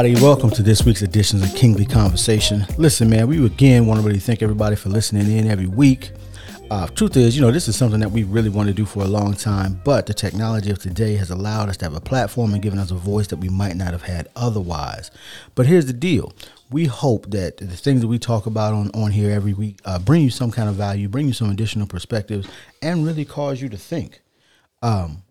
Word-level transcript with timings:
Everybody, 0.00 0.24
welcome 0.24 0.48
to 0.48 0.62
this 0.62 0.82
week's 0.86 1.02
edition 1.02 1.42
of 1.42 1.54
Kingly 1.54 1.84
Conversation. 1.84 2.64
Listen, 2.78 3.10
man, 3.10 3.28
we 3.28 3.44
again 3.44 3.84
want 3.84 4.00
to 4.00 4.06
really 4.06 4.18
thank 4.18 4.42
everybody 4.42 4.74
for 4.74 4.88
listening 4.88 5.30
in 5.30 5.46
every 5.46 5.66
week. 5.66 6.12
Uh, 6.70 6.86
truth 6.86 7.18
is, 7.18 7.36
you 7.36 7.42
know, 7.42 7.50
this 7.50 7.68
is 7.68 7.76
something 7.76 8.00
that 8.00 8.10
we 8.10 8.24
really 8.24 8.48
want 8.48 8.66
to 8.66 8.72
do 8.72 8.86
for 8.86 9.02
a 9.02 9.06
long 9.06 9.34
time, 9.34 9.78
but 9.84 10.06
the 10.06 10.14
technology 10.14 10.70
of 10.70 10.78
today 10.78 11.16
has 11.16 11.30
allowed 11.30 11.68
us 11.68 11.76
to 11.76 11.84
have 11.84 11.94
a 11.94 12.00
platform 12.00 12.54
and 12.54 12.62
given 12.62 12.78
us 12.78 12.90
a 12.90 12.94
voice 12.94 13.26
that 13.26 13.36
we 13.36 13.50
might 13.50 13.76
not 13.76 13.92
have 13.92 14.00
had 14.00 14.26
otherwise. 14.36 15.10
But 15.54 15.66
here's 15.66 15.84
the 15.84 15.92
deal 15.92 16.32
we 16.70 16.86
hope 16.86 17.30
that 17.32 17.58
the 17.58 17.66
things 17.66 18.00
that 18.00 18.08
we 18.08 18.18
talk 18.18 18.46
about 18.46 18.72
on, 18.72 18.90
on 18.94 19.10
here 19.10 19.30
every 19.30 19.52
week 19.52 19.80
uh, 19.84 19.98
bring 19.98 20.22
you 20.22 20.30
some 20.30 20.50
kind 20.50 20.70
of 20.70 20.76
value, 20.76 21.10
bring 21.10 21.26
you 21.26 21.34
some 21.34 21.50
additional 21.50 21.86
perspectives, 21.86 22.48
and 22.80 23.04
really 23.04 23.26
cause 23.26 23.60
you 23.60 23.68
to 23.68 23.76
think. 23.76 24.22
Um, 24.80 25.24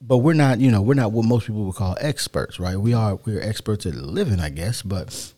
but 0.00 0.18
we're 0.18 0.34
not, 0.34 0.60
you 0.60 0.70
know, 0.70 0.80
we're 0.80 0.94
not 0.94 1.12
what 1.12 1.24
most 1.24 1.46
people 1.46 1.64
would 1.64 1.74
call 1.74 1.96
experts, 2.00 2.60
right? 2.60 2.76
We 2.76 2.94
are 2.94 3.18
we're 3.24 3.42
experts 3.42 3.86
at 3.86 3.94
living, 3.94 4.40
I 4.40 4.50
guess, 4.50 4.82
but 4.82 5.32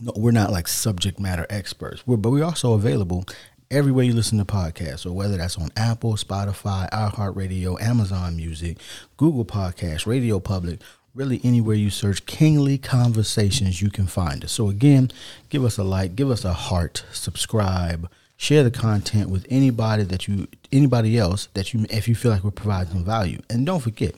no, 0.00 0.12
we're 0.16 0.30
not 0.30 0.52
like 0.52 0.68
subject 0.68 1.18
matter 1.18 1.46
experts. 1.50 2.06
We're, 2.06 2.16
but 2.16 2.30
we're 2.30 2.44
also 2.44 2.74
available 2.74 3.24
everywhere 3.70 4.04
you 4.04 4.14
listen 4.14 4.38
to 4.38 4.44
podcasts, 4.44 5.04
or 5.04 5.12
whether 5.12 5.36
that's 5.36 5.58
on 5.58 5.70
Apple, 5.76 6.14
Spotify, 6.14 6.88
iHeartRadio, 6.90 7.80
Amazon 7.80 8.36
Music, 8.36 8.78
Google 9.16 9.44
Podcasts, 9.44 10.06
Radio 10.06 10.40
Public, 10.40 10.80
really 11.14 11.40
anywhere 11.44 11.76
you 11.76 11.90
search 11.90 12.24
Kingly 12.26 12.78
Conversations, 12.78 13.82
you 13.82 13.90
can 13.90 14.06
find 14.06 14.44
us. 14.44 14.52
So 14.52 14.68
again, 14.68 15.10
give 15.48 15.64
us 15.64 15.76
a 15.76 15.84
like, 15.84 16.16
give 16.16 16.30
us 16.30 16.44
a 16.44 16.52
heart, 16.52 17.04
subscribe, 17.12 18.08
share 18.38 18.62
the 18.62 18.70
content 18.70 19.28
with 19.28 19.44
anybody 19.50 20.04
that 20.04 20.26
you 20.26 20.46
anybody 20.72 21.18
else 21.18 21.48
that 21.54 21.74
you 21.74 21.84
if 21.90 22.08
you 22.08 22.14
feel 22.14 22.30
like 22.30 22.42
we're 22.42 22.50
providing 22.50 22.92
some 22.92 23.04
value. 23.04 23.40
And 23.50 23.66
don't 23.66 23.80
forget, 23.80 24.14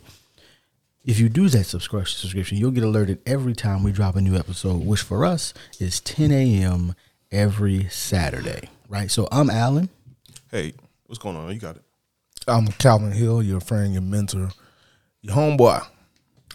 if 1.05 1.19
you 1.19 1.29
do 1.29 1.49
that 1.49 1.65
subscription 1.65 2.19
subscription, 2.19 2.59
you'll 2.59 2.71
get 2.71 2.85
alerted 2.85 3.19
every 3.27 3.55
time 3.55 3.83
we 3.83 3.91
drop 3.91 4.15
a 4.15 4.21
new 4.21 4.37
episode, 4.37 4.85
which 4.85 5.01
for 5.01 5.25
us 5.25 5.53
is 5.81 5.99
10 6.01 6.31
a.m. 6.31 6.95
every 7.33 7.89
Saturday. 7.89 8.69
Right. 8.89 9.11
So 9.11 9.27
I'm 9.33 9.51
Alan. 9.51 9.89
Hey, 10.51 10.75
what's 11.07 11.19
going 11.19 11.37
on? 11.37 11.53
You 11.53 11.59
got 11.59 11.77
it. 11.77 11.83
I'm 12.47 12.67
Calvin 12.67 13.13
Hill, 13.13 13.43
your 13.43 13.61
friend, 13.61 13.93
your 13.93 14.03
mentor, 14.03 14.51
your 15.23 15.35
homeboy. 15.35 15.87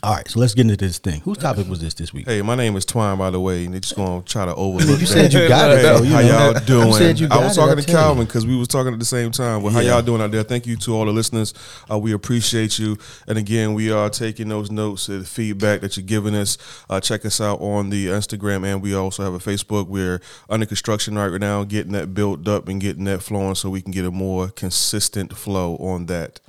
All 0.04 0.14
right, 0.14 0.30
so 0.30 0.40
let's 0.40 0.54
get 0.54 0.62
into 0.64 0.78
this 0.78 1.00
thing. 1.00 1.22
Whose 1.22 1.40
topic 1.40 1.68
was 1.68 1.82
this 1.82 1.96
this 1.96 2.14
week? 2.14 2.28
Hey, 2.28 2.44
my 2.44 2.54
name 2.54 2.76
is 2.76 2.86
Twine, 2.86 3.18
by 3.18 3.32
the 3.32 3.40
way, 3.40 3.66
and 3.66 3.74
they 3.74 3.80
just 3.80 3.96
gonna 3.96 4.22
try 4.22 4.46
to 4.46 4.54
overlook. 4.54 5.00
You 5.00 5.06
said 5.08 5.34
you 5.34 5.48
got 5.48 5.72
it, 5.72 5.82
though, 5.82 6.04
you 6.04 6.12
how 6.14 6.22
know. 6.22 6.52
y'all 6.52 6.60
doing? 6.66 6.88
You 6.90 6.94
said 6.94 7.20
you 7.20 7.28
I 7.32 7.38
was 7.44 7.56
got 7.58 7.64
it, 7.64 7.70
talking 7.70 7.86
to. 7.86 7.92
Calvin 7.92 8.26
because 8.26 8.46
we 8.46 8.56
was 8.56 8.68
talking 8.68 8.94
at 8.94 9.00
the 9.00 9.06
same 9.06 9.32
time. 9.32 9.64
Well, 9.64 9.74
how 9.74 9.80
Yeah. 9.80 9.94
y'all 9.94 10.02
doing 10.04 10.22
out 10.22 10.30
there? 10.30 10.44
Thank 10.44 10.68
you 10.68 10.76
to 10.78 10.94
all 10.96 11.06
the 11.06 11.12
listeners. 11.12 11.56
Uh, 11.90 11.98
we 11.98 12.12
appreciate 12.12 12.78
you. 12.78 13.00
And 13.28 13.40
again, 13.40 13.74
we 13.74 13.92
are 13.92 14.10
taking 14.12 14.48
those 14.50 14.70
notes, 14.70 15.08
the 15.08 15.24
feedback 15.24 15.82
that 15.82 15.98
you're 15.98 16.06
giving 16.06 16.36
us. 16.36 16.59
Uh, 16.88 17.00
check 17.00 17.26
us 17.26 17.42
out 17.42 17.59
on 17.59 17.90
the 17.90 18.08
Instagram, 18.08 18.64
and 18.64 18.84
we 18.84 18.94
also 18.94 19.24
have 19.24 19.34
a 19.34 19.40
Facebook. 19.40 19.88
We're 19.88 20.22
under 20.50 20.68
construction 20.68 21.16
right 21.18 21.32
now, 21.42 21.64
getting 21.64 21.94
that 21.94 22.14
built 22.14 22.48
up 22.48 22.68
and 22.68 22.80
getting 22.80 23.06
that 23.06 23.24
flowing, 23.24 23.56
so 23.56 23.72
we 23.72 23.81
can 23.81 23.92
get 23.92 24.06
a 24.06 24.12
more 24.12 24.50
consistent 24.50 25.36
flow 25.36 25.78
on 25.78 26.06
that. 26.08 26.42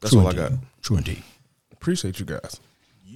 That's 0.00 0.12
True 0.12 0.20
all 0.20 0.28
I 0.28 0.34
got. 0.34 0.52
True 0.80 0.98
indeed. 0.98 1.24
Appreciate 1.72 2.20
you 2.20 2.26
guys. 2.26 2.60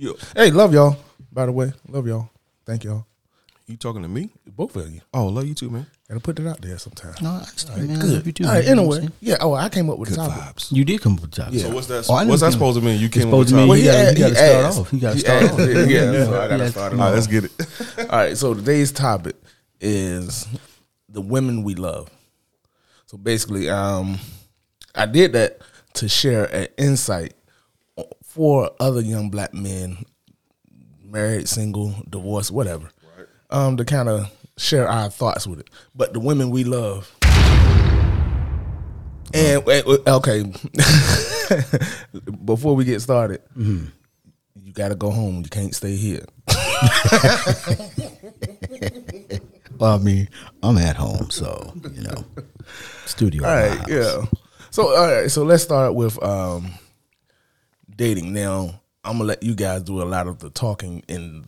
Yeah. 0.00 0.12
Hey, 0.36 0.50
love 0.52 0.72
y'all. 0.72 0.96
By 1.32 1.46
the 1.46 1.52
way, 1.52 1.72
love 1.88 2.06
y'all. 2.06 2.30
Thank 2.64 2.84
y'all. 2.84 3.04
You 3.66 3.76
talking 3.76 4.02
to 4.02 4.08
me? 4.08 4.30
Both 4.46 4.76
of 4.76 4.90
you. 4.90 5.00
Oh, 5.12 5.26
love 5.26 5.46
you 5.46 5.54
too, 5.54 5.68
man. 5.68 5.86
Gotta 6.08 6.20
put 6.20 6.38
it 6.38 6.46
out 6.46 6.60
there 6.62 6.78
sometime. 6.78 7.14
No, 7.20 7.30
I 7.30 7.36
understand, 7.38 7.88
man. 7.88 7.98
Good. 7.98 8.10
love 8.10 8.26
you 8.26 8.32
too, 8.32 8.44
All 8.44 8.50
man. 8.50 8.56
right, 8.60 8.68
You 8.68 8.74
know 8.76 8.82
what 8.84 8.94
I'm 8.98 9.02
anyway. 9.02 9.14
Yeah, 9.20 9.36
oh, 9.40 9.52
I 9.54 9.68
came 9.68 9.90
up 9.90 9.98
with 9.98 10.08
Good 10.10 10.18
a 10.18 10.22
topic. 10.28 10.42
vibes. 10.56 10.72
You 10.72 10.84
did 10.84 11.00
come 11.02 11.14
up 11.14 11.20
with 11.22 11.32
the 11.32 11.42
topic. 11.42 11.54
Yeah. 11.60 11.62
So 11.66 11.74
what's 11.74 11.86
that? 11.88 12.06
Oh, 12.08 12.26
what's 12.26 12.40
that 12.40 12.46
you- 12.46 12.52
supposed 12.52 12.78
to 12.78 12.84
mean? 12.84 12.98
You 13.00 13.08
came 13.10 13.28
up 13.28 13.38
with 13.40 13.48
supposed 13.48 13.48
to 13.50 13.54
mean 13.56 13.68
topic. 13.68 13.82
you 13.82 13.88
Well, 13.88 14.04
gotta, 14.04 14.14
he 14.14 14.24
you 14.24 14.34
gotta 14.34 14.40
asked- 14.40 14.74
start 14.74 14.74
he 14.74 14.80
off. 14.80 14.92
You 14.92 15.00
gotta 15.00 15.14
He 15.14 15.20
start 15.20 15.42
asked 15.42 15.52
off. 15.54 15.60
it, 15.60 15.90
yeah, 15.90 16.12
so 16.24 16.40
I 16.40 16.48
gotta 16.48 16.64
asked- 16.64 16.72
start 16.72 16.92
All 16.92 16.98
right, 16.98 17.06
off. 17.08 17.14
let's 17.14 17.26
get 17.26 17.44
it. 17.44 17.52
All 18.10 18.18
right, 18.18 18.36
so 18.38 18.54
today's 18.54 18.92
topic 18.92 19.36
is 19.80 20.46
the 21.10 21.20
women 21.20 21.62
we 21.62 21.74
love. 21.74 22.08
So 23.06 23.18
basically, 23.18 23.68
um, 23.68 24.18
I 24.94 25.04
did 25.06 25.32
that 25.34 25.58
to 25.94 26.08
share 26.08 26.44
an 26.54 26.68
insight 26.78 27.34
for 28.38 28.70
other 28.78 29.00
young 29.00 29.30
black 29.30 29.52
men, 29.52 30.04
married, 31.02 31.48
single, 31.48 31.92
divorced, 32.08 32.52
whatever, 32.52 32.88
um, 33.50 33.76
to 33.76 33.84
kind 33.84 34.08
of 34.08 34.30
share 34.56 34.88
our 34.88 35.10
thoughts 35.10 35.44
with 35.44 35.58
it. 35.58 35.68
But 35.92 36.12
the 36.12 36.20
women 36.20 36.50
we 36.50 36.62
love. 36.62 37.12
And 39.34 39.66
wait, 39.66 39.84
okay, 40.06 40.44
before 42.44 42.76
we 42.76 42.84
get 42.84 43.02
started, 43.02 43.42
you 43.56 43.90
got 44.72 44.90
to 44.90 44.94
go 44.94 45.10
home. 45.10 45.42
You 45.42 45.50
can't 45.50 45.74
stay 45.74 45.96
here. 45.96 46.24
Well, 49.78 49.94
I 49.94 49.98
mean, 49.98 50.28
I'm 50.60 50.76
at 50.76 50.96
home, 50.96 51.30
so 51.30 51.72
you 51.94 52.02
know, 52.02 52.24
studio. 53.06 53.46
All 53.46 53.54
right, 53.54 53.78
yeah. 53.86 54.24
So 54.72 54.88
all 54.88 55.06
right, 55.06 55.30
so 55.30 55.44
let's 55.44 55.62
start 55.62 55.94
with 55.94 56.20
um 56.20 56.72
dating. 57.98 58.32
Now, 58.32 58.80
I'm 59.04 59.14
gonna 59.18 59.24
let 59.24 59.42
you 59.42 59.54
guys 59.54 59.82
do 59.82 60.00
a 60.00 60.04
lot 60.04 60.26
of 60.26 60.38
the 60.38 60.48
talking 60.48 61.02
in 61.08 61.46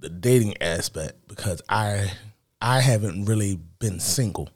the 0.00 0.10
dating 0.10 0.60
aspect 0.60 1.14
because 1.28 1.62
I 1.70 2.12
I 2.60 2.80
haven't 2.80 3.24
really 3.24 3.58
been 3.78 3.98
single. 4.00 4.50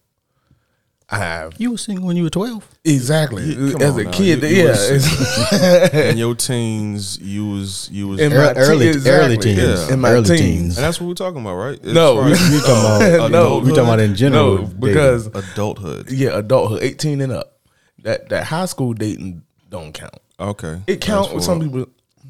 I 1.08 1.18
have 1.18 1.54
You 1.58 1.70
were 1.70 1.78
single 1.78 2.04
when 2.08 2.16
you 2.16 2.24
were 2.24 2.30
12. 2.30 2.68
exactly 2.84 3.44
Yeah, 3.44 3.76
as 3.78 3.96
a 3.96 4.02
now. 4.04 4.10
kid. 4.10 4.42
You- 4.42 4.48
you 4.48 4.56
yeah, 4.64 4.68
was- 4.72 5.94
In 5.94 6.18
your 6.18 6.34
teens, 6.34 7.16
you 7.20 7.48
was 7.48 7.88
you 7.92 8.08
was, 8.08 8.20
in 8.20 8.30
my 8.32 8.36
Ear- 8.48 8.54
early- 8.56 8.92
teen- 8.92 9.06
early 9.06 9.34
exactly, 9.34 9.54
teens. 9.54 9.88
in 9.88 10.00
my 10.00 10.10
Early 10.10 10.24
teens. 10.24 10.40
teens. 10.40 10.76
that's 10.76 11.00
what 11.00 11.06
we're 11.06 11.14
talking 11.14 11.40
about, 11.40 11.54
right? 11.54 11.78
As 11.84 11.92
No, 11.92 12.24
we- 12.24 12.32
as, 12.32 12.50
We 12.50 12.58
talking 12.58 13.14
about 13.14 13.30
No, 13.36 13.58
we 13.58 13.68
talking 13.70 13.84
about 13.84 14.00
in 14.00 14.16
general. 14.16 14.58
No, 14.58 14.64
because 14.66 15.28
adulthood. 15.28 16.10
yeah, 16.10 16.36
adulthood, 16.38 16.82
18 16.82 17.20
and 17.20 17.32
up. 17.32 17.60
That 18.02 18.28
that 18.30 18.42
high 18.44 18.66
school 18.66 18.92
dating 18.92 19.42
don't 19.70 19.92
count. 19.92 20.14
Okay, 20.38 20.82
It 20.86 21.00
counts. 21.00 21.32
That's 21.32 21.46
Some 21.46 21.60
people 21.60 21.86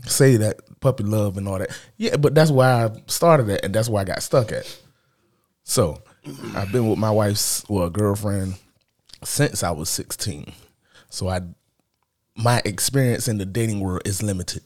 say 0.06 0.37
that 0.37 0.61
puppy 0.81 1.05
love 1.05 1.37
and 1.37 1.49
all 1.49 1.59
that. 1.59 1.77
Yeah, 1.97 2.17
but 2.17 2.34
that's 2.34 2.50
why 2.50 2.84
I 2.84 3.03
started 3.06 3.49
at, 3.50 3.65
and 3.65 3.75
that's 3.75 3.89
why 3.89 4.03
I 4.03 4.05
got 4.05 4.22
stuck 4.22 4.53
at. 4.53 4.81
So, 5.65 6.00
I've 6.55 6.71
been 6.71 6.89
with 6.89 6.99
my 6.99 7.11
wife's 7.11 7.65
well 7.69 7.91
girlfriend 7.91 8.55
since 9.25 9.62
I 9.62 9.71
was 9.72 9.89
sixteen. 9.89 10.53
So 11.11 11.28
I, 11.28 11.41
my 12.37 12.61
experience 12.65 13.27
in 13.27 13.39
the 13.39 13.47
dating 13.47 13.81
world 13.81 14.03
is 14.05 14.22
limited. 14.22 14.62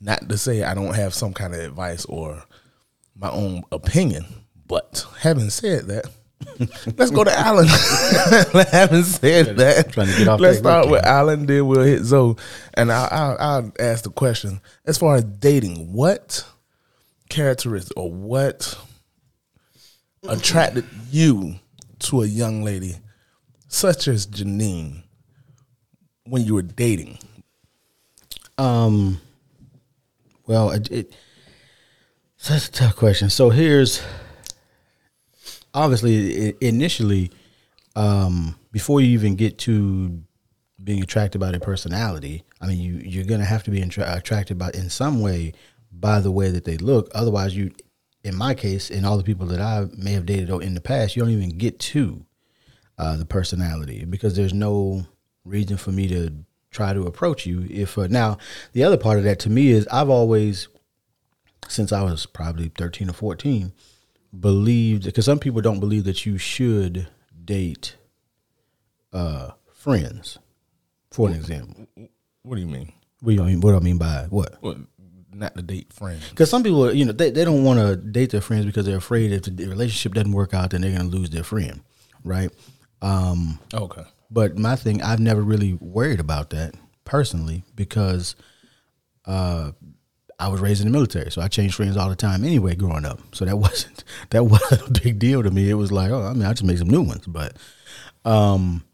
Not 0.00 0.28
to 0.28 0.36
say 0.36 0.64
I 0.64 0.74
don't 0.74 0.94
have 0.94 1.14
some 1.14 1.32
kind 1.32 1.54
of 1.54 1.60
advice 1.60 2.04
or 2.06 2.44
my 3.14 3.30
own 3.30 3.62
opinion, 3.70 4.26
but 4.66 5.06
having 5.20 5.50
said 5.50 5.86
that. 5.86 6.06
Let's 6.96 7.10
go 7.10 7.24
to 7.24 7.38
Alan. 7.38 7.66
having 8.70 9.02
said 9.02 9.56
that, 9.56 9.92
Trying 9.92 10.08
to 10.08 10.18
get 10.18 10.28
off 10.28 10.40
let's 10.40 10.58
start 10.58 10.88
with 10.88 11.04
Alan, 11.04 11.46
then 11.46 11.66
we'll 11.66 11.82
hit 11.82 12.02
Zoe, 12.02 12.36
and 12.74 12.92
I'll, 12.92 13.08
I'll, 13.10 13.36
I'll 13.38 13.72
ask 13.78 14.04
the 14.04 14.10
question 14.10 14.60
as 14.84 14.98
far 14.98 15.16
as 15.16 15.24
dating. 15.24 15.92
What 15.92 16.46
characteristics 17.28 17.92
or 17.96 18.12
what 18.12 18.78
attracted 20.28 20.84
you 21.10 21.56
to 22.00 22.22
a 22.22 22.26
young 22.26 22.62
lady 22.62 22.96
such 23.68 24.08
as 24.08 24.26
Janine 24.26 25.02
when 26.24 26.44
you 26.44 26.54
were 26.54 26.62
dating? 26.62 27.18
Um, 28.58 29.20
well, 30.46 30.70
it, 30.70 30.90
it 30.90 31.16
that's 32.46 32.68
a 32.68 32.72
tough 32.72 32.96
question. 32.96 33.30
So 33.30 33.50
here's 33.50 34.02
obviously 35.74 36.54
initially, 36.60 37.30
um, 37.96 38.56
before 38.70 39.00
you 39.00 39.08
even 39.08 39.36
get 39.36 39.58
to 39.58 40.22
being 40.82 41.02
attracted 41.02 41.40
by 41.40 41.50
their 41.50 41.60
personality, 41.60 42.42
I 42.60 42.66
mean, 42.66 42.80
you 42.80 42.94
you're 42.96 43.24
gonna 43.24 43.44
have 43.44 43.64
to 43.64 43.70
be 43.70 43.82
attra- 43.82 44.16
attracted 44.16 44.58
by 44.58 44.70
in 44.74 44.90
some 44.90 45.20
way 45.20 45.52
by 45.92 46.20
the 46.20 46.30
way 46.30 46.50
that 46.50 46.64
they 46.64 46.78
look. 46.78 47.10
Otherwise, 47.14 47.54
you, 47.54 47.70
in 48.24 48.34
my 48.34 48.54
case, 48.54 48.90
and 48.90 49.04
all 49.04 49.18
the 49.18 49.24
people 49.24 49.46
that 49.46 49.60
I 49.60 49.86
may 49.96 50.12
have 50.12 50.26
dated 50.26 50.48
in 50.50 50.74
the 50.74 50.80
past, 50.80 51.14
you 51.14 51.22
don't 51.22 51.32
even 51.32 51.58
get 51.58 51.78
to 51.80 52.24
uh, 52.98 53.16
the 53.16 53.26
personality 53.26 54.04
because 54.04 54.36
there's 54.36 54.54
no 54.54 55.06
reason 55.44 55.76
for 55.76 55.92
me 55.92 56.08
to 56.08 56.32
try 56.70 56.92
to 56.92 57.06
approach 57.06 57.46
you. 57.46 57.66
If 57.70 57.98
uh, 57.98 58.06
now 58.08 58.38
the 58.72 58.84
other 58.84 58.96
part 58.96 59.18
of 59.18 59.24
that 59.24 59.38
to 59.40 59.50
me 59.50 59.68
is 59.68 59.86
I've 59.88 60.08
always 60.08 60.68
since 61.68 61.92
I 61.92 62.02
was 62.02 62.26
probably 62.26 62.68
13 62.76 63.08
or 63.08 63.12
14 63.12 63.72
believed 64.38 65.04
because 65.04 65.24
some 65.24 65.38
people 65.38 65.60
don't 65.60 65.80
believe 65.80 66.04
that 66.04 66.24
you 66.26 66.38
should 66.38 67.08
date 67.44 67.96
uh 69.12 69.50
friends. 69.72 70.38
For 71.10 71.28
an 71.28 71.34
example. 71.34 71.86
What 72.42 72.54
do 72.56 72.60
you 72.62 72.66
mean? 72.66 72.92
What 73.20 73.30
do 73.30 73.36
you 73.36 73.42
mean 73.44 73.60
what 73.60 73.72
do 73.72 73.76
I 73.76 73.80
mean 73.80 73.98
by 73.98 74.26
what? 74.30 74.56
What? 74.60 74.78
Not 75.34 75.54
to 75.56 75.62
date 75.62 75.92
friends. 75.92 76.28
Because 76.30 76.50
some 76.50 76.62
people, 76.62 76.92
you 76.92 77.04
know, 77.06 77.12
they, 77.12 77.30
they 77.30 77.44
don't 77.44 77.64
want 77.64 77.78
to 77.78 77.96
date 77.96 78.30
their 78.30 78.40
friends 78.42 78.66
because 78.66 78.84
they're 78.84 78.98
afraid 78.98 79.32
if 79.32 79.42
the 79.44 79.66
relationship 79.66 80.12
doesn't 80.14 80.32
work 80.32 80.52
out, 80.52 80.70
then 80.70 80.82
they're 80.82 80.90
going 80.96 81.10
to 81.10 81.16
lose 81.16 81.30
their 81.30 81.42
friend, 81.44 81.80
right? 82.22 82.50
Um, 83.00 83.58
Okay. 83.72 84.02
but 84.30 84.58
my 84.58 84.76
thing, 84.76 85.00
I've 85.02 85.20
never 85.20 85.40
really 85.40 85.72
worried 85.72 86.20
about 86.20 86.50
that 86.50 86.74
personally 87.06 87.64
because 87.74 88.36
uh, 89.24 89.72
I 90.42 90.48
was 90.48 90.60
raised 90.60 90.80
in 90.80 90.88
the 90.88 90.92
military, 90.92 91.30
so 91.30 91.40
I 91.40 91.48
changed 91.48 91.76
friends 91.76 91.96
all 91.96 92.08
the 92.08 92.16
time 92.16 92.44
anyway 92.44 92.74
growing 92.74 93.04
up. 93.04 93.20
So 93.32 93.44
that 93.44 93.56
wasn't 93.66 94.04
that 94.30 94.44
wasn't 94.44 94.88
a 94.88 95.00
big 95.00 95.18
deal 95.18 95.42
to 95.42 95.50
me. 95.50 95.70
It 95.70 95.74
was 95.74 95.92
like, 95.92 96.10
oh, 96.10 96.22
I 96.22 96.32
mean, 96.32 96.44
I 96.44 96.52
just 96.52 96.64
make 96.64 96.78
some 96.78 96.90
new 96.90 97.02
ones, 97.02 97.26
but 97.26 97.56
um, 98.24 98.84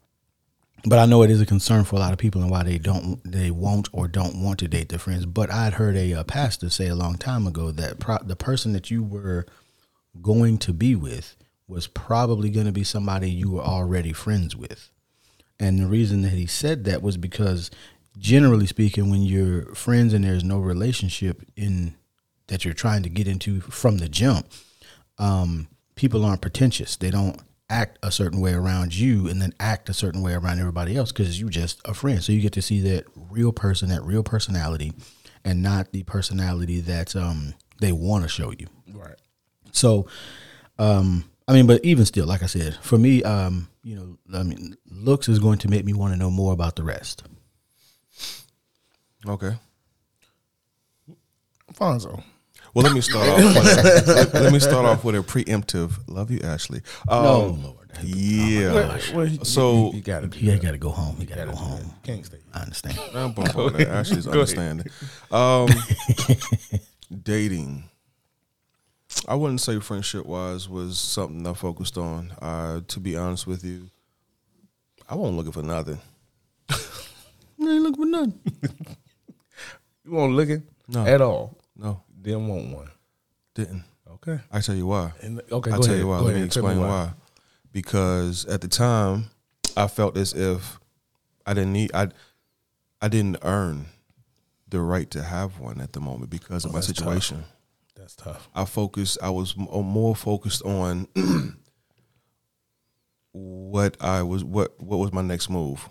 but 0.85 0.99
I 0.99 1.05
know 1.05 1.23
it 1.23 1.31
is 1.31 1.41
a 1.41 1.45
concern 1.45 1.83
for 1.83 1.95
a 1.95 1.99
lot 1.99 2.13
of 2.13 2.19
people 2.19 2.41
and 2.41 2.49
why 2.49 2.63
they 2.63 2.77
don't, 2.77 3.19
they 3.29 3.51
won't 3.51 3.89
or 3.91 4.07
don't 4.07 4.41
want 4.41 4.59
to 4.59 4.67
date 4.67 4.89
their 4.89 4.99
friends. 4.99 5.25
But 5.25 5.51
I'd 5.51 5.73
heard 5.73 5.95
a, 5.97 6.13
uh 6.13 6.23
pastor 6.23 6.69
say 6.69 6.87
a 6.87 6.95
long 6.95 7.15
time 7.15 7.47
ago 7.47 7.71
that 7.71 7.99
pro- 7.99 8.23
the 8.23 8.35
person 8.35 8.73
that 8.73 8.89
you 8.89 9.03
were 9.03 9.45
going 10.21 10.57
to 10.59 10.73
be 10.73 10.95
with 10.95 11.35
was 11.67 11.87
probably 11.87 12.49
going 12.49 12.65
to 12.65 12.71
be 12.71 12.83
somebody 12.83 13.29
you 13.29 13.51
were 13.51 13.61
already 13.61 14.13
friends 14.13 14.55
with. 14.55 14.89
And 15.59 15.79
the 15.79 15.87
reason 15.87 16.21
that 16.21 16.31
he 16.31 16.45
said 16.45 16.85
that 16.85 17.01
was 17.01 17.17
because, 17.17 17.69
generally 18.17 18.67
speaking, 18.67 19.09
when 19.09 19.21
you're 19.21 19.73
friends 19.75 20.13
and 20.13 20.23
there's 20.23 20.43
no 20.43 20.59
relationship 20.59 21.43
in 21.55 21.95
that 22.47 22.65
you're 22.65 22.73
trying 22.73 23.03
to 23.03 23.09
get 23.09 23.27
into 23.27 23.61
from 23.61 23.99
the 23.99 24.09
jump, 24.09 24.51
um, 25.17 25.67
people 25.95 26.25
aren't 26.25 26.41
pretentious. 26.41 26.95
They 26.95 27.11
don't 27.11 27.39
act 27.69 27.99
a 28.01 28.11
certain 28.11 28.41
way 28.41 28.53
around 28.53 28.95
you 28.95 29.27
and 29.27 29.41
then 29.41 29.53
act 29.59 29.89
a 29.89 29.93
certain 29.93 30.21
way 30.21 30.33
around 30.33 30.59
everybody 30.59 30.95
else 30.95 31.11
because 31.11 31.39
you're 31.39 31.49
just 31.49 31.79
a 31.85 31.93
friend. 31.93 32.23
So 32.23 32.31
you 32.31 32.41
get 32.41 32.53
to 32.53 32.61
see 32.61 32.81
that 32.81 33.05
real 33.15 33.51
person, 33.51 33.89
that 33.89 34.03
real 34.03 34.23
personality, 34.23 34.93
and 35.45 35.61
not 35.61 35.91
the 35.91 36.03
personality 36.03 36.79
that 36.81 37.15
um, 37.15 37.53
they 37.79 37.91
want 37.91 38.23
to 38.23 38.29
show 38.29 38.51
you. 38.51 38.67
Right. 38.91 39.15
So, 39.71 40.07
um, 40.79 41.29
I 41.47 41.53
mean, 41.53 41.67
but 41.67 41.83
even 41.83 42.05
still, 42.05 42.25
like 42.25 42.43
I 42.43 42.47
said, 42.47 42.75
for 42.81 42.97
me, 42.97 43.23
um, 43.23 43.69
you 43.83 43.95
know, 43.95 44.17
I 44.37 44.43
mean, 44.43 44.75
looks 44.89 45.29
is 45.29 45.39
going 45.39 45.59
to 45.59 45.67
make 45.67 45.85
me 45.85 45.93
want 45.93 46.13
to 46.13 46.19
know 46.19 46.31
more 46.31 46.53
about 46.53 46.75
the 46.75 46.83
rest. 46.83 47.23
Okay. 49.27 49.51
Fonzo. 51.73 52.23
Well, 52.73 52.83
let 52.83 52.93
me 52.93 53.01
start 53.01 53.27
off. 53.27 53.55
let, 54.07 54.33
let 54.33 54.53
me 54.53 54.59
start 54.59 54.85
off 54.85 55.03
with 55.03 55.15
a 55.15 55.19
preemptive. 55.19 55.93
Love 56.07 56.29
you, 56.31 56.39
Ashley. 56.43 56.81
Um, 57.07 57.23
No, 57.23 57.45
Lord. 57.63 57.75
Yeah. 58.03 58.99
Well, 59.13 59.25
he- 59.25 59.43
So- 59.43 59.85
he, 59.91 59.97
he 59.97 60.01
got 60.01 60.23
it. 60.23 60.33
He 60.33 60.55
got 60.57 60.71
to 60.71 60.77
go 60.77 60.89
home. 60.89 61.15
He 61.17 61.25
got 61.25 61.35
to 61.37 61.45
go 61.47 61.55
home. 61.55 61.91
Can't 62.03 62.25
stay. 62.25 62.37
I 62.53 62.61
understand. 62.61 62.99
I'm 63.15 63.31
bummed 63.33 63.49
that. 63.77 63.87
Ashley's 63.87 64.27
understanding. 64.27 64.85
Um, 65.31 65.67
dating. 67.23 67.89
I 69.27 69.33
wouldn't 69.35 69.61
say 69.61 69.79
friendship 69.79 70.25
wise 70.25 70.69
was 70.69 70.99
something 70.99 71.45
I 71.47 71.53
focused 71.53 71.97
on. 71.97 72.31
Uh, 72.41 72.81
to 72.87 72.99
be 72.99 73.17
honest 73.17 73.47
with 73.47 73.63
you, 73.63 73.89
I 75.09 75.15
wasn't 75.15 75.37
looking 75.37 75.51
for 75.51 75.63
nothing. 75.63 75.99
I 76.69 76.75
ain't 77.61 77.81
looking 77.81 78.03
for 78.03 78.05
nothing. 78.09 78.39
You 80.09 80.15
won't 80.15 80.33
looking 80.33 80.63
No. 80.87 81.05
at 81.05 81.21
all. 81.21 81.55
No, 81.75 82.01
Didn't 82.21 82.47
want 82.47 82.73
one. 82.75 82.89
didn't. 83.53 83.83
Okay. 84.15 84.39
I 84.51 84.59
tell 84.59 84.75
you 84.75 84.87
why. 84.87 85.13
And, 85.21 85.39
okay. 85.51 85.71
I'll 85.71 85.79
tell 85.79 85.85
ahead. 85.91 85.99
you 85.99 86.07
why. 86.07 86.17
Go 86.17 86.23
Let 86.25 86.29
ahead. 86.31 86.41
me 86.41 86.45
explain 86.47 86.79
why. 86.79 87.13
Because 87.71 88.45
at 88.47 88.61
the 88.61 88.67
time, 88.67 89.29
I 89.77 89.87
felt 89.87 90.17
as 90.17 90.33
if 90.33 90.79
I 91.45 91.53
didn't 91.53 91.73
need 91.73 91.91
I 91.93 92.09
I 93.01 93.07
didn't 93.07 93.37
earn 93.43 93.85
the 94.67 94.81
right 94.81 95.09
to 95.11 95.21
have 95.23 95.59
one 95.59 95.79
at 95.79 95.93
the 95.93 95.99
moment 96.01 96.31
because 96.31 96.65
of 96.65 96.71
my 96.71 96.79
Oh, 96.79 96.81
that's 96.81 96.87
tough. 96.87 96.97
situation. 96.97 97.43
That's 97.95 98.15
tough. 98.15 98.49
I 98.55 98.65
focused. 98.65 99.19
I 99.21 99.29
was 99.29 99.55
uh, 99.57 99.81
more 99.81 100.15
focused 100.15 100.63
on 100.63 101.07
what 103.31 103.95
I 104.01 104.23
was. 104.23 104.43
What 104.43 104.79
what 104.81 104.97
was 104.97 105.13
my 105.13 105.21
next 105.21 105.49
move? 105.49 105.87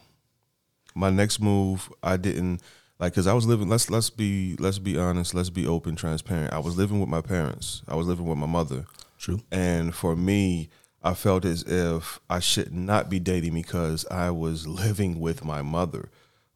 My 0.95 1.11
next 1.11 1.41
move. 1.41 1.89
I 2.03 2.17
didn't 2.17 2.61
like 2.99 3.13
because 3.13 3.27
I 3.27 3.35
was 3.35 3.47
living. 3.47 3.69
Let's 3.69 3.91
let's 3.91 4.11
be 4.11 4.57
let's 4.59 4.79
be 4.79 4.99
honest. 4.99 5.35
Let's 5.35 5.51
be 5.51 5.67
open, 5.67 5.97
transparent. 5.97 6.53
I 6.53 6.59
was 6.59 6.77
living 6.77 7.01
with 7.01 7.09
my 7.09 7.21
parents. 7.21 7.83
I 7.89 7.95
was 7.95 8.07
living 8.07 8.27
with 8.27 8.39
my 8.39 8.47
mother. 8.47 8.87
True. 9.19 9.41
And 9.51 9.95
for 9.95 10.15
me, 10.17 10.69
I 11.03 11.15
felt 11.15 11.45
as 11.45 11.63
if 11.63 12.21
I 12.29 12.41
should 12.41 12.73
not 12.73 13.09
be 13.09 13.19
dating 13.21 13.55
because 13.55 14.07
I 14.11 14.31
was 14.31 14.67
living 14.67 15.21
with 15.21 15.45
my 15.45 15.63
mother. 15.63 16.11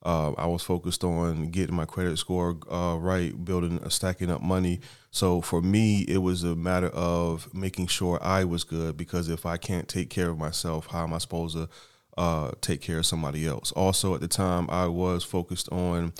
Uh, 0.04 0.32
I 0.32 0.46
was 0.46 0.62
focused 0.62 1.04
on 1.04 1.50
getting 1.50 1.76
my 1.76 1.84
credit 1.84 2.18
score 2.18 2.58
uh, 2.68 2.96
right, 2.98 3.44
building, 3.44 3.78
uh, 3.78 3.88
stacking 3.88 4.30
up 4.30 4.42
money. 4.42 4.80
So 5.12 5.40
for 5.40 5.62
me, 5.62 6.00
it 6.08 6.18
was 6.18 6.42
a 6.42 6.56
matter 6.56 6.88
of 6.88 7.52
making 7.54 7.86
sure 7.86 8.18
I 8.20 8.42
was 8.42 8.64
good 8.64 8.96
because 8.96 9.28
if 9.28 9.46
I 9.46 9.58
can't 9.58 9.86
take 9.86 10.10
care 10.10 10.30
of 10.30 10.38
myself, 10.38 10.88
how 10.88 11.04
am 11.04 11.14
I 11.14 11.18
supposed 11.18 11.54
to 11.56 11.68
uh, 12.16 12.52
take 12.60 12.80
care 12.80 12.98
of 12.98 13.06
somebody 13.06 13.46
else? 13.46 13.72
Also, 13.72 14.14
at 14.14 14.20
the 14.20 14.28
time, 14.28 14.68
I 14.70 14.86
was 14.86 15.24
focused 15.24 15.70
on 15.70 16.12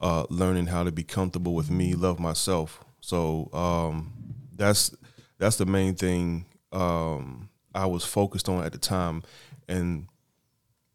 uh, 0.00 0.24
learning 0.28 0.66
how 0.66 0.84
to 0.84 0.92
be 0.92 1.02
comfortable 1.02 1.54
with 1.54 1.70
me, 1.70 1.94
love 1.94 2.18
myself. 2.20 2.84
So 3.00 3.50
um, 3.52 4.12
that's 4.54 4.94
that's 5.38 5.56
the 5.56 5.66
main 5.66 5.94
thing 5.94 6.46
um, 6.72 7.48
I 7.74 7.86
was 7.86 8.04
focused 8.04 8.48
on 8.48 8.64
at 8.64 8.72
the 8.72 8.78
time, 8.78 9.22
and 9.68 10.06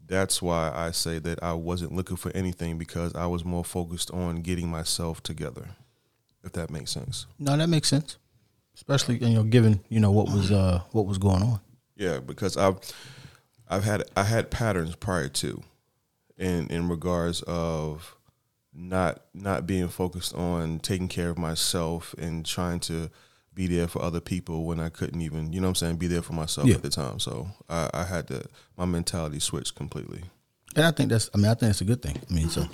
that's 0.06 0.42
why 0.42 0.72
I 0.74 0.92
say 0.92 1.20
that 1.20 1.42
I 1.44 1.54
wasn't 1.54 1.94
looking 1.94 2.18
for 2.18 2.32
anything 2.36 2.78
because 2.78 3.14
I 3.16 3.28
was 3.28 3.46
more 3.46 3.64
focused 3.64 4.12
on 4.12 4.42
getting 4.42 4.68
myself 4.68 5.22
together. 5.22 5.70
If 6.44 6.54
that 6.54 6.70
makes 6.70 6.92
sense. 6.92 7.28
No, 7.38 7.56
that 7.58 7.68
makes 7.68 7.90
sense. 7.90 8.18
Especially 8.74 9.18
you 9.18 9.36
know, 9.36 9.44
given 9.44 9.82
you 9.90 10.00
know 10.00 10.12
what 10.12 10.28
was 10.28 10.52
uh 10.52 10.82
what 10.92 11.06
was 11.06 11.18
going 11.18 11.44
on. 11.44 11.60
Yeah, 11.96 12.20
because 12.20 12.56
I've 12.56 12.80
I've 13.70 13.84
had 13.84 14.04
I 14.16 14.24
had 14.24 14.50
patterns 14.52 14.96
prior 14.96 15.30
to, 15.30 15.62
in 16.38 16.68
in 16.68 16.90
regards 16.90 17.42
of 17.44 18.16
not 18.74 19.22
not 19.34 19.68
being 19.68 19.88
focused 19.90 20.34
on 20.36 20.80
taking 20.80 21.08
care 21.08 21.30
of 21.30 21.38
myself 21.38 22.16
and 22.18 22.46
trying 22.46 22.80
to 22.82 23.10
be 23.54 23.68
there 23.68 23.88
for 23.88 24.02
other 24.02 24.22
people 24.22 24.66
when 24.66 24.80
I 24.80 24.90
couldn't 24.90 25.22
even 25.22 25.52
you 25.52 25.60
know 25.60 25.68
what 25.68 25.72
I'm 25.72 25.76
saying 25.76 25.96
be 25.98 26.08
there 26.08 26.22
for 26.22 26.34
myself 26.34 26.68
Yeah. 26.68 26.76
at 26.76 26.82
the 26.82 26.90
time. 26.90 27.20
So 27.20 27.48
I, 27.70 27.90
I 27.94 28.04
had 28.04 28.28
to 28.28 28.44
my 28.78 28.86
mentality 28.86 29.40
switched 29.40 29.76
completely. 29.76 30.24
And 30.76 30.86
I 30.86 30.92
think 30.92 31.10
that's 31.10 31.30
I 31.34 31.38
mean 31.38 31.48
I 31.48 31.56
think 31.56 31.70
that's 31.70 31.82
a 31.82 31.86
good 31.86 32.02
thing. 32.02 32.18
I 32.30 32.34
mean 32.34 32.50
so 32.50 32.66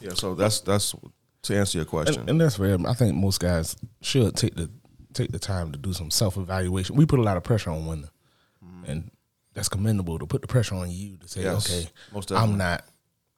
Yeah, 0.00 0.14
so 0.14 0.34
that's 0.34 0.60
that's 0.60 0.94
to 1.42 1.56
answer 1.56 1.78
your 1.78 1.84
question. 1.84 2.20
And, 2.20 2.30
and 2.30 2.40
that's 2.40 2.56
fair. 2.56 2.76
I 2.86 2.94
think 2.94 3.14
most 3.16 3.40
guys 3.40 3.76
should 4.00 4.34
take 4.36 4.54
the 4.56 4.70
take 5.12 5.30
the 5.30 5.38
time 5.38 5.70
to 5.72 5.78
do 5.78 5.92
some 5.92 6.10
self 6.10 6.36
evaluation. 6.36 6.96
We 6.96 7.06
put 7.06 7.20
a 7.20 7.22
lot 7.22 7.36
of 7.36 7.44
pressure 7.44 7.70
on 7.70 7.86
women, 7.86 8.08
mm-hmm. 8.64 8.90
and 8.90 9.10
that's 9.54 9.68
commendable 9.68 10.18
to 10.18 10.26
put 10.26 10.40
the 10.42 10.48
pressure 10.48 10.74
on 10.74 10.90
you 10.90 11.16
to 11.18 11.28
say, 11.28 11.42
Yes, 11.42 11.68
okay, 11.70 11.88
most. 12.12 12.32
I'm 12.32 12.56
not, 12.56 12.84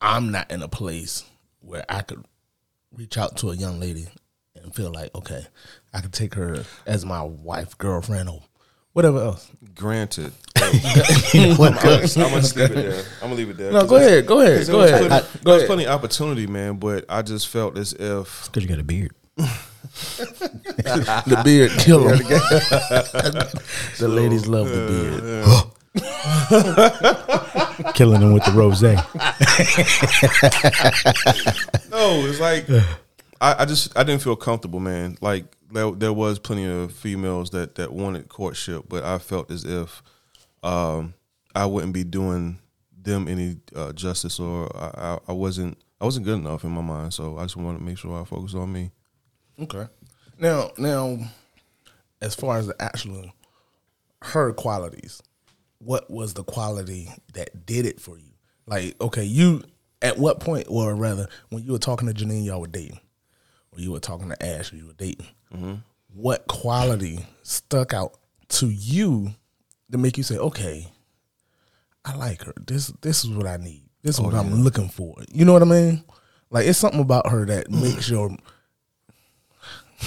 I'm 0.01 0.31
not 0.31 0.51
in 0.51 0.63
a 0.63 0.69
place 0.69 1.25
where 1.61 1.85
I 1.89 2.03
could 2.03 2.25
reach 2.95 3.19
out 3.19 3.37
to 3.39 3.51
a 3.51 3.57
young 3.57 3.81
lady 3.81 4.07
and 4.55 4.75
feel 4.75 4.93
like, 4.93 5.15
okay, 5.15 5.45
I 5.93 6.01
could 6.01 6.13
take 6.13 6.35
her 6.35 6.65
as 6.87 7.05
my 7.05 7.23
wife, 7.23 7.77
girlfriend, 7.79 8.29
or 8.29 8.43
whatever 8.93 9.19
else. 9.19 9.51
Granted, 9.75 10.33
what 11.57 11.73
I'm, 11.85 12.03
I'm 12.23 12.31
gonna 12.31 12.41
leave 12.43 12.57
it 12.57 12.75
there. 12.75 13.05
I'm 13.21 13.21
gonna 13.23 13.35
leave 13.35 13.51
it 13.51 13.57
there. 13.57 13.73
No, 13.73 13.81
'cause 13.81 13.89
go 13.91 13.97
ahead, 13.97 14.27
go 14.27 14.41
ahead, 14.41 14.67
go 14.69 14.79
was 14.79 14.91
ahead, 14.91 15.09
plenty, 15.09 15.27
go 15.45 15.53
was 15.53 15.57
ahead. 15.63 15.67
plenty 15.67 15.87
of 15.87 15.91
opportunity, 15.91 16.47
man, 16.47 16.77
but 16.77 17.05
I 17.09 17.23
just 17.23 17.49
felt 17.49 17.77
as 17.77 17.93
if 17.95 18.45
because 18.47 18.63
you 18.63 18.69
got 18.69 18.79
a 18.79 18.85
beard. 18.85 19.13
The 19.95 21.41
beard 21.45 21.71
kill 21.79 22.09
'em. 22.09 22.19
the 23.99 24.09
ladies 24.09 24.47
love 24.47 24.69
the 24.69 24.87
beard. 24.89 25.65
Killing 27.95 28.21
them 28.21 28.33
with 28.33 28.45
the 28.45 28.53
rose. 28.55 28.83
no, 31.91 32.27
it's 32.27 32.41
like 32.41 32.69
I, 33.41 33.63
I 33.63 33.65
just 33.65 33.97
I 33.97 34.05
didn't 34.05 34.23
feel 34.23 34.37
comfortable, 34.37 34.81
man. 34.81 35.17
Like 35.21 35.45
there, 35.71 35.91
there 35.91 36.13
was 36.13 36.39
plenty 36.39 36.67
of 36.67 36.93
females 36.93 37.51
that 37.51 37.77
that 37.77 37.93
wanted 37.93 38.29
courtship, 38.29 38.85
but 38.89 39.05
I 39.05 39.19
felt 39.19 39.51
as 39.51 39.65
if 39.65 40.03
um, 40.63 41.15
I 41.55 41.67
wouldn't 41.67 41.93
be 41.93 42.05
doing 42.05 42.59
them 42.97 43.29
any 43.29 43.57
uh, 43.75 43.93
justice, 43.93 44.41
or 44.41 44.75
I, 44.77 44.91
I, 44.97 45.19
I 45.29 45.33
wasn't 45.33 45.79
I 46.01 46.05
wasn't 46.05 46.27
good 46.27 46.39
enough 46.39 46.65
in 46.65 46.71
my 46.71 46.81
mind. 46.81 47.15
So 47.15 47.39
I 47.39 47.43
just 47.43 47.57
wanted 47.57 47.79
to 47.79 47.85
make 47.85 47.99
sure 47.99 48.21
I 48.21 48.25
focused 48.25 48.55
on 48.55 48.73
me. 48.73 48.91
Okay. 49.61 49.87
Now, 50.39 50.71
now, 50.79 51.19
as 52.21 52.35
far 52.35 52.59
as 52.59 52.67
the 52.67 52.81
actual 52.81 53.33
her 54.23 54.53
qualities, 54.53 55.23
what 55.85 56.11
was 56.11 56.35
the 56.35 56.45
quality 56.45 57.11
that 57.35 57.67
did 57.67 57.87
it 57.87 58.01
for 58.01 58.19
you? 58.19 58.33
Like, 58.67 59.01
okay, 59.01 59.25
you 59.25 59.63
at 60.03 60.19
what 60.19 60.41
point, 60.41 60.67
or 60.69 60.95
rather, 60.95 61.29
when 61.51 61.65
you 61.65 61.73
were 61.73 61.79
talking 61.79 62.09
to 62.09 62.15
Janine, 62.15 62.45
y'all 62.45 62.61
were 62.61 62.67
dating. 62.67 63.01
or 63.73 63.81
you 63.81 63.93
were 63.93 64.01
talking 64.01 64.29
to 64.29 64.45
Ash, 64.45 64.73
or 64.73 64.77
you 64.77 64.87
were 64.87 64.93
dating, 64.93 65.27
mm-hmm. 65.53 65.75
what 66.13 66.47
quality 66.47 67.27
stuck 67.43 67.93
out 67.93 68.17
to 68.49 68.69
you 68.69 69.35
to 69.91 69.99
make 69.99 70.17
you 70.17 70.23
say, 70.23 70.37
okay, 70.37 70.87
I 72.05 72.15
like 72.17 72.43
her. 72.45 72.55
This 72.67 72.89
this 73.01 73.25
is 73.25 73.31
what 73.31 73.47
I 73.47 73.57
need. 73.57 73.83
This 74.03 74.17
is 74.17 74.21
oh, 74.21 74.25
what 74.25 74.35
I'm 74.35 74.63
looking 74.63 74.89
for. 74.89 75.17
You 75.33 75.45
know 75.45 75.55
what 75.55 75.63
I 75.63 75.67
mean? 75.67 76.05
Like 76.51 76.67
it's 76.67 76.79
something 76.79 77.01
about 77.01 77.31
her 77.31 77.47
that 77.47 77.71
makes 77.71 78.09
your 78.09 78.37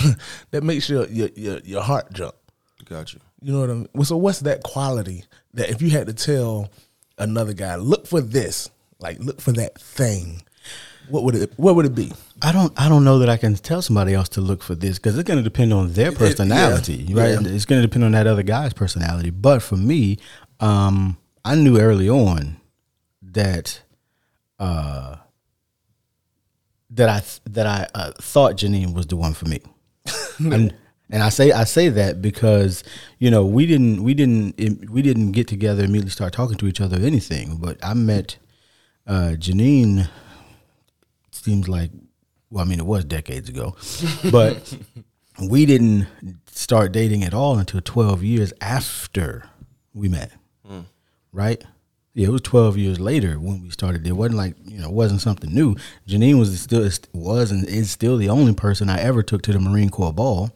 that 0.52 0.64
makes 0.64 0.90
your 0.90 1.08
your 1.08 1.30
your, 1.36 1.60
your 1.60 1.82
heart 1.82 2.14
jump. 2.14 2.36
Got 2.86 3.14
you. 3.14 3.20
You 3.42 3.54
know 3.54 3.60
what 3.62 3.70
I 3.70 3.74
mean? 3.74 3.90
Well, 3.94 4.06
So 4.06 4.18
what's 4.18 4.40
that 4.40 4.64
quality 4.64 5.24
that 5.54 5.70
if 5.70 5.82
you 5.82 5.90
had 5.90 6.08
to 6.08 6.14
tell 6.14 6.70
another 7.18 7.54
guy, 7.54 7.76
look 7.76 8.08
for 8.08 8.22
this, 8.22 8.70
like 9.00 9.20
look 9.20 9.42
for 9.42 9.52
that 9.54 9.80
thing, 9.80 10.42
what 11.10 11.24
would 11.24 11.36
it 11.36 11.54
what 11.58 11.76
would 11.76 11.86
it 11.86 11.96
be? 11.96 12.12
I 12.42 12.52
don't 12.52 12.74
I 12.80 12.90
don't 12.90 13.04
know 13.04 13.20
that 13.20 13.30
I 13.30 13.38
can 13.38 13.56
tell 13.56 13.82
somebody 13.82 14.14
else 14.14 14.30
to 14.30 14.42
look 14.42 14.62
for 14.62 14.76
this 14.76 14.98
because 14.98 15.18
it's 15.18 15.28
going 15.28 15.38
to 15.38 15.44
depend 15.44 15.74
on 15.74 15.94
their 15.94 16.12
personality, 16.12 16.96
yeah, 16.96 17.22
right? 17.22 17.42
yeah. 17.42 17.54
It's 17.54 17.66
going 17.66 17.82
to 17.82 17.88
depend 17.88 18.04
on 18.04 18.12
that 18.12 18.28
other 18.28 18.44
guy's 18.44 18.74
personality. 18.74 19.30
But 19.30 19.62
for 19.62 19.78
me, 19.78 20.18
um, 20.60 21.18
I 21.46 21.56
knew 21.56 21.80
early 21.80 22.10
on 22.10 22.58
that 23.22 23.82
uh, 24.60 25.18
that 26.92 27.10
I 27.10 27.22
that 27.50 27.68
I 27.68 27.88
uh, 27.94 28.12
thought 28.20 28.58
Janine 28.58 28.94
was 28.94 29.08
the 29.08 29.16
one 29.16 29.34
for 29.34 29.46
me. 29.46 29.62
and, 30.40 30.76
and 31.10 31.24
I 31.24 31.30
say 31.30 31.52
I 31.52 31.64
say 31.64 31.90
that 31.90 32.22
because 32.22 32.84
you 33.20 33.32
know 33.32 33.46
we 33.46 33.66
didn't 33.66 34.04
we 34.04 34.14
didn't 34.14 34.90
we 34.90 35.02
didn't 35.02 35.32
get 35.32 35.48
together 35.48 35.84
immediately 35.84 36.12
start 36.12 36.34
talking 36.34 36.58
to 36.58 36.68
each 36.68 36.82
other 36.82 36.98
or 36.98 37.06
anything. 37.06 37.58
But 37.58 37.78
I 37.84 37.94
met 37.94 38.38
uh, 39.06 39.36
Janine. 39.38 40.10
Seems 41.32 41.70
like 41.70 41.92
well, 42.50 42.64
I 42.64 42.68
mean, 42.68 42.80
it 42.80 42.86
was 42.86 43.06
decades 43.06 43.50
ago, 43.50 43.76
but 44.32 44.76
we 45.50 45.66
didn't 45.66 46.08
start 46.48 46.92
dating 46.92 47.24
at 47.24 47.34
all 47.34 47.58
until 47.58 47.82
twelve 47.82 48.24
years 48.24 48.54
after 48.62 49.50
we 49.94 50.10
met. 50.10 50.32
Right? 51.32 51.64
Yeah, 52.14 52.28
it 52.28 52.32
was 52.32 52.42
twelve 52.42 52.78
years 52.78 53.00
later 53.00 53.36
when 53.40 53.62
we 53.62 53.70
started. 53.70 54.06
It 54.08 54.14
wasn't 54.14 54.38
like 54.38 54.56
you 54.66 54.80
know, 54.80 54.90
it 54.90 54.94
wasn't 54.94 55.22
something 55.22 55.54
new. 55.54 55.76
Janine 56.08 56.40
was 56.40 56.60
still 56.60 56.90
was 57.14 57.52
and 57.52 57.66
is 57.68 57.92
still 57.92 58.18
the 58.18 58.30
only 58.30 58.54
person 58.54 58.90
I 58.90 59.00
ever 59.00 59.24
took 59.24 59.42
to 59.44 59.54
the 59.54 59.60
Marine 59.60 59.90
Corps 59.90 60.14
ball. 60.14 60.52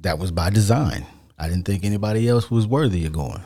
That 0.00 0.18
was 0.18 0.30
by 0.30 0.50
design. 0.50 1.06
I 1.38 1.48
didn't 1.48 1.64
think 1.64 1.84
anybody 1.84 2.28
else 2.28 2.50
was 2.50 2.66
worthy 2.66 3.06
of 3.06 3.12
going 3.12 3.42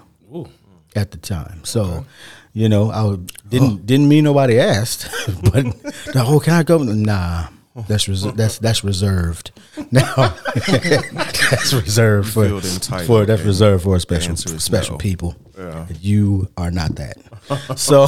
at 0.94 1.10
the 1.10 1.18
time. 1.18 1.64
So, 1.64 2.04
you 2.52 2.68
know, 2.68 2.90
I 2.90 3.16
didn't 3.48 3.86
didn't 3.86 4.08
mean 4.08 4.24
nobody 4.24 4.58
asked, 4.58 5.08
but 5.52 5.66
oh, 6.16 6.40
can 6.40 6.54
I 6.54 6.62
go? 6.62 6.78
Nah, 6.78 7.48
that's 7.88 8.08
res- 8.08 8.32
that's 8.34 8.58
that's 8.58 8.84
reserved. 8.84 9.52
Now 9.90 10.14
that's 10.54 11.72
reserved 11.72 12.32
for 12.32 12.60
for 12.60 13.26
that's 13.26 13.42
reserved 13.42 13.84
for 13.84 13.94
the 13.94 14.00
special 14.00 14.36
special 14.36 14.94
no. 14.94 14.98
people. 14.98 15.36
You 16.00 16.48
are 16.56 16.70
not 16.70 16.96
that. 16.96 17.16
so 17.78 18.06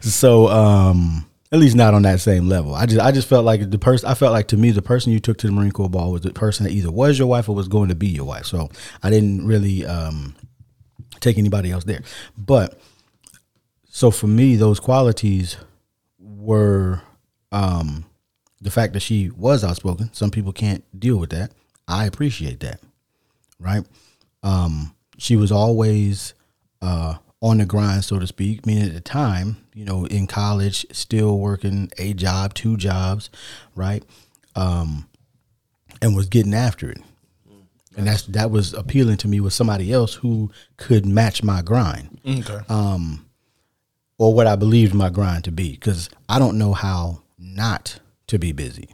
so 0.00 0.48
um. 0.48 1.26
At 1.54 1.60
least 1.60 1.76
not 1.76 1.94
on 1.94 2.02
that 2.02 2.20
same 2.20 2.48
level. 2.48 2.74
I 2.74 2.84
just 2.84 3.00
I 3.00 3.12
just 3.12 3.28
felt 3.28 3.44
like 3.44 3.70
the 3.70 3.78
person 3.78 4.08
I 4.08 4.14
felt 4.14 4.32
like 4.32 4.48
to 4.48 4.56
me 4.56 4.72
the 4.72 4.82
person 4.82 5.12
you 5.12 5.20
took 5.20 5.38
to 5.38 5.46
the 5.46 5.52
Marine 5.52 5.70
Corps 5.70 5.88
ball 5.88 6.10
was 6.10 6.22
the 6.22 6.32
person 6.32 6.64
that 6.64 6.72
either 6.72 6.90
was 6.90 7.16
your 7.16 7.28
wife 7.28 7.48
or 7.48 7.54
was 7.54 7.68
going 7.68 7.90
to 7.90 7.94
be 7.94 8.08
your 8.08 8.24
wife. 8.24 8.46
So 8.46 8.70
I 9.04 9.10
didn't 9.10 9.46
really 9.46 9.86
um, 9.86 10.34
take 11.20 11.38
anybody 11.38 11.70
else 11.70 11.84
there. 11.84 12.02
But 12.36 12.76
so 13.88 14.10
for 14.10 14.26
me, 14.26 14.56
those 14.56 14.80
qualities 14.80 15.56
were 16.18 17.02
um, 17.52 18.04
the 18.60 18.72
fact 18.72 18.92
that 18.94 19.00
she 19.00 19.30
was 19.30 19.62
outspoken. 19.62 20.12
Some 20.12 20.32
people 20.32 20.52
can't 20.52 20.82
deal 20.98 21.18
with 21.18 21.30
that. 21.30 21.52
I 21.86 22.06
appreciate 22.06 22.58
that, 22.60 22.80
right? 23.60 23.86
Um, 24.42 24.96
she 25.18 25.36
was 25.36 25.52
always 25.52 26.34
uh, 26.82 27.14
on 27.40 27.58
the 27.58 27.64
grind, 27.64 28.04
so 28.04 28.18
to 28.18 28.26
speak. 28.26 28.66
Meaning 28.66 28.88
at 28.88 28.94
the 28.94 29.00
time, 29.00 29.63
you 29.74 29.84
know, 29.84 30.06
in 30.06 30.26
college, 30.26 30.86
still 30.92 31.38
working 31.38 31.90
a 31.98 32.14
job, 32.14 32.54
two 32.54 32.76
jobs, 32.76 33.28
right? 33.74 34.02
Um, 34.56 35.08
and 36.00 36.14
was 36.16 36.26
getting 36.26 36.54
after 36.54 36.90
it 36.90 37.02
and 37.96 38.06
that's 38.06 38.22
that 38.24 38.50
was 38.50 38.74
appealing 38.74 39.16
to 39.18 39.28
me 39.28 39.40
with 39.40 39.52
somebody 39.52 39.92
else 39.92 40.14
who 40.14 40.50
could 40.76 41.06
match 41.06 41.42
my 41.42 41.62
grind 41.62 42.18
Okay. 42.26 42.58
or 44.18 44.34
what 44.34 44.46
I 44.46 44.56
believed 44.56 44.94
my 44.94 45.10
grind 45.10 45.44
to 45.44 45.52
be 45.52 45.72
because 45.72 46.10
I 46.28 46.38
don't 46.38 46.58
know 46.58 46.72
how 46.72 47.22
not 47.38 48.00
to 48.28 48.38
be 48.38 48.52
busy. 48.52 48.90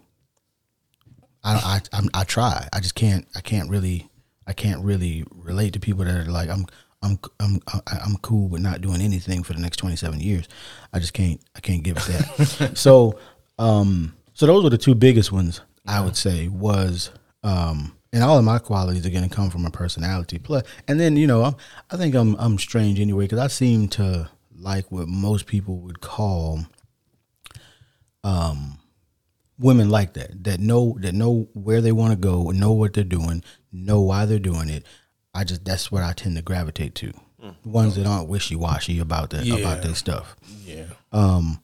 I 1.43 1.55
I 1.93 1.97
I'm, 1.97 2.09
I 2.13 2.25
try. 2.25 2.69
I 2.73 2.81
just 2.81 2.95
can't. 2.95 3.27
I 3.35 3.41
can't 3.41 3.71
really. 3.71 4.09
I 4.47 4.53
can't 4.53 4.83
really 4.85 5.25
relate 5.31 5.73
to 5.75 5.81
people 5.81 6.05
that 6.05 6.15
are 6.27 6.31
like 6.31 6.51
I'm. 6.51 6.67
I'm 7.03 7.19
I'm 7.39 7.61
I'm 7.87 8.17
cool 8.23 8.49
with 8.49 8.63
not 8.63 8.81
doing 8.81 9.01
anything 9.01 9.43
for 9.43 9.53
the 9.55 9.61
next 9.61 9.79
27 9.79 10.21
years. 10.21 10.49
I 10.93 10.99
just 10.99 11.15
can't. 11.15 11.41
I 11.57 11.61
can't 11.61 11.83
give 11.83 11.97
it 11.97 12.03
that. 12.05 12.73
so 12.77 13.19
um 13.59 14.15
so 14.35 14.47
those 14.47 14.65
were 14.65 14.71
the 14.71 14.79
two 14.79 14.95
biggest 14.95 15.33
ones 15.33 15.61
I 15.87 16.01
would 16.01 16.17
say 16.17 16.49
was 16.49 17.11
um 17.43 17.97
and 18.13 18.23
all 18.23 18.39
of 18.39 18.45
my 18.45 18.59
qualities 18.59 19.07
are 19.07 19.11
going 19.11 19.29
to 19.29 19.35
come 19.35 19.51
from 19.51 19.63
my 19.63 19.71
personality 19.71 20.39
plus 20.39 20.65
and 20.89 20.99
then 20.99 21.17
you 21.17 21.27
know 21.27 21.45
I'm, 21.45 21.57
I 21.91 21.97
think 21.97 22.15
I'm 22.15 22.35
I'm 22.37 22.59
strange 22.59 23.01
anyway 23.01 23.25
because 23.25 23.39
I 23.39 23.49
seem 23.49 23.89
to 23.89 24.29
like 24.61 24.91
what 24.91 25.09
most 25.09 25.47
people 25.47 25.79
would 25.79 26.01
call 26.01 26.67
um, 28.23 28.79
women 29.59 29.91
like 29.91 30.15
that 30.15 30.45
that 30.45 30.61
know 30.61 30.97
that 31.01 31.15
know 31.15 31.49
where 31.55 31.81
they 31.81 31.93
want 31.93 32.13
to 32.13 32.17
go, 32.17 32.51
know 32.51 32.73
what 32.73 32.95
they're 32.95 33.05
doing, 33.05 33.43
know 33.73 34.01
why 34.01 34.27
they're 34.27 34.39
doing 34.39 34.69
it. 34.69 34.85
I 35.35 35.45
just 35.45 35.65
that's 35.65 35.91
what 35.93 36.03
I 36.03 36.13
tend 36.13 36.37
to 36.37 36.43
gravitate 36.43 36.95
to. 36.97 37.13
Ones 37.65 37.97
that 37.97 38.07
aren't 38.07 38.29
wishy 38.29 38.55
washy 38.55 38.99
about 38.99 39.31
that 39.31 39.45
Yeah. 39.47 39.57
about 39.57 39.83
their 39.83 39.95
stuff. 39.95 40.37
yeah. 40.65 40.87
Um. 41.13 41.63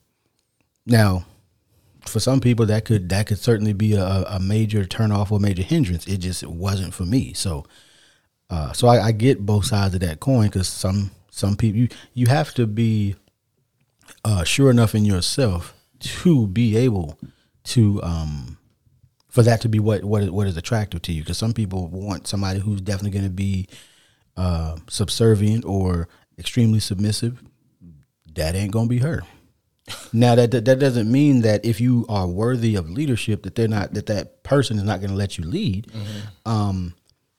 Now, 0.87 1.27
for 2.07 2.19
some 2.21 2.41
people 2.41 2.65
that 2.67 2.85
could 2.85 3.09
that 3.11 3.27
could 3.27 3.39
certainly 3.39 3.73
be 3.75 3.93
a, 3.95 4.05
a 4.29 4.41
major 4.41 4.85
turnoff 4.85 5.31
or 5.33 5.39
major 5.41 5.63
hindrance. 5.63 6.07
It 6.07 6.19
just 6.19 6.45
wasn't 6.47 6.95
for 6.95 7.05
me. 7.05 7.33
So, 7.35 7.67
uh, 8.49 8.73
so 8.73 8.89
I, 8.89 9.07
I 9.07 9.13
get 9.13 9.45
both 9.45 9.67
sides 9.67 9.95
of 9.95 10.01
that 10.01 10.21
coin 10.21 10.47
because 10.47 10.69
some 10.69 11.11
some 11.31 11.57
people 11.57 11.79
you 11.81 11.89
you 12.15 12.27
have 12.29 12.55
to 12.55 12.67
be 12.67 13.17
uh, 14.25 14.45
sure 14.45 14.71
enough 14.71 14.95
in 14.95 15.05
yourself 15.05 15.75
to 15.99 16.47
be 16.47 16.77
able 16.77 17.19
to 17.65 18.03
um, 18.03 18.57
for 19.37 19.43
that 19.43 19.61
to 19.61 19.69
be 19.69 19.79
what 19.79 20.03
what 20.03 20.23
is, 20.23 20.31
what 20.31 20.47
is 20.47 20.57
attractive 20.57 21.03
to 21.03 21.13
you. 21.13 21.21
Because 21.21 21.37
some 21.37 21.53
people 21.53 21.89
want 21.89 22.27
somebody 22.27 22.59
who's 22.59 22.81
definitely 22.81 23.11
going 23.11 23.27
to 23.27 23.31
be 23.31 23.69
uh, 24.35 24.77
subservient 24.89 25.63
or 25.67 26.09
extremely 26.39 26.81
submissive. 26.81 27.43
That 28.35 28.55
ain't 28.55 28.73
gonna 28.73 28.89
be 28.89 29.01
her. 29.01 29.25
Now 30.11 30.37
that, 30.37 30.53
that 30.53 30.65
that 30.65 30.79
doesn't 30.79 31.13
mean 31.13 31.43
that 31.43 31.67
if 31.67 31.83
you 31.83 32.07
are 32.09 32.27
worthy 32.27 32.77
of 32.77 32.89
leadership 32.89 33.43
that 33.43 33.57
they're 33.57 33.69
not 33.69 33.93
that 33.93 34.07
that 34.07 34.43
person 34.43 34.79
is 34.79 34.85
not 34.85 35.01
going 35.01 35.11
to 35.11 35.17
let 35.17 35.37
you 35.37 35.45
lead. 35.45 35.93
Um, 36.47 36.95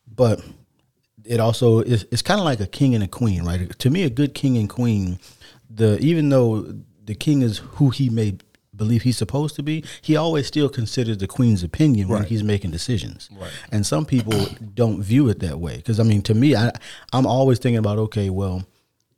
but 0.08 0.40
it 1.26 1.40
also 1.40 1.80
is 1.80 2.06
it's 2.12 2.22
kind 2.22 2.40
of 2.40 2.46
like 2.46 2.60
a 2.60 2.68
king 2.68 2.94
and 2.94 3.04
a 3.04 3.08
queen, 3.08 3.44
right? 3.44 3.78
To 3.80 3.90
me, 3.90 4.04
a 4.04 4.12
good 4.12 4.36
king 4.36 4.56
and 4.56 4.70
queen, 4.70 5.20
the 5.68 5.98
even 5.98 6.30
though 6.30 6.62
the 7.04 7.16
king 7.16 7.42
is 7.42 7.58
who 7.58 7.90
he 7.90 8.12
may 8.12 8.38
believe 8.78 9.02
he's 9.02 9.18
supposed 9.18 9.56
to 9.56 9.64
be, 9.64 9.84
he 10.02 10.16
always 10.16 10.48
still 10.48 10.70
considers 10.70 11.18
the 11.18 11.28
queen's 11.28 11.64
opinion 11.64 12.08
when 12.08 12.24
he's 12.24 12.44
making 12.44 12.72
decisions. 12.72 13.30
Right. 13.38 13.52
And 13.72 13.86
some 13.86 14.06
people 14.06 14.46
don't 14.76 15.02
view 15.02 15.28
it 15.30 15.40
that 15.40 15.60
way 15.60 15.78
because 15.78 16.00
I 16.00 16.04
mean, 16.04 16.22
to 16.24 16.34
me, 16.34 16.56
I 16.56 16.72
I'm 17.12 17.26
always 17.26 17.60
thinking 17.60 17.80
about 17.80 17.98
okay, 18.00 18.30
well, 18.30 18.64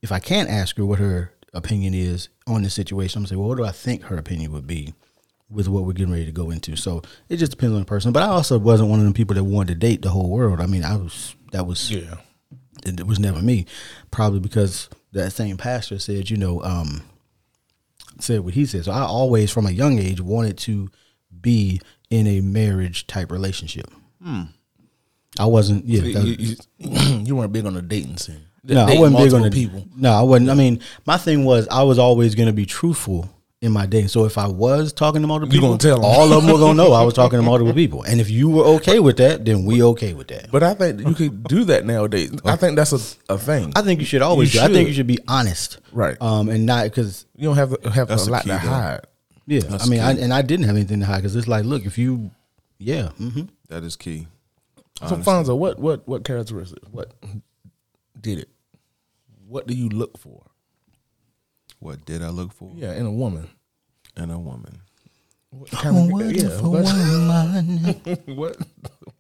if 0.02 0.12
I 0.12 0.20
can't 0.20 0.50
ask 0.50 0.78
her 0.78 0.86
what 0.86 1.00
her 1.00 1.32
opinion 1.54 1.94
is 1.94 2.30
on 2.48 2.64
the 2.64 2.70
situation, 2.70 3.20
I'm 3.20 3.24
gonna 3.24 3.30
say, 3.30 3.36
well, 3.36 3.50
what 3.50 3.58
do 3.58 3.66
I 3.66 3.72
think 3.72 4.04
her 4.04 4.18
opinion 4.18 4.52
would 4.54 4.66
be 4.68 4.94
with 5.50 5.68
what 5.68 5.84
we're 5.84 5.94
getting 5.94 6.14
ready 6.14 6.26
to 6.26 6.32
go 6.32 6.52
into? 6.52 6.76
So 6.76 7.02
it 7.28 7.38
just 7.38 7.52
depends 7.52 7.74
on 7.74 7.80
the 7.82 7.86
person. 7.86 8.12
But 8.14 8.24
I 8.24 8.28
also 8.28 8.58
wasn't 8.60 8.90
one 8.90 9.00
of 9.00 9.06
them 9.06 9.14
people 9.14 9.36
that 9.36 9.44
wanted 9.44 9.74
to 9.74 9.88
date 9.88 10.02
the 10.02 10.10
whole 10.12 10.30
world. 10.30 10.62
I 10.62 10.66
mean, 10.68 10.84
I 10.84 10.96
was 10.96 11.36
that 11.52 11.66
was 11.68 11.92
Yeah. 11.92 12.16
it, 12.86 13.00
it 13.02 13.08
was 13.08 13.20
never 13.20 13.42
me. 13.42 13.66
Probably 14.12 14.40
because 14.40 14.90
that 15.12 15.32
same 15.32 15.58
pastor 15.58 15.98
said, 16.00 16.30
you 16.30 16.38
know, 16.38 16.62
um, 16.64 17.02
said 18.20 18.42
what 18.42 18.54
he 18.54 18.66
said. 18.66 18.86
So 18.86 18.92
I 18.92 19.02
always, 19.02 19.52
from 19.52 19.66
a 19.66 19.72
young 19.72 20.00
age, 20.00 20.22
wanted 20.22 20.58
to 20.60 20.90
be 21.42 21.82
in 22.10 22.28
a 22.28 22.42
marriage 22.42 23.08
type 23.08 23.32
relationship. 23.32 23.90
Hmm. 24.24 24.44
I 25.40 25.46
wasn't. 25.46 25.86
Yeah, 25.86 26.02
You, 26.02 26.36
you, 26.40 26.56
you- 26.80 27.20
you 27.26 27.36
weren't 27.36 27.54
big 27.54 27.66
on 27.66 27.74
the 27.76 27.82
dating 27.82 28.18
scene. 28.18 28.42
no, 28.64 28.86
I 28.86 28.98
wasn't 28.98 29.18
big 29.20 29.34
on 29.34 29.42
the 29.44 29.52
people. 29.52 29.86
No, 29.96 30.12
I 30.12 30.22
wasn't. 30.22 30.50
I 30.50 30.54
mean, 30.56 30.82
my 31.06 31.18
thing 31.18 31.46
was 31.46 31.68
I 31.70 31.84
was 31.84 32.00
always 32.00 32.36
going 32.36 32.48
to 32.48 32.54
be 32.54 32.66
truthful 32.66 33.30
in 33.62 33.72
my 33.74 33.86
day. 33.86 34.08
So 34.08 34.26
if 34.26 34.38
I 34.38 34.48
was 34.48 34.94
talking 34.94 35.22
to 35.22 35.28
multiple 35.28 35.54
You 35.54 35.60
people, 35.60 35.70
gonna 35.70 35.80
tell 35.80 35.98
'em. 36.00 36.06
all 36.06 36.32
of 36.32 36.44
them 36.44 36.52
were 36.52 36.60
going 36.60 36.78
to 36.78 36.84
know 36.84 36.94
I 36.94 37.04
was 37.04 37.14
talking 37.22 37.40
to 37.40 37.44
multiple 37.44 37.74
people. 37.74 38.04
And 38.04 38.22
if 38.22 38.30
you 38.30 38.50
were 38.50 38.64
okay 38.76 39.00
with 39.00 39.18
that, 39.18 39.44
then 39.46 39.66
we 39.66 39.84
okay 39.84 40.14
with 40.14 40.28
that. 40.30 40.50
But 40.52 40.64
I 40.64 40.74
think 40.74 41.02
you 41.06 41.14
could 41.14 41.44
do 41.44 41.66
that 41.66 41.86
nowadays. 41.86 42.32
I 42.46 42.56
think 42.56 42.76
that's 42.78 42.94
a, 42.94 43.34
a 43.34 43.38
thing. 43.38 43.74
I 43.76 43.82
think 43.82 44.00
you 44.00 44.06
should 44.06 44.22
always. 44.22 44.54
You 44.54 44.62
do. 44.62 44.66
I 44.66 44.70
think 44.70 44.88
you 44.88 44.94
should 44.94 45.08
be 45.08 45.20
honest, 45.28 45.80
Right. 45.92 46.18
Um, 46.22 46.50
and 46.50 46.66
not 46.66 46.86
because 46.86 47.26
you 47.36 47.48
don't 47.50 47.58
have 47.58 47.72
have 47.94 48.08
That's 48.08 48.28
a 48.28 48.32
lot 48.32 48.44
to 48.46 48.58
hide. 48.58 49.02
Yeah, 49.46 49.62
That's 49.62 49.88
I 49.88 49.90
mean, 49.90 50.00
I, 50.00 50.12
and 50.12 50.32
I 50.34 50.42
didn't 50.44 50.66
have 50.68 50.76
anything 50.76 51.00
to 51.00 51.06
hide 51.08 51.18
because 51.18 51.36
it's 51.36 51.48
like, 51.48 51.66
look, 51.66 51.86
if 51.86 51.98
you 51.98 52.32
Yeah. 52.78 53.10
hmm 53.10 53.44
That 53.68 53.84
is 53.84 53.96
key. 53.96 54.28
So 55.08 55.16
Fonzo, 55.18 55.58
what 55.58 55.80
what 55.80 56.08
what 56.08 56.24
characteristics? 56.24 56.86
What 56.92 57.14
did 58.20 58.40
it? 58.40 58.50
What 59.48 59.66
do 59.66 59.74
you 59.74 59.90
look 59.90 60.18
for? 60.18 60.44
What 61.80 62.06
did 62.06 62.22
I 62.22 62.30
look 62.30 62.52
for 62.54 62.72
Yeah, 62.76 62.94
in 62.94 63.06
a 63.06 63.12
woman. 63.12 63.50
in 64.18 64.30
a 64.32 64.40
woman? 64.40 64.82
What 65.52 65.72
kind 65.72 66.12
of, 66.14 66.32
yeah, 66.36 66.62
what, 66.62 68.26
what 68.28 68.58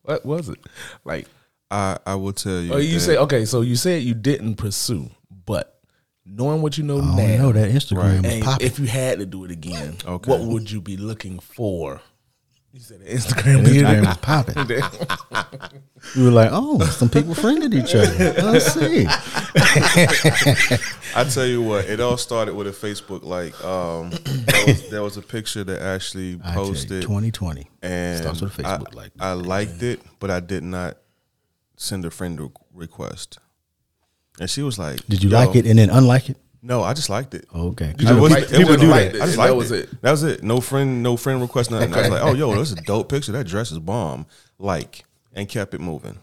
what 0.03 0.25
was 0.25 0.49
it? 0.49 0.59
Like 1.03 1.27
I 1.71 1.97
I 2.05 2.15
will 2.15 2.33
tell 2.33 2.59
you. 2.61 2.73
Oh, 2.73 2.77
you 2.77 2.95
that- 2.95 2.99
say 2.99 3.17
okay. 3.17 3.45
So 3.45 3.61
you 3.61 3.75
said 3.75 4.03
you 4.03 4.13
didn't 4.13 4.55
pursue, 4.55 5.09
but 5.45 5.79
knowing 6.25 6.61
what 6.61 6.77
you 6.77 6.83
know 6.83 6.97
oh, 6.99 7.13
I 7.13 7.15
now, 7.37 7.37
know 7.43 7.51
that 7.53 7.71
Instagram 7.71 8.21
was 8.23 8.31
and 8.33 8.43
popping. 8.43 8.67
if 8.67 8.77
you 8.77 8.85
had 8.85 9.17
to 9.19 9.25
do 9.25 9.43
it 9.45 9.49
again, 9.51 9.95
Okay. 10.05 10.29
what 10.29 10.41
would 10.41 10.69
you 10.69 10.81
be 10.81 10.97
looking 10.97 11.39
for? 11.39 12.01
You 12.71 12.79
said 12.79 12.99
the 12.99 13.05
Instagram. 13.05 13.65
Instagram 13.65 14.05
was 14.05 14.17
popping. 14.17 15.79
We 16.15 16.23
were 16.23 16.31
like, 16.31 16.49
oh, 16.53 16.79
some 16.85 17.09
people 17.09 17.35
friended 17.35 17.73
each 17.73 17.93
other. 17.93 18.33
Let's 18.41 18.73
see. 18.73 19.05
I 21.13 21.25
tell 21.25 21.45
you 21.45 21.61
what, 21.61 21.85
it 21.85 21.99
all 21.99 22.15
started 22.15 22.55
with 22.55 22.67
a 22.67 22.71
Facebook 22.71 23.23
like. 23.23 23.53
Um, 23.63 24.11
there, 24.11 24.65
was, 24.65 24.89
there 24.89 25.03
was 25.03 25.17
a 25.17 25.21
picture 25.21 25.63
that 25.65 25.81
actually 25.81 26.39
I 26.43 26.53
you, 26.53 26.55
posted, 26.55 27.01
2020. 27.01 27.67
and 27.81 28.19
Starts 28.19 28.41
with 28.41 28.57
a 28.59 28.67
I, 28.67 28.77
Facebook 28.77 28.95
like. 28.95 29.11
I 29.19 29.33
liked 29.33 29.83
it, 29.83 29.99
but 30.19 30.31
I 30.31 30.39
did 30.39 30.63
not 30.63 30.97
send 31.75 32.05
a 32.05 32.11
friend 32.11 32.49
request. 32.73 33.39
And 34.39 34.49
she 34.49 34.61
was 34.61 34.79
like, 34.79 35.05
Did 35.07 35.21
you 35.21 35.29
like 35.29 35.55
it 35.55 35.65
and 35.65 35.79
then 35.79 35.89
unlike 35.89 36.29
it? 36.29 36.37
No, 36.61 36.83
I 36.83 36.93
just 36.93 37.09
liked 37.09 37.33
it. 37.33 37.45
Okay. 37.55 37.93
I 38.05 38.11
was- 38.13 38.21
wasn't- 38.21 38.43
it 38.43 38.51
it 38.51 38.57
wasn't 38.59 38.69
wasn't 38.69 38.89
like 38.91 39.11
that. 39.11 39.15
it. 39.15 39.21
I 39.21 39.25
just 39.25 39.37
That 39.37 39.55
was 39.55 39.71
it. 39.71 39.83
it. 39.93 40.01
That 40.01 40.11
was 40.11 40.23
it. 40.23 40.43
No 40.43 40.59
friend, 40.61 41.01
no 41.03 41.15
friend 41.17 41.41
request. 41.41 41.71
Nothing. 41.71 41.93
I 41.93 42.01
was 42.01 42.09
like, 42.09 42.21
oh, 42.23 42.33
yo, 42.33 42.53
that's 42.55 42.71
a 42.71 42.75
dope 42.75 43.09
picture. 43.09 43.31
That 43.31 43.47
dress 43.47 43.71
is 43.71 43.79
bomb. 43.79 44.25
Like, 44.57 45.05
and 45.33 45.47
kept 45.47 45.73
it 45.73 45.79
moving. 45.81 46.17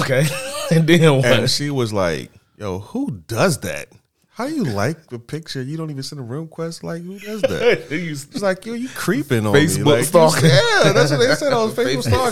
Okay, 0.00 0.26
and 0.70 0.86
then 0.86 1.16
what? 1.16 1.24
And 1.26 1.50
she 1.50 1.70
was 1.70 1.92
like, 1.92 2.30
yo, 2.56 2.78
who 2.78 3.22
does 3.26 3.58
that? 3.60 3.88
How 4.30 4.46
do 4.46 4.54
you 4.54 4.64
like 4.64 5.06
the 5.08 5.18
picture? 5.18 5.62
You 5.62 5.76
don't 5.78 5.90
even 5.90 6.02
send 6.02 6.20
a 6.20 6.22
room 6.22 6.44
request. 6.44 6.84
Like, 6.84 7.02
who 7.02 7.18
does 7.18 7.40
that? 7.42 7.86
It's 7.90 8.42
like, 8.42 8.66
yo, 8.66 8.74
you 8.74 8.88
creeping 8.90 9.46
on 9.46 9.52
me. 9.54 9.64
Facebook 9.66 9.86
Like, 9.86 10.04
stalking. 10.04 10.50
Yeah, 10.50 10.92
that's 10.92 11.10
what 11.10 11.20
they 11.20 11.34
said. 11.34 11.52
I 11.52 11.64
was 11.64 11.74
Facebook 11.74 12.02
Facebook 12.04 12.30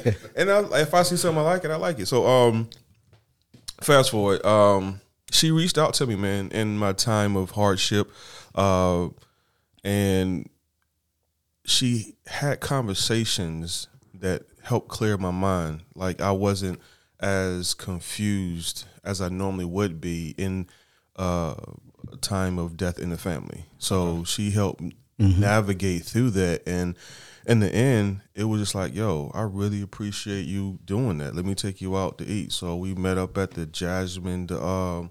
stalking. 0.00 0.14
and 0.36 0.50
I, 0.50 0.80
if 0.80 0.94
I 0.94 1.02
see 1.02 1.16
something 1.16 1.38
I 1.38 1.42
like 1.42 1.64
it, 1.64 1.70
I 1.70 1.76
like 1.76 1.98
it. 1.98 2.06
So, 2.06 2.26
um, 2.26 2.68
fast 3.80 4.10
forward. 4.10 4.44
Um, 4.46 5.00
she 5.32 5.50
reached 5.50 5.78
out 5.78 5.94
to 5.94 6.06
me, 6.06 6.14
man, 6.14 6.50
in 6.50 6.78
my 6.78 6.92
time 6.92 7.36
of 7.36 7.52
hardship, 7.52 8.10
uh, 8.54 9.08
and 9.82 10.48
she 11.64 12.16
had 12.26 12.60
conversations 12.60 13.88
that 14.14 14.42
helped 14.62 14.88
clear 14.88 15.16
my 15.16 15.30
mind. 15.30 15.82
Like 15.94 16.20
I 16.20 16.32
wasn't 16.32 16.80
as 17.18 17.74
confused 17.74 18.84
as 19.04 19.20
I 19.20 19.28
normally 19.28 19.64
would 19.64 20.00
be 20.00 20.34
in 20.36 20.68
uh, 21.16 21.54
a 22.12 22.16
time 22.20 22.58
of 22.58 22.76
death 22.76 22.98
in 22.98 23.10
the 23.10 23.18
family. 23.18 23.64
So 23.78 24.24
she 24.24 24.50
helped 24.50 24.82
navigate 25.18 26.04
through 26.04 26.30
that, 26.30 26.62
and 26.66 26.96
in 27.46 27.60
the 27.60 27.72
end, 27.72 28.20
it 28.34 28.44
was 28.44 28.60
just 28.60 28.74
like, 28.74 28.94
"Yo, 28.94 29.30
I 29.34 29.42
really 29.42 29.82
appreciate 29.82 30.46
you 30.46 30.78
doing 30.84 31.18
that. 31.18 31.34
Let 31.34 31.44
me 31.44 31.54
take 31.54 31.80
you 31.80 31.96
out 31.96 32.18
to 32.18 32.26
eat." 32.26 32.52
So 32.52 32.76
we 32.76 32.94
met 32.94 33.18
up 33.18 33.38
at 33.38 33.52
the 33.52 33.66
Jasmine. 33.66 34.46
The, 34.48 34.62
um, 34.62 35.10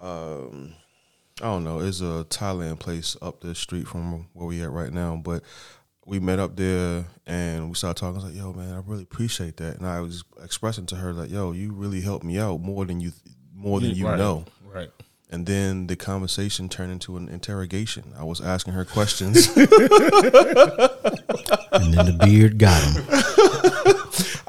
um, 0.00 0.74
I 1.40 1.44
don't 1.44 1.64
know. 1.64 1.80
It's 1.80 2.00
a 2.00 2.26
Thailand 2.28 2.78
place 2.80 3.16
up 3.22 3.40
the 3.40 3.54
street 3.54 3.86
from 3.88 4.26
where 4.32 4.46
we 4.46 4.62
at 4.62 4.70
right 4.70 4.92
now, 4.92 5.16
but 5.22 5.42
we 6.06 6.18
met 6.18 6.38
up 6.38 6.56
there 6.56 7.04
and 7.26 7.68
we 7.68 7.74
started 7.74 8.00
talking. 8.00 8.20
I 8.20 8.24
was 8.24 8.32
like, 8.32 8.34
"Yo, 8.42 8.52
man, 8.52 8.74
I 8.74 8.80
really 8.84 9.02
appreciate 9.04 9.56
that." 9.58 9.76
And 9.76 9.86
I 9.86 10.00
was 10.00 10.24
expressing 10.42 10.86
to 10.86 10.96
her 10.96 11.12
like, 11.12 11.30
"Yo, 11.30 11.52
you 11.52 11.72
really 11.72 12.00
helped 12.00 12.24
me 12.24 12.38
out 12.38 12.60
more 12.60 12.84
than 12.86 12.98
you 13.00 13.12
more 13.54 13.78
than 13.80 13.90
you 13.94 14.06
Right, 14.06 14.18
know." 14.18 14.44
right? 14.72 14.90
And 15.30 15.44
then 15.46 15.86
the 15.88 15.96
conversation 15.96 16.68
turned 16.70 16.90
into 16.90 17.16
an 17.18 17.28
interrogation. 17.28 18.14
I 18.18 18.24
was 18.24 18.40
asking 18.40 18.72
her 18.74 18.84
questions. 18.84 19.48
And 21.70 21.94
then 21.94 22.06
the 22.06 22.18
beard 22.24 22.58
got 22.58 22.82
him. 22.82 23.04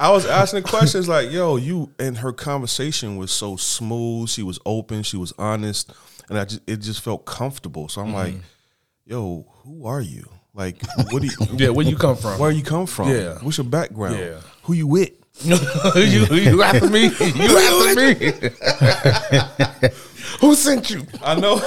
I 0.00 0.10
was 0.10 0.24
asking 0.24 0.62
questions 0.62 1.08
like, 1.08 1.30
"Yo, 1.30 1.56
you," 1.56 1.92
and 1.98 2.16
her 2.18 2.32
conversation 2.32 3.18
was 3.18 3.30
so 3.30 3.56
smooth. 3.56 4.30
She 4.30 4.42
was 4.42 4.58
open. 4.64 5.02
She 5.02 5.18
was 5.18 5.34
honest, 5.38 5.92
and 6.30 6.38
I 6.38 6.46
just 6.46 6.62
it 6.66 6.78
just 6.78 7.02
felt 7.02 7.26
comfortable. 7.26 7.90
So 7.90 8.00
I'm 8.00 8.06
mm-hmm. 8.06 8.16
like, 8.16 8.34
"Yo, 9.04 9.46
who 9.62 9.86
are 9.86 10.00
you? 10.00 10.26
Like, 10.54 10.76
what 11.10 11.20
do 11.20 11.26
you? 11.26 11.36
Yeah, 11.58 11.68
where 11.68 11.86
you 11.86 11.96
come 11.96 12.16
from? 12.16 12.38
Where 12.40 12.50
you 12.50 12.62
come 12.62 12.86
from? 12.86 13.10
Yeah. 13.10 13.38
What's 13.42 13.58
your 13.58 13.66
background? 13.66 14.18
Yeah. 14.18 14.40
Who 14.62 14.72
you 14.72 14.86
with? 14.86 15.10
you 15.44 16.26
you 16.34 16.62
after 16.62 16.88
me? 16.88 17.04
You 17.04 17.58
after 17.58 17.94
me? 17.94 18.14
Who 20.40 20.54
sent 20.54 20.88
you? 20.88 21.06
I 21.22 21.34
know. 21.34 21.58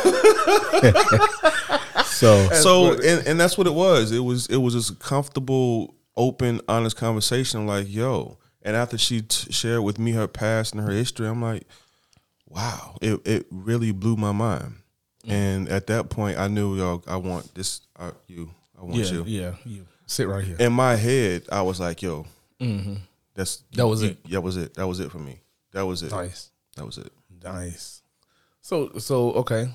So 2.06 2.50
so 2.50 2.94
and, 2.94 3.28
and 3.28 3.40
that's 3.40 3.58
what 3.58 3.68
it 3.68 3.74
was. 3.74 4.12
It 4.12 4.20
was 4.20 4.48
it 4.48 4.58
was 4.58 4.74
just 4.74 4.90
a 4.92 4.96
comfortable, 4.96 5.94
open, 6.16 6.62
honest 6.68 6.96
conversation. 6.98 7.62
I'm 7.62 7.68
like, 7.68 7.88
yo. 7.92 8.38
And 8.62 8.76
after 8.76 8.98
she 8.98 9.22
t- 9.24 9.52
shared 9.52 9.82
with 9.84 10.00
me 10.00 10.12
her 10.14 10.28
past 10.28 10.74
and 10.74 10.82
her 10.84 10.92
history, 10.92 11.28
I'm 11.28 11.42
like, 11.42 11.64
wow, 12.48 12.98
it 13.02 13.20
it 13.26 13.46
really 13.52 13.92
blew 13.92 14.16
my 14.16 14.32
mind. 14.32 14.76
And 15.28 15.70
at 15.70 15.88
that 15.88 16.10
point, 16.10 16.38
I 16.38 16.48
knew, 16.50 16.76
yo, 16.78 17.02
I 17.08 17.16
want 17.16 17.54
this. 17.56 17.82
Uh, 17.98 18.12
you, 18.28 18.50
I 18.80 18.84
want 18.84 18.96
Yeah, 18.98 19.06
you. 19.12 19.24
yeah, 19.26 19.56
you 19.66 19.86
sit 20.06 20.28
right 20.28 20.44
here. 20.44 20.58
In 20.60 20.74
my 20.74 20.96
head, 20.98 21.44
I 21.52 21.62
was 21.62 21.80
like, 21.80 22.02
yo, 22.02 22.26
that's 22.60 22.70
Mm-hmm. 22.70 22.96
That 23.76 23.88
was 23.88 24.04
you- 24.04 24.10
it. 24.10 24.30
That 24.30 24.42
was 24.42 24.58
it. 24.58 24.74
That 24.76 24.88
was 24.88 25.00
it 25.00 25.12
for 25.12 25.20
me. 25.20 25.40
That 25.72 25.86
was 25.86 26.04
it. 26.04 26.12
Nice, 26.12 26.50
That 26.76 26.86
was 26.86 26.98
it. 26.98 27.12
nice. 27.44 28.02
So 28.62 28.98
so 29.00 29.32
okay. 29.34 29.68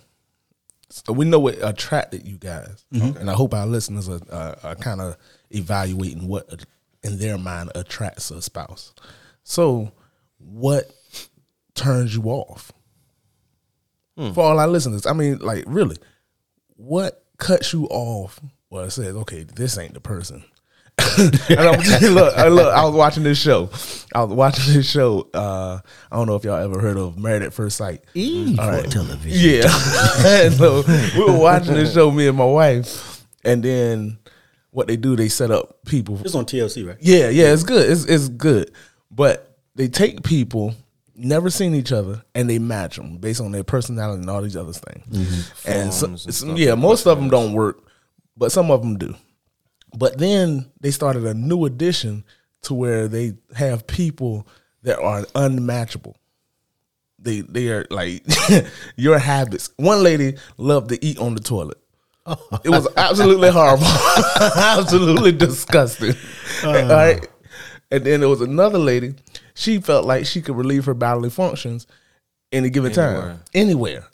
So 0.90 1.12
we 1.12 1.26
know 1.26 1.38
what 1.40 1.58
attracted 1.62 2.26
you 2.26 2.38
guys, 2.38 2.86
and 2.92 3.28
I 3.28 3.34
hope 3.34 3.52
our 3.52 3.66
listeners 3.66 4.08
are, 4.08 4.20
are, 4.32 4.56
are 4.62 4.74
kind 4.74 5.02
of 5.02 5.16
evaluating 5.50 6.28
what 6.28 6.64
in 7.02 7.18
their 7.18 7.38
mind 7.38 7.70
attracts 7.74 8.30
a 8.30 8.42
spouse. 8.42 8.92
So, 9.42 9.92
what 10.38 10.90
turns 11.74 12.14
you 12.14 12.24
off? 12.24 12.72
For 14.34 14.42
all 14.42 14.58
our 14.58 14.66
listeners, 14.66 15.06
I 15.06 15.12
mean, 15.12 15.38
like 15.38 15.62
really, 15.68 15.96
what 16.76 17.24
cuts 17.38 17.72
you 17.72 17.86
off? 17.86 18.40
Well, 18.68 18.84
it 18.84 18.90
says, 18.90 19.14
okay, 19.14 19.44
this 19.44 19.78
ain't 19.78 19.94
the 19.94 20.00
person. 20.00 20.44
and 21.18 21.60
I'm 21.60 21.80
look, 22.12 22.36
I 22.36 22.48
look, 22.48 22.74
I 22.74 22.84
was 22.84 22.94
watching 22.94 23.22
this 23.22 23.40
show. 23.40 23.70
I 24.12 24.24
was 24.24 24.34
watching 24.34 24.74
this 24.74 24.90
show. 24.90 25.28
Uh, 25.32 25.78
I 26.10 26.16
don't 26.16 26.26
know 26.26 26.34
if 26.34 26.42
y'all 26.42 26.56
ever 26.56 26.80
heard 26.80 26.96
of 26.96 27.16
Married 27.16 27.42
at 27.42 27.52
First 27.52 27.76
Sight. 27.76 28.02
E 28.14 28.56
for 28.56 28.82
television. 28.82 29.62
Yeah. 29.62 29.68
so 30.50 30.82
we 31.16 31.24
were 31.24 31.38
watching 31.38 31.74
this 31.74 31.94
show, 31.94 32.10
me 32.10 32.26
and 32.26 32.36
my 32.36 32.44
wife, 32.44 33.24
and 33.44 33.62
then 33.62 34.18
what 34.70 34.86
they 34.86 34.96
do, 34.96 35.16
they 35.16 35.28
set 35.28 35.50
up 35.50 35.84
people. 35.84 36.20
It's 36.24 36.34
on 36.34 36.44
TLC, 36.44 36.86
right? 36.86 36.96
Yeah, 37.00 37.28
yeah, 37.28 37.52
it's 37.52 37.64
good. 37.64 37.90
It's 37.90 38.04
it's 38.04 38.28
good. 38.28 38.72
But 39.10 39.56
they 39.74 39.88
take 39.88 40.22
people 40.22 40.74
never 41.14 41.50
seen 41.50 41.74
each 41.74 41.92
other 41.92 42.22
and 42.34 42.48
they 42.48 42.58
match 42.58 42.96
them 42.96 43.18
based 43.18 43.40
on 43.40 43.52
their 43.52 43.64
personality 43.64 44.20
and 44.20 44.30
all 44.30 44.42
these 44.42 44.56
other 44.56 44.72
things. 44.72 45.06
Mm-hmm. 45.06 45.70
And, 45.70 45.92
so, 45.92 46.06
and 46.06 46.20
some- 46.20 46.56
yeah, 46.56 46.74
most 46.74 47.06
of 47.06 47.18
them 47.18 47.28
don't 47.28 47.52
work, 47.52 47.78
but 48.36 48.52
some 48.52 48.70
of 48.70 48.82
them 48.82 48.96
do. 48.96 49.14
But 49.96 50.18
then 50.18 50.70
they 50.80 50.90
started 50.90 51.24
a 51.24 51.34
new 51.34 51.64
edition 51.64 52.24
to 52.62 52.74
where 52.74 53.08
they 53.08 53.34
have 53.56 53.86
people 53.86 54.46
that 54.82 54.98
are 54.98 55.24
unmatchable. 55.34 56.16
They 57.18 57.40
they 57.40 57.68
are 57.68 57.84
like 57.90 58.24
your 58.96 59.18
habits. 59.18 59.70
One 59.76 60.02
lady 60.04 60.36
loved 60.56 60.90
to 60.90 61.04
eat 61.04 61.18
on 61.18 61.34
the 61.34 61.40
toilet. 61.40 61.78
It 62.64 62.68
was 62.70 62.86
absolutely 62.96 63.50
horrible, 63.50 63.86
absolutely 64.56 65.32
disgusting. 65.32 66.14
All 66.64 66.72
right, 66.72 67.26
and 67.90 68.04
then 68.04 68.20
there 68.20 68.28
was 68.28 68.40
another 68.40 68.78
lady. 68.78 69.14
She 69.54 69.80
felt 69.80 70.04
like 70.04 70.26
she 70.26 70.40
could 70.42 70.56
relieve 70.56 70.84
her 70.84 70.94
bodily 70.94 71.30
functions 71.30 71.86
any 72.52 72.70
given 72.70 72.92
Anywhere. 72.98 73.20
time, 73.22 73.40
anywhere. 73.54 74.06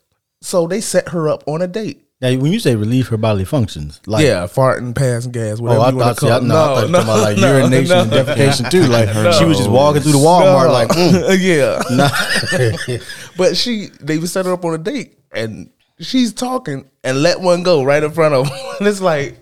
So 0.43 0.67
they 0.67 0.81
set 0.81 1.09
her 1.11 1.29
up 1.29 1.45
on 1.47 1.63
a 1.63 1.67
date. 1.67 2.01
Now, 2.21 2.35
when 2.39 2.53
you 2.53 2.59
say 2.61 2.75
relieve 2.77 3.09
her 3.09 3.17
bodily 3.17 3.45
functions, 3.45 4.01
like 4.07 4.25
yeah, 4.25 4.47
farting, 4.47 4.95
passing 4.95 5.33
gas, 5.33 5.59
Oh, 5.61 5.65
whatever 5.65 5.83
I 5.85 5.89
you 5.91 5.97
want 5.97 6.07
thought, 6.07 6.15
to 6.15 6.21
see, 6.21 6.27
call 6.29 6.33
I, 6.33 6.39
it. 6.39 6.43
no, 6.45 6.55
I 6.55 6.67
thought 6.67 6.75
talking 6.81 6.95
about 6.95 7.21
like 7.21 7.37
urination 7.39 7.99
and 7.99 8.11
defecation 8.11 8.71
too. 8.71 8.83
Like 8.87 9.09
she 9.35 9.45
was 9.45 9.59
just 9.59 9.69
walking 9.71 10.01
through 10.03 10.13
the 10.13 10.19
Walmart, 10.19 10.71
like, 10.73 10.89
mm, 10.89 11.39
yeah. 12.99 12.99
but 13.37 13.57
she, 13.57 13.89
they 14.01 14.19
set 14.21 14.47
her 14.47 14.53
up 14.53 14.65
on 14.65 14.75
a 14.75 14.79
date, 14.79 15.19
and 15.33 15.71
she's 16.01 16.33
talking 16.33 16.89
and 17.03 17.23
let 17.23 17.41
one 17.41 17.63
go 17.63 17.83
right 17.85 18.03
in 18.03 18.11
front 18.13 18.35
of. 18.35 18.49
Her. 18.49 18.55
and 18.81 18.89
it's 18.89 19.01
like 19.01 19.39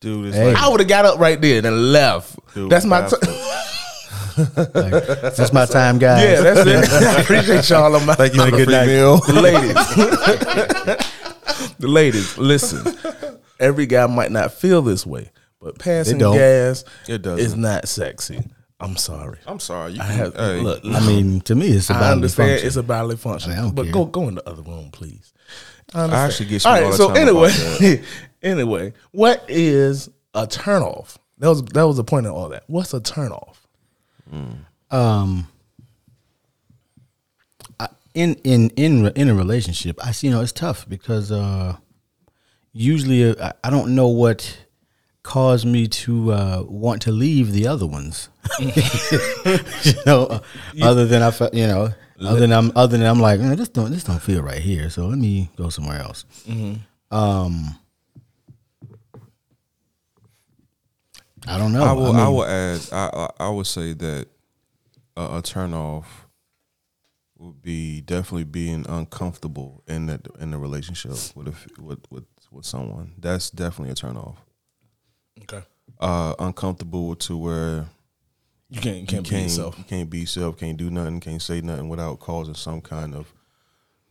Dude, 0.00 0.26
it's 0.26 0.36
Hey. 0.36 0.52
like, 0.52 0.62
I 0.62 0.68
would 0.68 0.80
have 0.80 0.88
got 0.88 1.04
up 1.04 1.18
right 1.18 1.40
there 1.40 1.58
and 1.64 1.92
left. 1.92 2.36
Dude, 2.54 2.70
that's 2.70 2.84
my. 2.84 3.06
T- 3.08 3.16
like, 4.38 4.74
that's 4.74 5.52
my 5.52 5.66
time, 5.66 5.98
guys. 5.98 6.22
yeah, 6.22 6.40
that's 6.40 6.60
it. 6.64 6.88
I 7.18 7.20
appreciate 7.22 7.68
y'all 7.68 7.94
on 7.96 8.06
my. 8.06 8.14
thank 8.14 8.34
you 8.34 8.44
for 8.44 8.50
the 8.52 8.56
Good 8.56 8.64
free 8.66 8.74
night. 8.74 8.86
meal. 8.86 9.16
the 9.16 9.32
ladies. 11.58 11.74
the 11.78 11.88
ladies, 11.88 12.38
listen. 12.38 12.96
Every 13.58 13.86
guy 13.86 14.06
might 14.06 14.30
not 14.30 14.52
feel 14.52 14.82
this 14.82 15.04
way, 15.04 15.32
but 15.60 15.78
passing 15.80 16.18
gas 16.18 16.84
It 17.08 17.22
doesn't. 17.22 17.40
is 17.44 17.56
not 17.56 17.88
sexy. 17.88 18.38
I'm 18.80 18.96
sorry. 18.96 19.38
I'm 19.46 19.58
sorry. 19.58 19.92
You 19.94 20.00
I 20.00 20.04
have, 20.04 20.34
hey, 20.36 20.60
look, 20.60 20.82
I 20.84 21.04
mean, 21.06 21.40
to 21.42 21.54
me, 21.56 21.68
it's 21.68 21.90
I 21.90 21.96
about 21.96 22.12
understand 22.12 22.60
it's 22.64 22.76
a 22.76 22.82
bodily 22.82 23.16
function, 23.16 23.52
I 23.52 23.56
don't 23.56 23.74
but 23.74 23.84
care. 23.84 23.92
go 23.92 24.04
go 24.04 24.28
in 24.28 24.36
the 24.36 24.48
other 24.48 24.62
room, 24.62 24.90
please. 24.92 25.32
I, 25.94 26.04
I 26.04 26.14
actually 26.26 26.46
get 26.50 26.64
all 26.66 26.76
smart 26.76 26.82
right. 26.82 27.00
all 27.00 27.08
the 27.08 27.50
So 27.50 27.80
anyway, 27.80 28.04
anyway, 28.42 28.92
what 29.10 29.44
is 29.48 30.08
a 30.34 30.46
turnoff? 30.46 31.16
That 31.38 31.48
was 31.48 31.62
that 31.64 31.82
was 31.82 31.96
the 31.96 32.04
point 32.04 32.26
of 32.26 32.34
all 32.34 32.48
that. 32.50 32.64
What's 32.68 32.94
a 32.94 33.00
turnoff? 33.00 33.56
um 34.90 35.48
I- 37.80 37.88
in 38.14 38.34
in 38.44 38.70
in 38.70 39.06
in 39.16 39.28
a 39.30 39.34
relationship 39.34 39.98
i 40.04 40.12
see 40.12 40.26
you 40.26 40.32
know 40.34 40.40
it's 40.42 40.52
tough 40.52 40.86
because 40.88 41.30
uh 41.32 41.76
usually 42.72 43.30
uh, 43.30 43.34
I, 43.62 43.68
I 43.68 43.70
don't 43.70 43.94
know 43.94 44.08
what 44.08 44.56
caused 45.28 45.66
me 45.66 45.86
to 45.86 46.32
uh 46.32 46.64
want 46.66 47.02
to 47.02 47.12
leave 47.12 47.52
the 47.52 47.66
other 47.66 47.86
ones 47.86 48.30
you 48.58 49.92
know 50.06 50.24
uh, 50.24 50.40
other 50.80 51.04
than 51.04 51.20
i 51.20 51.30
felt 51.30 51.52
you 51.52 51.66
know 51.66 51.92
other 52.22 52.40
than 52.40 52.50
i'm 52.50 52.72
other 52.74 52.96
than 52.96 53.06
i'm 53.06 53.20
like 53.20 53.38
"Eh, 53.38 53.54
this 53.54 53.68
don't 53.68 53.90
this 53.90 54.04
don't 54.04 54.22
feel 54.22 54.40
right 54.40 54.62
here 54.62 54.88
so 54.88 55.06
let 55.06 55.18
me 55.18 55.50
go 55.54 55.68
somewhere 55.68 56.00
else 56.00 56.24
um 57.10 57.78
i 61.46 61.58
don't 61.58 61.74
know 61.74 61.84
I 61.84 61.92
will. 61.92 62.16
I, 62.16 62.24
mean, 62.24 62.34
will 62.34 62.44
add. 62.46 62.80
I, 62.90 63.10
I 63.12 63.28
I 63.46 63.50
would 63.50 63.66
say 63.66 63.92
that 63.92 64.28
a, 65.14 65.38
a 65.38 65.42
turn 65.42 65.74
off 65.74 66.26
would 67.36 67.60
be 67.60 68.00
definitely 68.00 68.44
being 68.44 68.86
uncomfortable 68.88 69.82
in 69.86 70.06
that 70.06 70.26
in 70.40 70.52
the 70.52 70.58
relationship 70.58 71.12
with 71.36 71.48
a, 71.48 71.82
with 71.82 72.00
with 72.10 72.24
with 72.50 72.64
someone. 72.64 73.12
That's 73.18 73.50
definitely 73.50 73.92
a 73.92 73.94
turn 73.94 74.16
off. 74.16 74.47
Okay, 75.42 75.62
Uh, 76.00 76.34
uncomfortable 76.38 77.14
to 77.16 77.36
where 77.36 77.86
you 78.70 78.80
can't 78.80 78.96
you 78.96 79.00
you 79.02 79.06
can't 79.06 79.24
be 79.24 79.30
can't 79.30 79.42
yourself. 79.44 79.78
you 79.78 79.84
can't 79.84 80.10
be 80.10 80.20
yourself, 80.20 80.56
can't 80.58 80.76
do 80.76 80.90
nothing, 80.90 81.20
can't 81.20 81.42
say 81.42 81.60
nothing 81.60 81.88
without 81.88 82.18
causing 82.20 82.54
some 82.54 82.80
kind 82.80 83.14
of. 83.14 83.32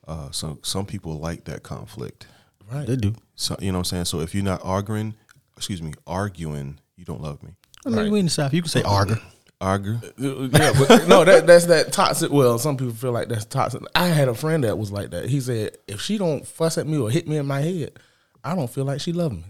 Uh, 0.07 0.31
some 0.31 0.57
some 0.63 0.85
people 0.85 1.19
like 1.19 1.43
that 1.43 1.63
conflict. 1.63 2.27
Right. 2.71 2.87
they 2.87 2.95
do 2.95 3.13
So 3.35 3.57
you 3.59 3.71
know 3.73 3.79
what 3.79 3.79
I'm 3.79 3.85
saying. 3.85 4.05
So 4.05 4.21
if 4.21 4.33
you're 4.33 4.43
not 4.43 4.61
arguing, 4.63 5.15
excuse 5.57 5.81
me, 5.81 5.93
arguing, 6.05 6.79
you 6.95 7.03
don't 7.03 7.21
love 7.21 7.43
me. 7.43 7.51
I 7.85 7.89
mean, 7.89 8.11
we 8.11 8.19
in 8.19 8.25
the 8.25 8.31
south 8.31 8.53
you 8.53 8.61
can 8.61 8.69
say 8.69 8.83
argue 8.83 9.17
Argue. 9.59 9.99
yeah, 10.17 10.71
but 10.77 11.07
no, 11.07 11.25
that 11.25 11.43
that's 11.47 11.65
that 11.65 11.91
toxic. 11.91 12.31
Well, 12.31 12.59
some 12.59 12.77
people 12.77 12.93
feel 12.93 13.11
like 13.11 13.27
that's 13.27 13.43
toxic. 13.45 13.81
I 13.95 14.07
had 14.07 14.27
a 14.27 14.33
friend 14.35 14.63
that 14.63 14.77
was 14.77 14.91
like 14.91 15.09
that. 15.09 15.29
He 15.29 15.41
said, 15.41 15.77
if 15.87 15.99
she 15.99 16.17
don't 16.17 16.45
fuss 16.45 16.77
at 16.77 16.85
me 16.87 16.97
or 16.97 17.09
hit 17.09 17.27
me 17.27 17.37
in 17.37 17.47
my 17.47 17.61
head, 17.61 17.93
I 18.43 18.55
don't 18.55 18.69
feel 18.69 18.85
like 18.85 19.01
she 19.01 19.13
loved 19.13 19.35
me. 19.35 19.45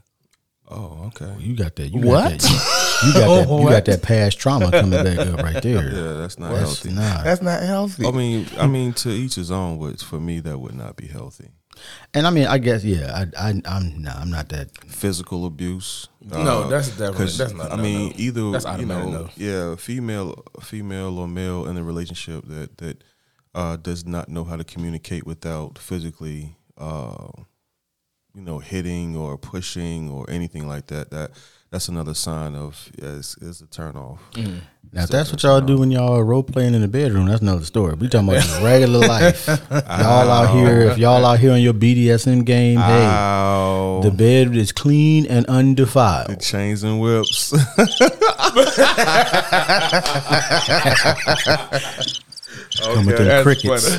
Oh, 0.69 1.06
okay. 1.08 1.34
You 1.39 1.56
got 1.56 1.75
that. 1.77 1.88
You 1.89 2.01
What? 2.01 2.32
Got 2.32 2.39
that, 2.41 3.01
you 3.06 3.13
got 3.13 3.27
that. 3.47 3.60
You 3.62 3.69
got 3.69 3.86
that 3.86 4.01
past 4.01 4.39
trauma 4.39 4.69
coming 4.71 4.91
back 5.03 5.17
up 5.19 5.39
right 5.41 5.62
there. 5.63 5.84
Yeah, 5.93 6.13
that's 6.13 6.38
not 6.38 6.49
That's 6.51 6.62
healthy. 6.84 6.91
not. 6.91 7.23
That's 7.23 7.41
not 7.41 7.62
healthy. 7.63 8.06
I 8.06 8.12
mean, 8.12 8.47
I 8.58 8.67
mean, 8.67 8.93
to 8.93 9.10
each 9.10 9.36
his 9.36 9.49
own. 9.51 9.80
But 9.80 10.01
for 10.01 10.19
me, 10.19 10.39
that 10.41 10.58
would 10.60 10.75
not 10.75 10.95
be 10.97 11.08
healthy. 11.08 11.49
And 12.13 12.25
I 12.25 12.32
mean, 12.32 12.47
I 12.47 12.58
guess 12.58 12.84
yeah. 12.84 13.25
I, 13.38 13.49
I 13.49 13.62
I'm 13.65 14.01
no, 14.01 14.12
I'm 14.12 14.30
not 14.32 14.49
that. 14.49 14.69
Physical 14.88 15.45
abuse. 15.45 16.08
uh, 16.32 16.43
No, 16.43 16.67
that's 16.69 16.89
definitely- 16.89 17.25
that's 17.38 17.53
not- 17.53 17.71
I 17.71 17.75
no, 17.75 17.84
mean, 17.84 18.08
no. 18.10 18.13
either 18.17 18.51
That's 18.51 18.65
you 18.80 18.86
know, 18.88 19.10
no. 19.10 19.30
yeah, 19.38 19.75
female, 19.75 20.43
female 20.62 21.17
or 21.19 21.27
male 21.27 21.67
in 21.67 21.77
a 21.77 21.84
relationship 21.84 22.45
that 22.47 22.77
that 22.80 23.03
uh, 23.56 23.75
does 23.77 24.06
not 24.06 24.27
know 24.27 24.43
how 24.43 24.56
to 24.58 24.63
communicate 24.63 25.25
without 25.27 25.77
physically, 25.77 26.58
uh, 26.80 27.27
you 28.38 28.43
know, 28.43 28.60
hitting 28.60 29.17
or 29.17 29.38
pushing 29.38 30.12
or 30.12 30.30
anything 30.30 30.67
like 30.67 30.88
that. 30.88 31.10
That 31.10 31.32
that's 31.71 31.89
another 31.89 32.13
sign 32.13 32.56
of 32.56 32.89
is 33.00 33.36
is 33.41 33.62
a 33.62 33.65
turn 33.65 33.95
off. 33.95 34.21
Mm. 34.34 34.62
Now, 34.93 35.04
if 35.04 35.10
that's 35.10 35.32
what 35.32 35.43
y'all 35.43 35.60
do 35.60 35.80
when 35.80 35.91
y'all 35.91 36.15
are 36.15 36.23
role 36.23 36.43
playing 36.43 36.73
in 36.73 36.82
the 36.82 36.88
bedroom, 36.88 37.26
that's 37.26 37.41
another 37.41 37.65
story. 37.65 37.95
We 37.95 38.08
talking 38.08 38.30
about 38.30 38.43
just 38.43 38.62
regular 38.62 39.00
life. 39.08 39.47
y'all 39.47 40.32
out 40.32 40.56
here, 40.56 40.82
if 40.82 40.97
y'all 40.97 41.26
out 41.26 41.39
here 41.39 41.52
on 41.52 41.62
your 41.62 41.73
BDSM 41.73 42.45
game, 42.45 42.80
hey, 42.80 44.00
the 44.04 44.12
bed 44.15 44.56
is 44.56 44.71
clean 44.71 45.26
and 45.26 45.45
undefiled. 45.47 46.39
chains 46.39 46.84
and 46.84 47.02
whips. 47.02 47.52
Coming 52.79 53.15
to 53.15 53.23
the 53.23 53.43
crickets. 53.43 53.97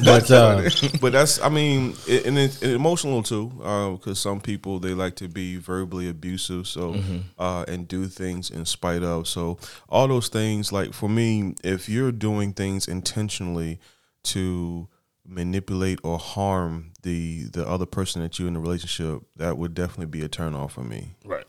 but 0.04 0.30
uh, 0.30 0.68
but 1.00 1.12
that's 1.12 1.40
I 1.40 1.48
mean, 1.48 1.94
it, 2.06 2.26
and 2.26 2.38
it's 2.38 2.62
emotional 2.62 3.22
too, 3.22 3.48
because 3.96 4.18
some 4.18 4.40
people 4.40 4.78
they 4.78 4.94
like 4.94 5.16
to 5.16 5.28
be 5.28 5.56
verbally 5.56 6.08
abusive, 6.08 6.66
so 6.66 6.96
uh, 7.38 7.64
and 7.68 7.86
do 7.88 8.06
things 8.06 8.50
in 8.50 8.64
spite 8.64 9.02
of. 9.02 9.28
So 9.28 9.58
all 9.88 10.08
those 10.08 10.28
things, 10.28 10.72
like 10.72 10.92
for 10.92 11.08
me, 11.08 11.54
if 11.64 11.88
you're 11.88 12.12
doing 12.12 12.52
things 12.52 12.88
intentionally 12.88 13.78
to 14.24 14.88
manipulate 15.26 16.00
or 16.02 16.18
harm 16.18 16.92
the 17.02 17.44
the 17.52 17.66
other 17.66 17.86
person 17.86 18.20
that 18.22 18.38
you're 18.38 18.48
in 18.48 18.56
a 18.56 18.60
relationship, 18.60 19.22
that 19.36 19.56
would 19.56 19.74
definitely 19.74 20.06
be 20.06 20.22
a 20.24 20.28
turnoff 20.28 20.72
for 20.72 20.82
me. 20.82 21.14
right. 21.24 21.44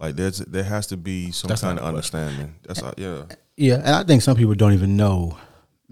Like 0.00 0.16
there's 0.16 0.38
there 0.38 0.64
has 0.64 0.88
to 0.88 0.96
be 0.96 1.30
some 1.30 1.48
That's 1.48 1.60
kind 1.60 1.78
of 1.78 1.84
a 1.84 1.92
question. 1.92 2.18
understanding. 2.18 2.54
That's 2.66 2.82
uh, 2.82 2.92
yeah. 2.96 3.22
Yeah, 3.56 3.76
and 3.76 3.90
I 3.90 4.02
think 4.02 4.22
some 4.22 4.36
people 4.36 4.54
don't 4.54 4.72
even 4.72 4.96
know 4.96 5.36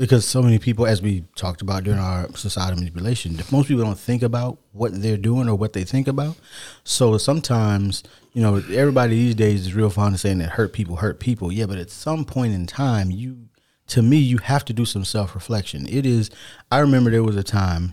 because 0.00 0.24
so 0.24 0.40
many 0.40 0.58
people, 0.58 0.86
as 0.86 1.02
we 1.02 1.24
talked 1.36 1.60
about 1.60 1.84
during 1.84 2.00
our 2.00 2.34
societal 2.34 2.78
manipulation, 2.78 3.38
most 3.52 3.68
people 3.68 3.84
don't 3.84 3.98
think 3.98 4.22
about 4.22 4.56
what 4.72 5.02
they're 5.02 5.18
doing 5.18 5.46
or 5.46 5.54
what 5.54 5.74
they 5.74 5.84
think 5.84 6.08
about. 6.08 6.36
So 6.84 7.18
sometimes, 7.18 8.02
you 8.32 8.40
know, 8.40 8.62
everybody 8.72 9.14
these 9.14 9.34
days 9.34 9.66
is 9.66 9.74
real 9.74 9.90
fond 9.90 10.14
of 10.14 10.20
saying 10.20 10.38
that 10.38 10.48
hurt 10.48 10.72
people 10.72 10.96
hurt 10.96 11.20
people. 11.20 11.52
Yeah, 11.52 11.66
but 11.66 11.76
at 11.76 11.90
some 11.90 12.24
point 12.24 12.54
in 12.54 12.66
time, 12.66 13.10
you, 13.10 13.50
to 13.88 14.00
me, 14.00 14.16
you 14.16 14.38
have 14.38 14.64
to 14.64 14.72
do 14.72 14.86
some 14.86 15.04
self 15.04 15.34
reflection. 15.34 15.86
It 15.86 16.06
is. 16.06 16.30
I 16.72 16.78
remember 16.78 17.10
there 17.10 17.22
was 17.22 17.36
a 17.36 17.44
time 17.44 17.92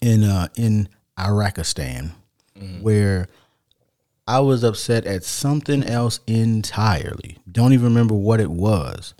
in 0.00 0.22
uh 0.22 0.46
in 0.54 0.88
Iraqistan 1.18 2.12
where 2.80 3.26
I 4.28 4.38
was 4.40 4.62
upset 4.62 5.04
at 5.04 5.24
something 5.24 5.82
else 5.82 6.20
entirely. 6.28 7.38
Don't 7.50 7.72
even 7.72 7.86
remember 7.86 8.14
what 8.14 8.40
it 8.40 8.50
was. 8.50 9.14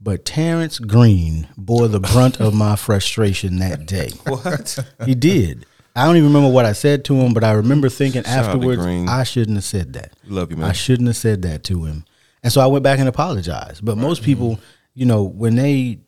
But 0.00 0.24
Terrence 0.24 0.78
Green 0.78 1.48
bore 1.56 1.88
the 1.88 2.00
brunt 2.00 2.40
of 2.40 2.54
my 2.54 2.76
frustration 2.76 3.58
that 3.58 3.86
day. 3.86 4.10
What? 4.24 4.78
He 5.04 5.14
did. 5.14 5.66
I 5.96 6.06
don't 6.06 6.16
even 6.16 6.28
remember 6.28 6.52
what 6.52 6.64
I 6.64 6.72
said 6.72 7.04
to 7.06 7.16
him, 7.16 7.34
but 7.34 7.42
I 7.42 7.52
remember 7.52 7.88
thinking 7.88 8.22
Shout 8.22 8.44
afterwards, 8.44 8.80
I 8.80 9.24
shouldn't 9.24 9.56
have 9.56 9.64
said 9.64 9.94
that. 9.94 10.12
Love 10.26 10.52
you, 10.52 10.56
man. 10.56 10.70
I 10.70 10.72
shouldn't 10.72 11.08
have 11.08 11.16
said 11.16 11.42
that 11.42 11.64
to 11.64 11.84
him. 11.84 12.04
And 12.44 12.52
so 12.52 12.60
I 12.60 12.66
went 12.66 12.84
back 12.84 13.00
and 13.00 13.08
apologized. 13.08 13.84
But 13.84 13.98
most 13.98 14.18
mm-hmm. 14.18 14.26
people, 14.26 14.60
you 14.94 15.06
know, 15.06 15.24
when 15.24 15.56
they 15.56 15.98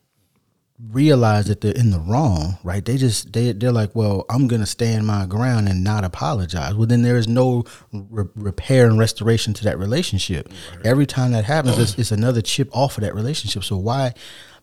realize 0.88 1.46
that 1.46 1.60
they're 1.60 1.74
in 1.74 1.90
the 1.90 2.00
wrong, 2.00 2.58
right? 2.64 2.84
They 2.84 2.96
just 2.96 3.32
they 3.32 3.52
they're 3.52 3.72
like, 3.72 3.94
well, 3.94 4.24
I'm 4.30 4.48
gonna 4.48 4.66
stand 4.66 5.06
my 5.06 5.26
ground 5.26 5.68
and 5.68 5.84
not 5.84 6.04
apologize. 6.04 6.74
Well, 6.74 6.86
then 6.86 7.02
there 7.02 7.16
is 7.16 7.28
no 7.28 7.64
re- 7.92 8.26
repair 8.34 8.86
and 8.86 8.98
restoration 8.98 9.54
to 9.54 9.64
that 9.64 9.78
relationship. 9.78 10.52
Every 10.84 11.06
time 11.06 11.32
that 11.32 11.44
happens, 11.44 11.78
it's, 11.78 11.98
it's 11.98 12.12
another 12.12 12.42
chip 12.42 12.68
off 12.72 12.96
of 12.98 13.04
that 13.04 13.14
relationship. 13.14 13.64
So 13.64 13.76
why? 13.76 14.14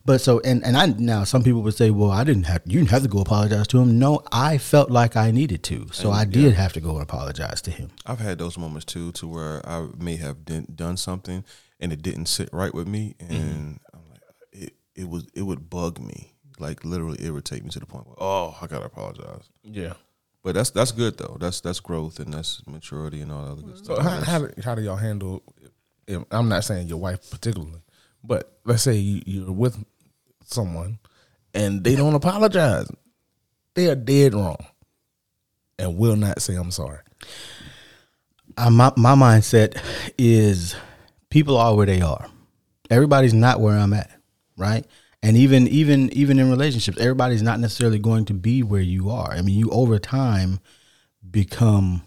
But 0.06 0.21
so 0.21 0.39
and 0.39 0.63
and 0.65 0.77
I 0.77 0.86
now 0.86 1.25
some 1.25 1.43
people 1.43 1.62
would 1.63 1.73
say, 1.73 1.91
well, 1.91 2.12
I 2.12 2.23
didn't 2.23 2.43
have 2.43 2.62
you 2.65 2.80
didn't 2.80 2.91
have 2.91 3.03
to 3.03 3.10
go 3.10 3.19
apologize 3.19 3.67
to 3.67 3.82
him. 3.82 3.99
No, 3.99 4.23
I 4.32 4.58
felt 4.58 4.89
like 4.89 5.17
I 5.17 5.32
needed 5.32 5.63
to, 5.63 5.88
so 5.91 6.12
I 6.12 6.23
did 6.23 6.53
have 6.53 6.73
to 6.73 6.80
go 6.80 6.91
and 6.91 7.01
apologize 7.01 7.62
to 7.63 7.71
him. 7.71 7.91
I've 8.06 8.19
had 8.19 8.38
those 8.38 8.58
moments 8.58 8.86
too, 8.86 9.12
to 9.13 9.27
where 9.27 9.69
I 9.69 9.88
may 9.97 10.15
have 10.15 10.45
done 10.75 10.95
something 10.95 11.43
and 11.80 11.93
it 11.93 12.01
didn't 12.01 12.25
sit 12.27 12.49
right 12.51 12.73
with 12.73 12.88
me, 12.88 13.15
mm-hmm. 13.19 13.34
and 13.34 13.80
I'm 13.87 13.87
like, 13.87 13.87
it 14.97 15.03
it 15.03 15.10
was 15.10 15.27
it 15.33 15.43
would 15.43 15.69
bug 15.69 15.99
me, 15.99 16.33
like 16.60 16.83
literally 16.83 17.17
irritate 17.23 17.63
me 17.63 17.69
to 17.69 17.79
the 17.79 17.86
point 17.86 18.07
where 18.07 18.15
oh, 18.19 18.57
I 18.62 18.67
gotta 18.67 18.86
apologize. 18.86 19.49
Yeah. 19.63 19.93
But 20.43 20.55
that's 20.55 20.69
that's 20.71 20.91
good 20.91 21.17
though. 21.17 21.38
That's 21.39 21.62
that's 21.62 21.79
growth 21.79 22.19
and 22.19 22.33
that's 22.33 22.62
maturity 22.67 23.21
and 23.21 23.31
all 23.31 23.43
that 23.45 23.51
other 23.51 23.62
good 23.63 23.77
So 23.86 23.95
stuff. 23.95 23.99
how, 24.03 24.21
how, 24.21 24.39
do, 24.39 24.62
how 24.63 24.75
do 24.75 24.81
y'all 24.81 24.95
handle? 24.95 25.43
I'm 26.31 26.47
not 26.47 26.63
saying 26.63 26.88
your 26.88 26.99
wife 26.99 27.29
particularly, 27.29 27.81
but 28.23 28.57
let's 28.63 28.81
say 28.83 28.95
you, 28.95 29.21
you're 29.25 29.51
with 29.51 29.77
someone 30.45 30.99
and 31.53 31.83
they 31.83 31.95
don't 31.97 32.13
apologize. 32.15 32.89
They 33.73 33.89
are 33.89 33.95
dead 33.95 34.33
wrong, 34.33 34.57
and 35.77 35.97
will 35.97 36.15
not 36.15 36.41
say 36.41 36.55
I'm 36.55 36.71
sorry. 36.71 36.99
uh, 38.57 38.69
my 38.69 38.91
my 38.95 39.15
mindset 39.15 39.77
is 40.17 40.75
people 41.29 41.57
are 41.57 41.75
where 41.75 41.86
they 41.86 41.99
are. 42.01 42.25
Everybody's 42.89 43.33
not 43.33 43.60
where 43.60 43.77
I'm 43.77 43.91
at, 43.93 44.10
right? 44.57 44.85
And 45.23 45.37
even 45.37 45.67
even 45.67 46.11
even 46.13 46.39
in 46.39 46.49
relationships, 46.49 46.99
everybody's 46.99 47.41
not 47.41 47.59
necessarily 47.59 47.99
going 47.99 48.25
to 48.25 48.33
be 48.33 48.63
where 48.63 48.81
you 48.81 49.09
are. 49.09 49.31
I 49.31 49.41
mean, 49.41 49.57
you 49.57 49.69
over 49.69 49.99
time 49.99 50.59
become 51.29 52.03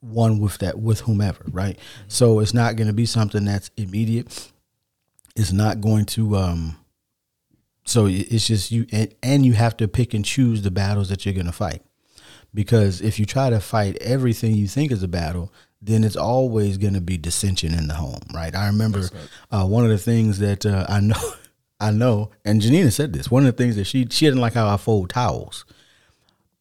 one 0.00 0.38
with 0.38 0.58
that 0.58 0.78
with 0.78 1.00
whomever, 1.00 1.44
right? 1.50 1.78
So 2.08 2.40
it's 2.40 2.54
not 2.54 2.76
going 2.76 2.88
to 2.88 2.92
be 2.92 3.06
something 3.06 3.44
that's 3.44 3.70
immediate. 3.76 4.50
It's 5.34 5.52
not 5.52 5.80
going 5.80 6.06
to 6.06 6.36
um 6.36 6.76
so 7.84 8.06
it's 8.06 8.46
just 8.46 8.70
you 8.70 8.86
and, 8.92 9.14
and 9.22 9.46
you 9.46 9.52
have 9.54 9.76
to 9.78 9.88
pick 9.88 10.12
and 10.12 10.24
choose 10.24 10.62
the 10.62 10.70
battles 10.70 11.08
that 11.08 11.24
you're 11.24 11.34
going 11.34 11.46
to 11.46 11.52
fight 11.52 11.82
because 12.52 13.00
if 13.00 13.18
you 13.18 13.26
try 13.26 13.50
to 13.50 13.60
fight 13.60 13.96
everything 14.00 14.54
you 14.54 14.66
think 14.66 14.90
is 14.90 15.02
a 15.02 15.08
battle, 15.08 15.52
then 15.80 16.02
it's 16.04 16.16
always 16.16 16.78
going 16.78 16.94
to 16.94 17.00
be 17.00 17.18
dissension 17.18 17.74
in 17.74 17.86
the 17.86 17.94
home, 17.94 18.20
right? 18.34 18.54
I 18.54 18.66
remember 18.66 19.08
uh, 19.50 19.66
one 19.66 19.84
of 19.84 19.90
the 19.90 19.98
things 19.98 20.38
that 20.38 20.64
uh, 20.64 20.86
I 20.88 21.00
know, 21.00 21.14
I 21.78 21.90
know, 21.90 22.30
and 22.44 22.60
Janina 22.60 22.90
said 22.90 23.12
this. 23.12 23.30
One 23.30 23.46
of 23.46 23.54
the 23.54 23.62
things 23.62 23.76
that 23.76 23.84
she 23.84 24.06
she 24.10 24.26
didn't 24.26 24.40
like 24.40 24.54
how 24.54 24.68
I 24.68 24.76
fold 24.76 25.10
towels, 25.10 25.64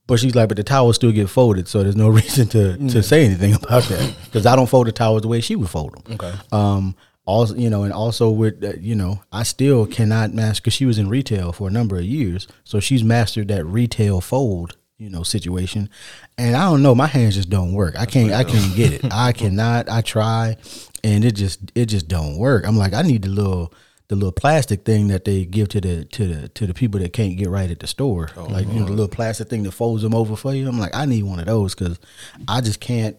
but 0.08 0.19
she's 0.19 0.36
like, 0.36 0.49
but 0.49 0.58
the 0.58 0.63
towels 0.63 0.97
still 0.97 1.12
get 1.12 1.30
folded, 1.30 1.67
so 1.67 1.84
there's 1.84 1.95
no 1.95 2.10
reason 2.21 2.47
to 2.49 2.78
to 2.89 3.01
say 3.01 3.25
anything 3.25 3.54
about 3.54 3.84
that 3.84 4.15
because 4.25 4.45
I 4.45 4.56
don't 4.56 4.67
fold 4.67 4.88
the 4.88 4.91
towels 4.91 5.21
the 5.21 5.28
way 5.28 5.41
she 5.41 5.56
would 5.56 5.69
fold 5.69 5.93
them. 5.93 6.13
Okay. 6.13 6.34
Um. 6.51 6.95
Also, 7.28 7.56
you 7.56 7.71
know, 7.71 7.82
and 7.82 7.91
also 7.91 8.30
with 8.30 8.63
uh, 8.63 8.73
you 8.80 8.93
know, 8.93 9.19
I 9.32 9.41
still 9.41 9.88
cannot 9.88 10.32
master 10.34 10.62
because 10.62 10.75
she 10.75 10.86
was 10.86 10.99
in 10.99 11.10
retail 11.10 11.51
for 11.51 11.67
a 11.67 11.71
number 11.71 11.97
of 11.97 12.04
years, 12.04 12.47
so 12.63 12.80
she's 12.80 13.04
mastered 13.04 13.47
that 13.47 13.65
retail 13.65 14.21
fold, 14.21 14.78
you 14.99 15.10
know, 15.10 15.23
situation. 15.23 15.89
And 16.38 16.56
I 16.56 16.65
don't 16.69 16.84
know, 16.84 16.93
my 16.93 17.08
hands 17.08 17.34
just 17.34 17.49
don't 17.49 17.73
work. 17.73 17.95
I 17.97 18.06
can't, 18.06 18.32
I 18.32 18.43
can't 18.43 18.75
get 18.75 18.93
it. 18.93 19.06
I 19.12 19.32
cannot. 19.32 19.89
I 19.89 20.01
try, 20.01 20.58
and 21.04 21.25
it 21.25 21.32
just, 21.32 21.71
it 21.73 21.88
just 21.88 22.08
don't 22.08 22.38
work. 22.38 22.63
I'm 22.67 22.78
like, 22.78 22.93
I 22.93 23.01
need 23.01 23.23
the 23.23 23.30
little, 23.30 23.73
the 24.08 24.15
little 24.15 24.32
plastic 24.32 24.86
thing 24.86 25.08
that 25.08 25.26
they 25.26 25.46
give 25.46 25.70
to 25.70 25.82
the 25.82 26.06
to 26.06 26.28
the 26.28 26.48
to 26.50 26.68
the 26.68 26.74
people 26.74 27.00
that 27.00 27.13
can't 27.13 27.38
get 27.38 27.50
right 27.50 27.70
at 27.70 27.80
the 27.80 27.88
store, 27.88 28.30
oh, 28.38 28.46
like 28.46 28.68
you 28.68 28.80
know, 28.80 28.86
the 28.86 28.91
little 28.91 29.08
plastic 29.08 29.50
thing 29.50 29.63
that 29.63 29.72
folds 29.72 30.04
them 30.04 30.13
over 30.13 30.36
for 30.36 30.54
you. 30.54 30.68
I'm 30.68 30.80
like, 30.80 30.94
I 30.94 31.06
need 31.06 31.24
one 31.24 31.39
of 31.39 31.46
those 31.46 31.74
because 31.74 32.00
I 32.48 32.62
just 32.62 32.80
can't. 32.80 33.18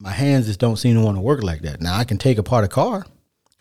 My 0.00 0.12
hands 0.12 0.46
just 0.46 0.60
don't 0.60 0.76
seem 0.76 0.94
to 0.96 1.02
want 1.02 1.16
to 1.16 1.20
work 1.20 1.42
like 1.42 1.62
that. 1.62 1.80
Now 1.80 1.96
I 1.96 2.04
can 2.04 2.18
take 2.18 2.38
apart 2.38 2.64
a 2.64 2.68
car. 2.68 3.06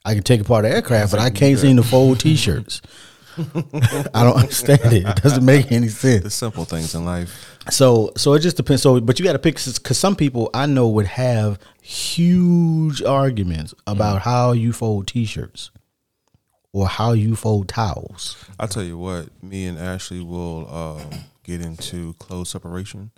I 0.06 0.14
can 0.14 0.24
take 0.24 0.42
apart 0.42 0.66
an 0.66 0.72
aircraft, 0.72 1.12
but 1.12 1.20
I 1.20 1.30
can't 1.30 1.58
seem 1.60 1.78
to 1.78 1.84
fold 1.84 2.20
T-shirts. 2.20 2.82
I 4.14 4.24
don't 4.24 4.38
understand 4.38 4.94
it. 4.94 5.06
It 5.06 5.16
doesn't 5.18 5.44
make 5.44 5.72
any 5.72 5.90
sense. 5.90 6.24
The 6.24 6.30
simple 6.30 6.64
things 6.64 6.96
in 6.96 7.04
life. 7.04 7.60
So, 7.70 8.14
so 8.16 8.34
it 8.34 8.40
just 8.40 8.56
depends. 8.56 8.82
So, 8.84 9.02
but 9.02 9.20
you 9.20 9.26
got 9.26 9.34
to 9.34 9.40
pick 9.40 9.56
because 9.56 9.98
some 9.98 10.16
people 10.16 10.50
I 10.54 10.66
know 10.66 10.88
would 10.88 11.08
have 11.08 11.60
huge 11.82 13.04
arguments 13.04 13.74
about 13.86 14.20
mm. 14.20 14.24
how 14.24 14.54
you 14.54 14.72
fold 14.72 15.08
T-shirts 15.08 15.72
or 16.78 16.88
how 16.88 17.12
you 17.14 17.36
fold 17.36 17.68
towels. 17.68 18.38
I 18.60 18.68
tell 18.68 18.84
you 18.84 19.00
what, 19.00 19.30
me 19.42 19.66
and 19.66 19.80
Ashley 19.80 20.22
will 20.22 20.72
um, 20.72 21.10
get 21.44 21.60
into 21.60 22.14
clothes 22.20 22.50
separation. 22.50 23.10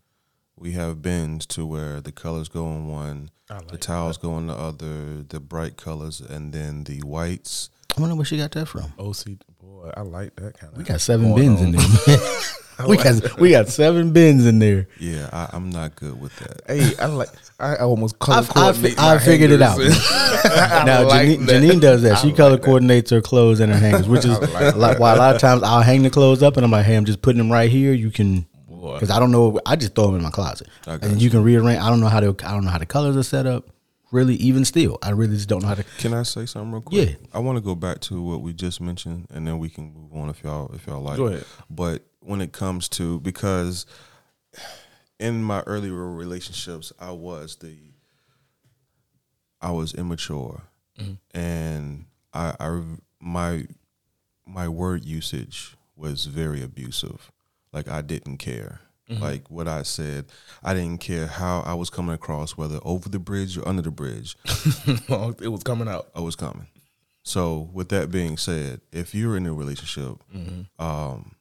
We 0.56 0.72
have 0.74 1.02
bins 1.02 1.46
to 1.48 1.66
where 1.66 2.00
the 2.00 2.14
colors 2.14 2.48
go 2.48 2.68
in 2.68 2.88
one, 2.88 3.32
the 3.70 3.78
towels 3.78 4.18
go 4.18 4.38
in 4.38 4.48
the 4.48 4.54
other, 4.54 5.24
the 5.24 5.42
bright 5.42 5.76
colors, 5.76 6.22
and 6.22 6.54
then 6.54 6.86
the 6.86 7.00
whites. 7.00 7.70
I 7.98 8.00
wonder 8.00 8.16
where 8.16 8.24
she 8.24 8.38
got 8.38 8.52
that 8.52 8.68
from. 8.68 8.94
OC 8.98 9.40
boy, 9.62 9.92
I 9.96 10.02
like 10.04 10.38
that 10.38 10.58
kind 10.58 10.72
of. 10.72 10.78
We 10.78 10.86
got 10.86 11.02
seven 11.02 11.36
bins 11.36 11.62
in 11.62 11.72
there. 11.72 12.18
we 12.88 12.98
got 12.98 13.40
we 13.40 13.52
got 13.52 13.68
seven 13.68 14.12
bins 14.14 14.46
in 14.46 14.60
there. 14.60 14.88
Yeah, 15.00 15.30
I, 15.32 15.50
I'm 15.54 15.70
not 15.70 15.96
good 15.96 16.20
with 16.20 16.36
that. 16.38 16.62
Hey, 16.68 16.92
I 17.00 17.06
like. 17.08 17.30
I 17.60 17.76
almost 17.78 18.20
color 18.20 18.38
I've- 18.38 18.52
I've- 18.56 18.96
I 18.98 19.18
figured 19.20 19.52
it 19.52 19.62
out. 19.62 19.78
now 20.86 21.06
like 21.06 21.28
Janine. 21.28 21.46
Janine 21.48 21.82
does 21.82 22.04
that. 22.04 22.20
She 22.20 22.32
color 22.32 22.52
like 22.52 22.62
that. 22.62 22.66
coordinates 22.66 23.12
her 23.12 23.22
clothes 23.22 23.60
and 23.60 23.72
her 23.72 23.78
hangers, 23.78 24.08
which 24.08 24.24
is 24.26 24.40
like 24.54 24.76
like 24.76 25.00
why 25.00 25.14
a 25.14 25.18
lot 25.18 25.36
of 25.36 25.42
times 25.42 25.64
I'll 25.64 25.82
hang 25.82 26.04
the 26.04 26.10
clothes 26.10 26.42
up 26.42 26.56
and 26.58 26.66
I'm 26.66 26.72
like, 26.72 26.86
hey, 26.86 26.96
I'm 26.96 27.06
just 27.06 27.22
putting 27.22 27.38
them 27.38 27.52
right 27.52 27.70
here. 27.70 27.92
You 27.94 28.12
can 28.12 28.46
because 28.68 29.10
I 29.10 29.20
don't 29.20 29.32
know. 29.32 29.60
I 29.66 29.76
just 29.76 29.94
throw 29.96 30.06
them 30.08 30.16
in 30.16 30.22
my 30.22 30.30
closet 30.30 30.68
I 30.88 30.98
got 30.98 31.10
and 31.10 31.22
you 31.22 31.30
can 31.30 31.44
rearrange. 31.44 31.82
I 31.82 31.90
don't 31.90 32.00
know 32.00 32.08
how 32.08 32.22
to. 32.22 32.30
I 32.46 32.52
don't 32.52 32.64
know 32.64 32.72
how 32.72 32.78
the 32.78 32.86
colors 32.86 33.18
are 33.18 33.24
set 33.24 33.46
up. 33.46 33.70
Really, 34.12 34.36
even 34.36 34.66
still, 34.66 34.98
I 35.04 35.12
really 35.12 35.36
just 35.36 35.48
don't 35.50 35.62
know 35.62 35.68
how 35.68 35.76
to. 35.76 35.84
Can 36.00 36.16
I 36.16 36.24
say 36.24 36.48
something 36.48 36.72
real 36.72 36.82
quick? 36.82 37.10
Yeah. 37.10 37.16
I 37.32 37.40
want 37.40 37.58
to 37.58 37.62
go 37.62 37.76
back 37.76 38.00
to 38.02 38.20
what 38.20 38.42
we 38.42 38.54
just 38.54 38.82
mentioned, 38.82 39.28
and 39.30 39.46
then 39.46 39.60
we 39.60 39.70
can 39.70 39.94
move 39.94 40.14
on 40.16 40.30
if 40.30 40.42
y'all 40.44 40.74
if 40.74 40.88
y'all 40.88 41.02
like. 41.02 41.18
Go 41.18 41.28
ahead. 41.28 41.44
But 41.70 42.04
when 42.22 42.42
it 42.42 42.52
comes 42.52 42.90
to 42.90 43.20
because 43.22 43.86
in 45.20 45.44
my 45.44 45.62
earlier 45.62 45.94
relationships, 45.94 46.92
I 47.00 47.12
was 47.12 47.58
the 47.58 47.76
I 49.62 49.72
was 49.72 49.94
immature, 49.94 50.62
mm-hmm. 50.98 51.14
and 51.38 52.06
I, 52.34 52.56
I 52.60 52.82
my 53.20 53.68
my 54.46 54.68
word 54.68 55.04
usage 55.04 55.76
was 55.96 56.26
very 56.26 56.64
abusive. 56.64 57.32
Like 57.74 57.90
I 57.90 58.02
didn't 58.02 58.38
care. 58.38 58.80
Mm-hmm. 59.10 59.24
Like 59.24 59.50
what 59.50 59.68
I 59.68 59.84
said, 59.84 60.26
I 60.64 60.74
didn't 60.74 61.00
care 61.00 61.26
how 61.26 61.62
I 61.62 61.74
was 61.74 61.90
coming 61.90 62.14
across, 62.14 62.56
whether 62.56 62.80
over 62.84 63.10
the 63.10 63.20
bridge 63.20 63.58
or 63.58 63.68
under 63.68 63.82
the 63.82 63.92
bridge. 63.92 64.36
Oh, 65.10 65.36
it 65.42 65.48
was 65.48 65.64
coming 65.64 65.88
out. 65.88 66.10
Oh, 66.14 66.22
I 66.22 66.24
was 66.24 66.36
coming. 66.36 66.68
So 67.24 67.70
with 67.74 67.90
that 67.90 68.12
being 68.12 68.38
said, 68.38 68.82
if 68.92 69.16
you're 69.16 69.36
in 69.36 69.48
a 69.48 69.54
relationship, 69.54 70.24
mm-hmm. 70.34 70.84
um, 70.84 71.36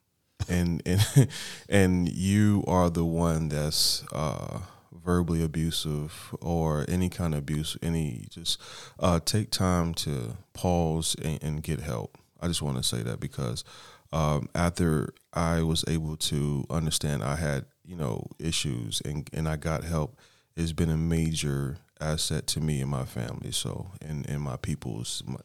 and 0.47 0.81
and 0.85 1.29
and 1.69 2.09
you 2.09 2.63
are 2.67 2.89
the 2.89 3.05
one 3.05 3.49
that's 3.49 4.03
uh, 4.13 4.59
verbally 4.91 5.43
abusive 5.43 6.35
or 6.41 6.85
any 6.87 7.09
kind 7.09 7.33
of 7.33 7.39
abuse, 7.39 7.77
any 7.81 8.27
just 8.29 8.61
uh, 8.99 9.19
take 9.19 9.51
time 9.51 9.93
to 9.93 10.37
pause 10.53 11.15
and, 11.23 11.41
and 11.43 11.63
get 11.63 11.79
help. 11.81 12.17
I 12.41 12.47
just 12.47 12.61
want 12.61 12.77
to 12.77 12.83
say 12.83 13.01
that 13.03 13.19
because 13.19 13.63
um, 14.13 14.49
after 14.55 15.13
I 15.33 15.61
was 15.63 15.83
able 15.87 16.15
to 16.17 16.65
understand 16.69 17.23
I 17.23 17.35
had 17.35 17.65
you 17.85 17.95
know 17.95 18.27
issues 18.39 19.01
and 19.03 19.29
and 19.33 19.47
I 19.47 19.55
got 19.55 19.83
help, 19.83 20.17
it's 20.55 20.73
been 20.73 20.89
a 20.89 20.97
major 20.97 21.77
asset 21.99 22.47
to 22.47 22.61
me 22.61 22.81
and 22.81 22.89
my 22.89 23.05
family. 23.05 23.51
So 23.51 23.91
and 24.01 24.27
and 24.29 24.41
my 24.41 24.57
people's. 24.57 25.23
My, 25.25 25.39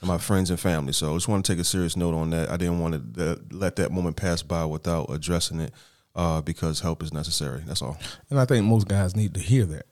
and 0.00 0.08
my 0.08 0.18
friends 0.18 0.50
and 0.50 0.60
family. 0.60 0.92
So 0.92 1.12
I 1.12 1.16
just 1.16 1.28
want 1.28 1.44
to 1.44 1.52
take 1.52 1.60
a 1.60 1.64
serious 1.64 1.96
note 1.96 2.14
on 2.14 2.30
that. 2.30 2.50
I 2.50 2.56
didn't 2.56 2.80
want 2.80 3.14
to 3.16 3.32
uh, 3.32 3.36
let 3.50 3.76
that 3.76 3.90
moment 3.92 4.16
pass 4.16 4.42
by 4.42 4.64
without 4.64 5.10
addressing 5.10 5.60
it 5.60 5.72
uh, 6.14 6.40
because 6.40 6.80
help 6.80 7.02
is 7.02 7.12
necessary. 7.12 7.62
That's 7.66 7.82
all. 7.82 7.98
And 8.30 8.38
I 8.38 8.44
think 8.44 8.64
most 8.64 8.88
guys 8.88 9.16
need 9.16 9.34
to 9.34 9.40
hear 9.40 9.64
that. 9.66 9.86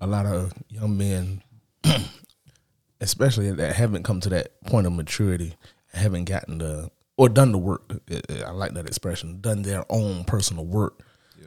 A 0.00 0.06
lot 0.06 0.26
of 0.26 0.52
young 0.68 0.96
men, 0.96 1.42
especially 3.00 3.50
that 3.52 3.74
haven't 3.74 4.02
come 4.02 4.20
to 4.20 4.28
that 4.30 4.60
point 4.66 4.86
of 4.86 4.92
maturity, 4.92 5.54
haven't 5.92 6.24
gotten 6.24 6.58
the 6.58 6.90
or 7.16 7.28
done 7.28 7.52
the 7.52 7.58
work. 7.58 7.82
uh, 8.10 8.20
uh, 8.28 8.44
I 8.46 8.50
like 8.50 8.74
that 8.74 8.86
expression. 8.86 9.40
Done 9.40 9.62
their 9.62 9.84
own 9.88 10.24
personal 10.24 10.66
work 10.66 11.00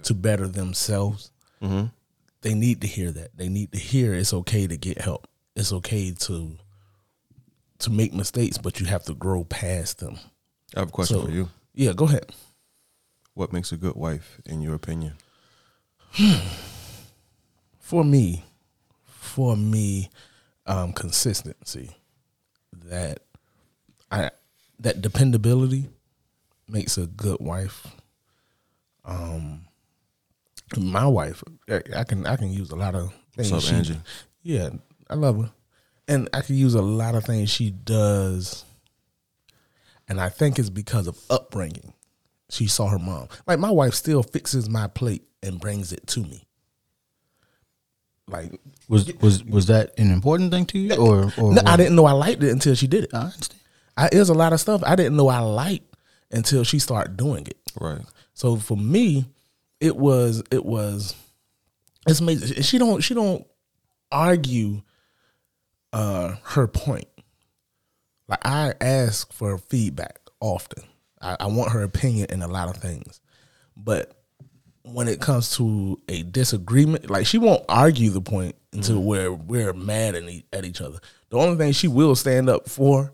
to 0.04 0.14
better 0.14 0.48
themselves. 0.48 1.32
They 2.42 2.54
need 2.54 2.82
to 2.82 2.88
hear 2.88 3.12
that. 3.12 3.36
They 3.36 3.50
need 3.50 3.74
to 3.74 3.80
hear 3.80 4.14
it's 4.14 4.34
okay 4.34 4.68
to 4.68 4.78
get 4.78 5.02
help. 5.02 5.28
It's 5.56 5.74
okay 5.74 6.12
to 6.12 6.58
to 7.80 7.90
make 7.92 8.14
mistakes, 8.14 8.58
but 8.58 8.80
you 8.80 8.86
have 8.88 9.04
to 9.06 9.14
grow 9.14 9.44
past 9.44 10.00
them. 10.00 10.18
I 10.76 10.80
have 10.80 10.90
a 10.90 10.92
question 10.92 11.18
So- 11.18 11.26
for 11.26 11.32
you. 11.32 11.50
Yeah, 11.74 11.94
go 11.94 12.06
ahead. 12.06 12.32
What 13.36 13.54
makes 13.54 13.72
a 13.72 13.78
good 13.78 13.96
wife, 13.96 14.42
in 14.46 14.62
your 14.64 14.74
opinion? 14.74 15.14
for 17.80 18.04
me, 18.04 18.44
for 19.06 19.56
me, 19.56 20.10
um, 20.66 20.92
consistency. 20.94 21.92
That 22.86 23.20
I 24.12 24.32
that 24.80 25.02
dependability 25.02 25.90
makes 26.68 26.98
a 26.98 27.06
good 27.08 27.38
wife. 27.40 27.86
Um, 29.06 29.62
my 30.78 31.06
wife, 31.08 31.44
I, 31.70 31.82
I 31.96 32.04
can 32.04 32.26
I 32.26 32.36
can 32.38 32.52
use 32.52 32.72
a 32.72 32.76
lot 32.76 32.96
of 32.96 33.14
things. 33.36 33.52
What's 33.52 33.66
up, 33.66 33.70
she- 33.70 33.76
Angie? 33.76 34.00
Yeah, 34.44 34.70
I 35.10 35.16
love 35.16 35.42
her, 35.42 35.52
and 36.08 36.30
I 36.34 36.42
can 36.42 36.56
use 36.56 36.74
a 36.74 36.82
lot 36.82 37.16
of 37.16 37.26
things 37.26 37.50
she 37.50 37.70
does. 37.72 38.64
And 40.08 40.22
I 40.22 40.30
think 40.30 40.58
it's 40.58 40.70
because 40.70 41.08
of 41.08 41.20
upbringing. 41.30 41.94
She 42.50 42.68
saw 42.68 42.88
her 42.88 43.00
mom. 43.00 43.28
Like 43.46 43.60
my 43.60 43.72
wife 43.72 43.94
still 43.94 44.24
fixes 44.24 44.70
my 44.70 44.88
plate 44.88 45.28
and 45.44 45.60
brings 45.60 45.92
it 45.92 46.08
to 46.08 46.22
me. 46.22 46.44
Like 48.30 48.52
Was 48.90 49.14
was 49.22 49.44
was 49.44 49.66
that 49.68 49.98
an 49.98 50.12
important 50.12 50.52
thing 50.52 50.66
to 50.68 50.80
you, 50.80 50.96
or 50.96 51.32
or 51.38 51.54
no, 51.54 51.62
I 51.66 51.78
didn't 51.78 51.96
know 51.96 52.06
I 52.06 52.12
liked 52.12 52.44
it 52.44 52.52
until 52.52 52.76
she 52.76 52.88
did 52.88 53.06
it. 53.06 53.14
I 53.14 53.20
understand. 53.22 53.62
I, 53.96 54.10
there's 54.12 54.30
a 54.30 54.34
lot 54.34 54.54
of 54.54 54.60
stuff 54.60 54.84
I 54.86 54.96
didn't 54.96 55.16
know 55.16 55.28
I 55.28 55.40
liked 55.40 55.96
until 56.32 56.64
she 56.64 56.80
started 56.80 57.18
doing 57.18 57.48
it. 57.48 57.58
Right. 57.80 58.02
So 58.34 58.58
for 58.58 58.78
me, 58.78 59.26
it 59.80 59.96
was 59.96 60.44
it 60.52 60.66
was 60.66 61.16
it's 62.08 62.20
amazing. 62.20 62.62
She 62.64 62.78
don't 62.78 63.02
she 63.02 63.14
don't 63.14 63.46
argue 64.12 64.82
uh 65.94 66.36
her 66.44 66.68
point. 66.68 67.08
Like 68.28 68.46
I 68.46 68.74
ask 68.82 69.32
for 69.32 69.58
feedback 69.58 70.20
often. 70.40 70.84
I, 71.22 71.38
I 71.40 71.46
want 71.48 71.72
her 71.72 71.84
opinion 71.84 72.28
in 72.30 72.42
a 72.42 72.48
lot 72.48 72.70
of 72.70 72.82
things. 72.82 73.22
But 73.76 74.14
when 74.84 75.08
it 75.08 75.20
comes 75.20 75.56
to 75.58 76.00
a 76.08 76.24
disagreement, 76.24 77.10
like 77.10 77.26
she 77.26 77.38
won't 77.38 77.64
argue 77.70 78.10
the 78.10 78.22
point 78.22 78.56
until 78.74 79.02
where 79.02 79.32
we're 79.34 79.74
mad 79.74 80.16
at, 80.16 80.24
at 80.54 80.66
each 80.66 80.82
other. 80.82 81.00
The 81.30 81.38
only 81.38 81.58
thing 81.58 81.72
she 81.74 81.88
will 81.88 82.16
stand 82.16 82.50
up 82.50 82.70
for 82.70 83.12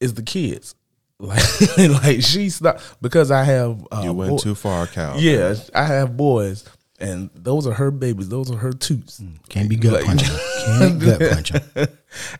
is 0.00 0.14
the 0.14 0.22
kids. 0.22 0.74
Like, 1.18 1.42
like 1.78 2.20
she's 2.22 2.60
not 2.60 2.78
because 3.00 3.30
I 3.30 3.42
have 3.44 3.86
uh, 3.90 4.02
You 4.04 4.12
went 4.12 4.32
boy- 4.32 4.36
too 4.38 4.54
far, 4.54 4.86
Cal. 4.86 5.18
yeah, 5.18 5.54
I 5.74 5.84
have 5.84 6.14
boys, 6.14 6.62
and 6.98 7.30
those 7.34 7.66
are 7.66 7.72
her 7.74 7.90
babies. 7.90 8.28
Those 8.28 8.50
are 8.50 8.56
her 8.56 8.72
toots. 8.72 9.20
Mm, 9.20 9.36
can't 9.48 9.68
be 9.68 9.76
gut 9.76 9.92
Like- 9.92 10.04
punching. 10.06 10.36
Can't 10.64 10.98
gut 11.00 11.20
punching. 11.32 11.60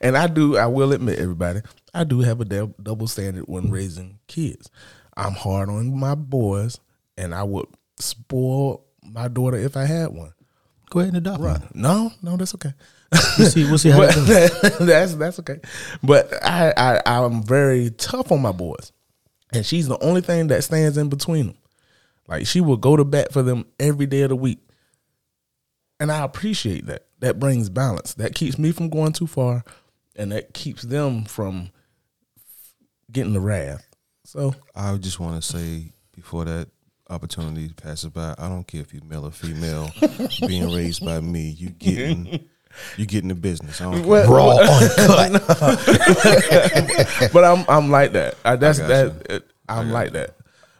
and 0.00 0.16
I 0.16 0.26
do. 0.26 0.56
I 0.56 0.66
will 0.66 0.92
admit, 0.92 1.18
everybody, 1.18 1.60
I 1.94 2.04
do 2.04 2.20
have 2.20 2.40
a 2.40 2.44
dou- 2.44 2.74
double 2.82 3.06
standard 3.08 3.44
when 3.46 3.64
mm. 3.64 3.72
raising 3.72 4.18
kids. 4.26 4.70
I'm 5.16 5.32
hard 5.32 5.68
on 5.68 5.98
my 5.98 6.14
boys, 6.14 6.78
and 7.16 7.34
I 7.34 7.42
would 7.42 7.66
spoil 7.98 8.84
my 9.02 9.28
daughter 9.28 9.56
if 9.56 9.76
I 9.76 9.84
had 9.84 10.08
one. 10.12 10.32
Go 10.90 11.00
ahead 11.00 11.14
and 11.14 11.26
adopt 11.26 11.40
one. 11.40 11.68
No, 11.74 12.12
no, 12.22 12.36
that's 12.36 12.54
okay. 12.54 12.72
We'll 13.38 13.48
see. 13.48 13.64
We'll 13.64 13.78
see 13.78 13.90
how 13.90 13.98
But 14.06 14.14
that 14.14 14.76
goes. 14.78 14.78
that's 14.86 15.14
that's 15.14 15.38
okay. 15.40 15.60
But 16.02 16.32
I, 16.44 16.72
I 16.76 17.02
I'm 17.06 17.42
very 17.42 17.90
tough 17.90 18.30
on 18.32 18.42
my 18.42 18.52
boys, 18.52 18.92
and 19.52 19.64
she's 19.64 19.88
the 19.88 19.98
only 19.98 20.20
thing 20.20 20.48
that 20.48 20.64
stands 20.64 20.96
in 20.96 21.08
between 21.08 21.48
them. 21.48 21.56
Like 22.28 22.46
she 22.46 22.60
will 22.60 22.76
go 22.76 22.96
to 22.96 23.04
bat 23.04 23.32
for 23.32 23.42
them 23.42 23.66
every 23.78 24.06
day 24.06 24.22
of 24.22 24.30
the 24.30 24.36
week, 24.36 24.58
and 26.00 26.10
I 26.10 26.22
appreciate 26.24 26.86
that. 26.86 27.06
That 27.20 27.38
brings 27.38 27.68
balance. 27.70 28.14
That 28.14 28.34
keeps 28.34 28.58
me 28.58 28.72
from 28.72 28.90
going 28.90 29.12
too 29.12 29.26
far, 29.26 29.64
and 30.16 30.32
that 30.32 30.52
keeps 30.52 30.82
them 30.82 31.24
from 31.24 31.70
getting 33.10 33.32
the 33.32 33.40
wrath. 33.40 33.86
So 34.24 34.54
I 34.74 34.96
just 34.96 35.20
want 35.20 35.40
to 35.42 35.48
say 35.48 35.92
before 36.14 36.44
that 36.44 36.68
opportunity 37.08 37.68
passes 37.74 38.10
by, 38.10 38.34
I 38.36 38.48
don't 38.48 38.66
care 38.66 38.80
if 38.80 38.92
you're 38.92 39.04
male 39.04 39.24
or 39.26 39.30
female, 39.30 39.88
being 40.46 40.74
raised 40.74 41.04
by 41.04 41.20
me, 41.20 41.50
you 41.50 41.70
getting 41.70 42.48
you 42.96 43.06
getting 43.06 43.28
the 43.28 43.34
business. 43.36 43.80
I 43.80 43.84
don't 43.84 44.00
care. 44.02 44.06
Well, 44.06 44.30
Raw 44.30 44.58
uncut. 44.58 45.46
but 47.32 47.44
I'm 47.44 47.64
I'm 47.68 47.90
like 47.90 48.12
that. 48.12 48.34
I, 48.44 48.56
that's 48.56 48.78
got 48.80 48.88
that. 48.88 49.30
it- 49.30 49.46
I'm 49.68 49.86
got 49.88 49.94
like 49.94 50.12
that. 50.12 50.35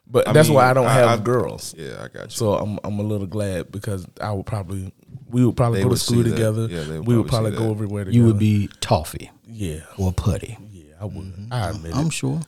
But 0.08 0.28
I 0.28 0.32
that's 0.32 0.48
why 0.48 0.70
I 0.70 0.72
don't 0.74 0.86
I- 0.86 0.92
have 0.94 1.20
I- 1.20 1.22
girls. 1.22 1.74
Yeah, 1.76 2.02
I 2.04 2.08
got 2.08 2.24
you. 2.24 2.30
So 2.30 2.54
I'm 2.54 2.78
I'm 2.84 2.98
a 2.98 3.02
little 3.02 3.26
glad 3.26 3.72
because 3.72 4.06
I 4.20 4.32
would 4.32 4.46
probably 4.46 4.92
we 5.28 5.44
would 5.44 5.56
probably 5.56 5.78
They 5.80 5.82
go 5.82 5.88
to 5.88 5.90
would 5.90 5.98
school 6.00 6.16
see 6.22 6.30
that. 6.30 6.36
together. 6.36 6.66
Yeah, 6.70 6.84
they 6.84 6.98
would 6.98 7.06
we 7.08 7.16
would 7.16 7.26
probably 7.28 7.50
probably 7.50 7.50
see 7.50 7.56
go 7.58 7.64
that. 7.64 7.70
everywhere 7.74 8.04
together. 8.04 8.16
You 8.18 8.26
would 8.26 8.38
be 8.38 8.68
toffee 8.80 9.30
yeah, 9.48 9.80
or 9.98 10.12
putty. 10.12 10.56
yeah. 10.70 10.82
I 11.00 11.04
would. 11.06 11.48
I 11.50 11.70
admit 11.70 11.94
I'm 11.96 12.06
it. 12.06 12.12
sure. 12.12 12.40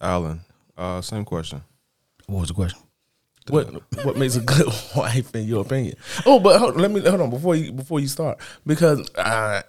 Alan, 0.00 0.40
uh, 0.76 1.00
same 1.00 1.24
question. 1.24 1.62
What 2.26 2.40
was 2.40 2.48
the 2.48 2.54
question? 2.54 2.78
What 3.48 3.72
what 4.04 4.16
makes 4.16 4.36
a 4.36 4.40
good 4.40 4.66
wife 4.96 5.34
in 5.34 5.46
your 5.46 5.62
opinion? 5.64 5.96
Oh, 6.26 6.38
but 6.40 6.58
hold, 6.58 6.76
let 6.76 6.90
me 6.90 7.00
hold 7.00 7.20
on 7.20 7.30
before 7.30 7.54
you 7.56 7.72
before 7.72 7.98
you 8.00 8.06
start 8.08 8.38
because 8.66 9.08
uh, 9.16 9.62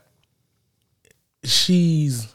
she's 1.43 2.33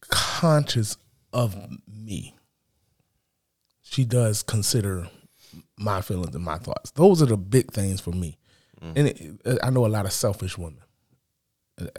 conscious 0.00 0.96
of 1.32 1.56
me. 1.86 2.34
She 3.90 4.04
does 4.04 4.42
consider 4.42 5.08
my 5.78 6.00
feelings 6.02 6.34
and 6.34 6.44
my 6.44 6.58
thoughts. 6.58 6.90
Those 6.92 7.22
are 7.22 7.26
the 7.26 7.36
big 7.36 7.70
things 7.72 8.00
for 8.00 8.10
me. 8.10 8.38
Mm. 8.82 8.92
And 8.96 9.08
it, 9.08 9.58
I 9.62 9.70
know 9.70 9.86
a 9.86 9.88
lot 9.88 10.04
of 10.04 10.12
selfish 10.12 10.58
women. 10.58 10.82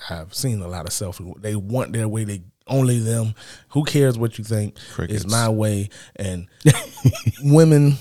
I've 0.10 0.34
seen 0.34 0.62
a 0.62 0.68
lot 0.68 0.86
of 0.86 0.94
selfish. 0.94 1.26
They 1.40 1.56
want 1.56 1.94
their 1.94 2.08
way. 2.08 2.26
They 2.26 2.42
only 2.68 3.00
them. 3.00 3.34
Who 3.70 3.84
cares 3.86 4.18
what 4.20 4.38
you 4.38 4.44
think? 4.44 4.78
Crickets. 4.94 5.24
It's 5.24 5.32
my 5.32 5.50
way. 5.50 5.90
And 6.16 6.48
women, 7.42 7.98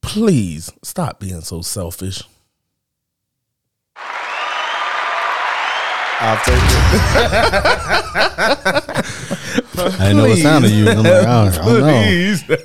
please 0.00 0.70
stop 0.82 1.18
being 1.18 1.40
so 1.40 1.62
selfish. 1.62 2.22
I'll 6.20 6.36
take 6.44 6.56
it. 8.48 9.34
I 9.58 10.08
didn't 10.08 10.16
know 10.16 10.28
what 10.28 10.38
sounded 10.38 10.70
you. 10.70 10.88
I'm 10.88 10.98
like, 10.98 11.06
I 11.06 11.44
don't, 11.44 11.58
I 11.58 11.64
don't 11.64 11.80
know. 11.80 12.56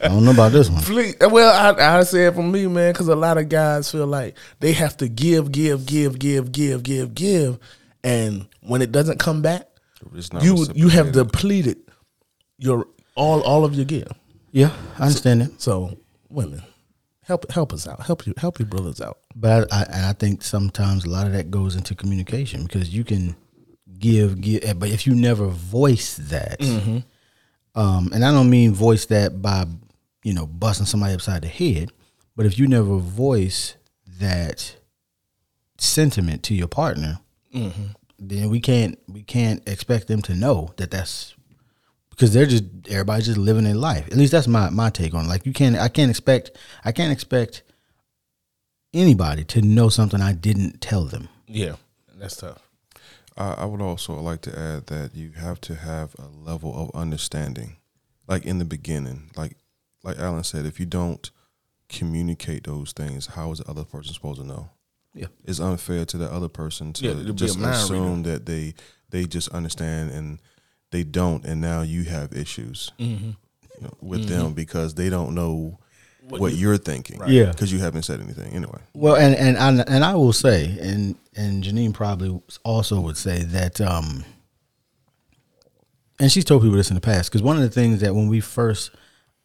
I 0.00 0.08
don't 0.08 0.24
know 0.24 0.30
about 0.30 0.52
this 0.52 0.68
one. 0.68 0.82
Please. 0.82 1.16
Well, 1.20 1.78
I, 1.78 1.98
I 1.98 2.02
say 2.04 2.26
it 2.26 2.34
for 2.34 2.42
me, 2.42 2.66
man, 2.66 2.92
because 2.92 3.08
a 3.08 3.16
lot 3.16 3.38
of 3.38 3.48
guys 3.48 3.90
feel 3.90 4.06
like 4.06 4.36
they 4.60 4.72
have 4.72 4.96
to 4.98 5.08
give, 5.08 5.52
give, 5.52 5.86
give, 5.86 6.18
give, 6.18 6.52
give, 6.52 6.82
give, 6.82 7.14
give, 7.14 7.58
and 8.04 8.46
when 8.60 8.82
it 8.82 8.92
doesn't 8.92 9.18
come 9.18 9.42
back, 9.42 9.66
you 10.40 10.66
you 10.74 10.88
have 10.88 11.06
reciprocated. 11.08 11.12
depleted 11.12 11.78
your 12.58 12.86
all 13.14 13.42
all 13.42 13.64
of 13.64 13.74
your 13.74 13.84
give. 13.84 14.08
Yeah, 14.52 14.70
I 14.98 15.02
understand 15.02 15.42
that. 15.42 15.60
So, 15.60 15.98
women, 16.28 16.62
help 17.22 17.50
help 17.50 17.72
us 17.72 17.86
out. 17.86 18.00
Help 18.06 18.26
you 18.26 18.34
help 18.36 18.58
your 18.58 18.66
brothers 18.66 19.00
out. 19.00 19.18
But 19.34 19.72
I, 19.72 19.86
I, 19.92 20.08
I 20.10 20.12
think 20.12 20.42
sometimes 20.42 21.04
a 21.04 21.10
lot 21.10 21.26
of 21.26 21.32
that 21.32 21.50
goes 21.50 21.76
into 21.76 21.94
communication 21.94 22.62
because 22.62 22.94
you 22.94 23.04
can 23.04 23.36
give, 23.98 24.40
give, 24.40 24.64
eh, 24.64 24.72
but 24.72 24.88
if 24.90 25.06
you 25.06 25.14
never 25.14 25.46
voice 25.46 26.16
that, 26.16 26.60
um, 27.74 28.10
and 28.12 28.24
I 28.24 28.30
don't 28.32 28.50
mean 28.50 28.72
voice 28.72 29.06
that 29.06 29.40
by 29.42 29.66
you 30.22 30.32
know 30.32 30.46
busting 30.46 30.86
somebody 30.86 31.14
upside 31.14 31.42
the 31.42 31.48
head, 31.48 31.90
but 32.34 32.46
if 32.46 32.58
you 32.58 32.66
never 32.66 32.96
voice 32.98 33.76
that 34.18 34.76
sentiment 35.78 36.42
to 36.44 36.54
your 36.54 36.68
partner, 36.68 37.18
then 38.18 38.50
we 38.50 38.60
can't 38.60 38.98
we 39.08 39.22
can't 39.22 39.66
expect 39.68 40.08
them 40.08 40.22
to 40.22 40.34
know 40.34 40.72
that 40.76 40.90
that's 40.90 41.34
because 42.10 42.32
they're 42.32 42.46
just 42.46 42.64
everybody's 42.88 43.26
just 43.26 43.38
living 43.38 43.64
their 43.64 43.74
life. 43.74 44.06
At 44.08 44.16
least 44.16 44.32
that's 44.32 44.48
my 44.48 44.70
my 44.70 44.90
take 44.90 45.14
on. 45.14 45.26
it. 45.26 45.28
Like 45.28 45.46
you 45.46 45.52
can't 45.52 45.76
I 45.78 45.88
can't 45.88 46.10
expect 46.10 46.52
I 46.84 46.92
can't 46.92 47.12
expect 47.12 47.62
anybody 48.94 49.44
to 49.44 49.60
know 49.62 49.88
something 49.90 50.20
I 50.20 50.32
didn't 50.32 50.80
tell 50.80 51.04
them. 51.04 51.28
Yeah, 51.46 51.76
that's 52.18 52.36
tough. 52.36 52.65
I, 53.36 53.52
I 53.58 53.64
would 53.64 53.80
also 53.82 54.14
like 54.14 54.40
to 54.42 54.58
add 54.58 54.86
that 54.86 55.14
you 55.14 55.32
have 55.32 55.60
to 55.62 55.74
have 55.74 56.14
a 56.18 56.26
level 56.26 56.74
of 56.74 56.90
understanding, 56.98 57.76
like 58.26 58.44
in 58.44 58.58
the 58.58 58.64
beginning. 58.64 59.30
Like 59.36 59.56
like 60.02 60.18
Alan 60.18 60.44
said, 60.44 60.66
if 60.66 60.78
you 60.80 60.86
don't 60.86 61.30
communicate 61.88 62.64
those 62.64 62.92
things, 62.92 63.26
how 63.26 63.50
is 63.52 63.58
the 63.58 63.68
other 63.70 63.84
person 63.84 64.12
supposed 64.14 64.40
to 64.40 64.46
know? 64.46 64.70
Yeah. 65.14 65.26
It's 65.44 65.60
unfair 65.60 66.04
to 66.06 66.18
the 66.18 66.30
other 66.32 66.48
person 66.48 66.92
to 66.94 67.04
Yeah, 67.04 67.10
it'd 67.12 67.24
be 67.26 67.30
a 67.30 67.34
just 67.34 67.58
assume 67.58 68.22
that 68.24 68.46
they 68.46 68.74
they 69.10 69.24
just 69.24 69.48
understand 69.50 70.10
and 70.10 70.40
they 70.90 71.02
don't, 71.04 71.44
and 71.44 71.60
now 71.60 71.82
you 71.82 72.04
have 72.04 72.32
issues 72.32 72.92
Mm-hmm. 72.98 73.30
you 73.30 73.80
know, 73.82 73.94
with 74.00 74.28
them 74.28 74.52
because 74.52 74.94
they 74.94 75.08
don't 75.10 75.34
know 75.34 75.78
what, 76.28 76.54
you're 76.54 76.76
thinking. 76.76 77.20
Yeah. 77.26 77.50
because 77.50 77.72
you 77.72 77.78
haven't 77.78 78.02
said 78.02 78.20
anything 78.20 78.52
anyway. 78.52 78.80
Well, 78.94 79.16
and 79.16 79.34
and 79.34 79.58
I, 79.58 79.84
and 79.86 80.04
I 80.04 80.14
will 80.14 80.32
say, 80.32 80.76
and 80.80 81.16
and 81.34 81.62
Janine 81.62 81.94
probably 81.94 82.40
also 82.64 83.00
would 83.00 83.16
say 83.16 83.42
that, 83.42 83.80
um, 83.80 84.24
and 86.18 86.30
she's 86.30 86.44
told 86.44 86.62
people 86.62 86.76
this 86.76 86.90
in 86.90 86.94
the 86.94 87.00
past 87.00 87.30
because 87.30 87.42
one 87.42 87.56
of 87.56 87.62
the 87.62 87.70
things 87.70 88.00
that 88.00 88.14
when 88.14 88.28
we 88.28 88.40
first 88.40 88.90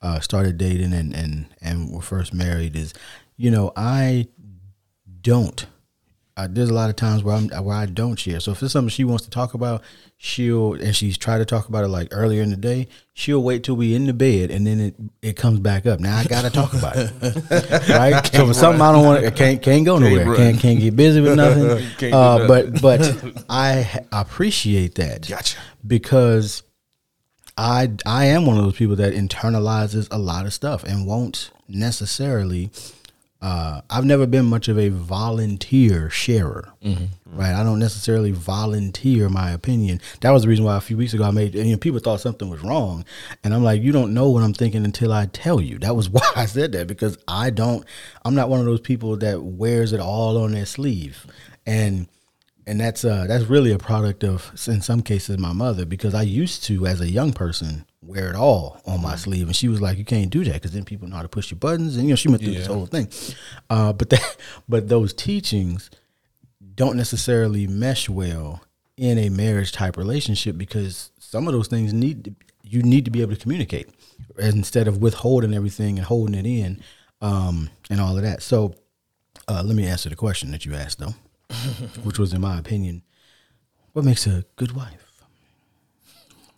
uh, 0.01 0.19
started 0.19 0.57
dating 0.57 0.93
and 0.93 1.15
and 1.15 1.47
and 1.61 1.91
were 1.91 2.01
first 2.01 2.33
married 2.33 2.75
is, 2.75 2.93
you 3.37 3.51
know, 3.51 3.71
I 3.75 4.27
don't. 5.21 5.65
Uh, 6.37 6.47
there's 6.49 6.69
a 6.69 6.73
lot 6.73 6.89
of 6.89 6.95
times 6.95 7.23
where 7.23 7.35
I'm 7.35 7.49
where 7.63 7.75
I 7.75 7.85
don't 7.85 8.15
share. 8.17 8.39
So 8.39 8.51
if 8.51 8.63
it's 8.63 8.71
something 8.73 8.89
she 8.89 9.03
wants 9.03 9.25
to 9.25 9.29
talk 9.29 9.53
about, 9.53 9.81
she'll 10.17 10.73
and 10.73 10.95
she's 10.95 11.17
tried 11.17 11.39
to 11.39 11.45
talk 11.45 11.67
about 11.67 11.83
it 11.83 11.89
like 11.89 12.07
earlier 12.11 12.41
in 12.41 12.49
the 12.51 12.57
day. 12.57 12.87
She'll 13.13 13.43
wait 13.43 13.63
till 13.63 13.75
we 13.75 13.93
in 13.93 14.05
the 14.05 14.13
bed 14.13 14.49
and 14.49 14.65
then 14.65 14.79
it 14.79 14.95
it 15.21 15.35
comes 15.35 15.59
back 15.59 15.85
up. 15.85 15.99
Now 15.99 16.17
I 16.17 16.23
gotta 16.23 16.49
talk 16.49 16.73
about 16.73 16.95
it, 16.95 17.11
right? 17.89 18.25
so 18.27 18.47
for 18.47 18.53
something 18.53 18.81
I 18.81 18.91
don't 18.93 19.05
want, 19.05 19.23
to 19.23 19.31
can't 19.31 19.61
can't 19.61 19.85
go 19.85 19.99
nowhere. 19.99 20.25
run. 20.25 20.37
Can't 20.37 20.59
can't 20.59 20.79
get 20.79 20.95
busy 20.95 21.19
with 21.19 21.35
nothing. 21.35 21.85
Can't 21.97 22.13
uh, 22.13 22.47
but 22.47 22.81
but 22.81 23.43
I 23.49 24.05
appreciate 24.11 24.95
that. 24.95 25.27
Gotcha. 25.27 25.57
because 25.85 26.63
I 27.57 27.91
I 28.05 28.25
am 28.27 28.45
one 28.45 28.57
of 28.57 28.63
those 28.63 28.77
people 28.77 28.95
that 28.95 29.13
internalizes 29.13 30.07
a 30.11 30.17
lot 30.17 30.45
of 30.45 30.53
stuff 30.53 30.83
and 30.85 31.05
won't 31.05 31.51
necessarily. 31.67 32.71
Uh, 33.41 33.81
I've 33.89 34.05
never 34.05 34.27
been 34.27 34.45
much 34.45 34.67
of 34.67 34.77
a 34.77 34.89
volunteer 34.89 36.11
sharer, 36.11 36.69
right? 37.25 37.55
I 37.55 37.63
don't 37.63 37.79
necessarily 37.79 38.29
volunteer 38.29 39.29
my 39.29 39.49
opinion. 39.49 39.99
That 40.19 40.29
was 40.29 40.43
the 40.43 40.49
reason 40.49 40.63
why 40.65 40.77
a 40.77 40.81
few 40.81 40.95
weeks 40.95 41.15
ago 41.15 41.23
I 41.23 41.31
made. 41.31 41.55
You 41.55 41.63
know, 41.71 41.77
people 41.77 41.99
thought 41.99 42.21
something 42.21 42.49
was 42.51 42.61
wrong, 42.61 43.03
and 43.43 43.53
I'm 43.53 43.63
like, 43.63 43.81
you 43.81 43.91
don't 43.91 44.13
know 44.13 44.29
what 44.29 44.43
I'm 44.43 44.53
thinking 44.53 44.85
until 44.85 45.11
I 45.11 45.25
tell 45.25 45.59
you. 45.59 45.79
That 45.79 45.95
was 45.95 46.07
why 46.15 46.21
I 46.35 46.45
said 46.45 46.71
that 46.73 46.85
because 46.85 47.17
I 47.27 47.49
don't. 47.49 47.83
I'm 48.23 48.35
not 48.35 48.49
one 48.49 48.59
of 48.59 48.67
those 48.67 48.81
people 48.81 49.17
that 49.17 49.41
wears 49.41 49.91
it 49.91 49.99
all 49.99 50.37
on 50.37 50.51
their 50.51 50.67
sleeve, 50.67 51.25
and 51.65 52.07
and 52.67 52.79
that's 52.79 53.03
uh 53.03 53.25
that's 53.27 53.45
really 53.45 53.71
a 53.71 53.77
product 53.77 54.23
of 54.23 54.51
in 54.67 54.81
some 54.81 55.01
cases 55.01 55.37
my 55.37 55.53
mother 55.53 55.85
because 55.85 56.13
I 56.13 56.21
used 56.23 56.63
to 56.65 56.85
as 56.85 57.01
a 57.01 57.09
young 57.09 57.33
person 57.33 57.85
wear 58.03 58.29
it 58.29 58.35
all 58.35 58.81
on 58.85 59.01
my 59.01 59.15
sleeve. 59.15 59.47
And 59.47 59.55
she 59.55 59.67
was 59.67 59.81
like 59.81 59.97
you 59.97 60.05
can't 60.05 60.29
do 60.29 60.43
that 60.43 60.53
because 60.53 60.71
then 60.71 60.85
people 60.85 61.07
know 61.07 61.15
how 61.15 61.21
to 61.21 61.27
push 61.27 61.51
your 61.51 61.59
buttons. 61.59 61.95
And 61.95 62.05
you 62.05 62.11
know 62.11 62.15
she 62.15 62.29
went 62.29 62.41
through 62.43 62.53
this 62.53 62.67
whole 62.67 62.85
thing. 62.85 63.09
Uh 63.69 63.93
but 63.93 64.09
that 64.09 64.37
but 64.69 64.89
those 64.89 65.13
teachings 65.13 65.89
don't 66.75 66.97
necessarily 66.97 67.67
mesh 67.67 68.09
well 68.09 68.61
in 68.97 69.17
a 69.17 69.29
marriage 69.29 69.71
type 69.71 69.97
relationship 69.97 70.57
because 70.57 71.11
some 71.19 71.47
of 71.47 71.53
those 71.53 71.67
things 71.67 71.93
need 71.93 72.25
to, 72.25 72.35
you 72.63 72.83
need 72.83 73.05
to 73.05 73.11
be 73.11 73.21
able 73.21 73.33
to 73.33 73.41
communicate 73.41 73.89
instead 74.37 74.87
of 74.87 75.01
withholding 75.01 75.53
everything 75.53 75.97
and 75.97 76.05
holding 76.05 76.35
it 76.35 76.45
in 76.45 76.81
um 77.21 77.69
and 77.89 77.99
all 77.99 78.15
of 78.15 78.23
that. 78.23 78.41
So 78.41 78.75
uh, 79.47 79.63
let 79.65 79.75
me 79.75 79.87
answer 79.87 80.09
the 80.09 80.15
question 80.15 80.51
that 80.51 80.65
you 80.65 80.75
asked 80.75 80.99
though 80.99 81.15
which 82.03 82.19
was 82.19 82.33
in 82.33 82.41
my 82.41 82.57
opinion 82.57 83.03
what 83.93 84.05
makes 84.05 84.25
a 84.25 84.45
good 84.55 84.71
wife. 84.71 85.23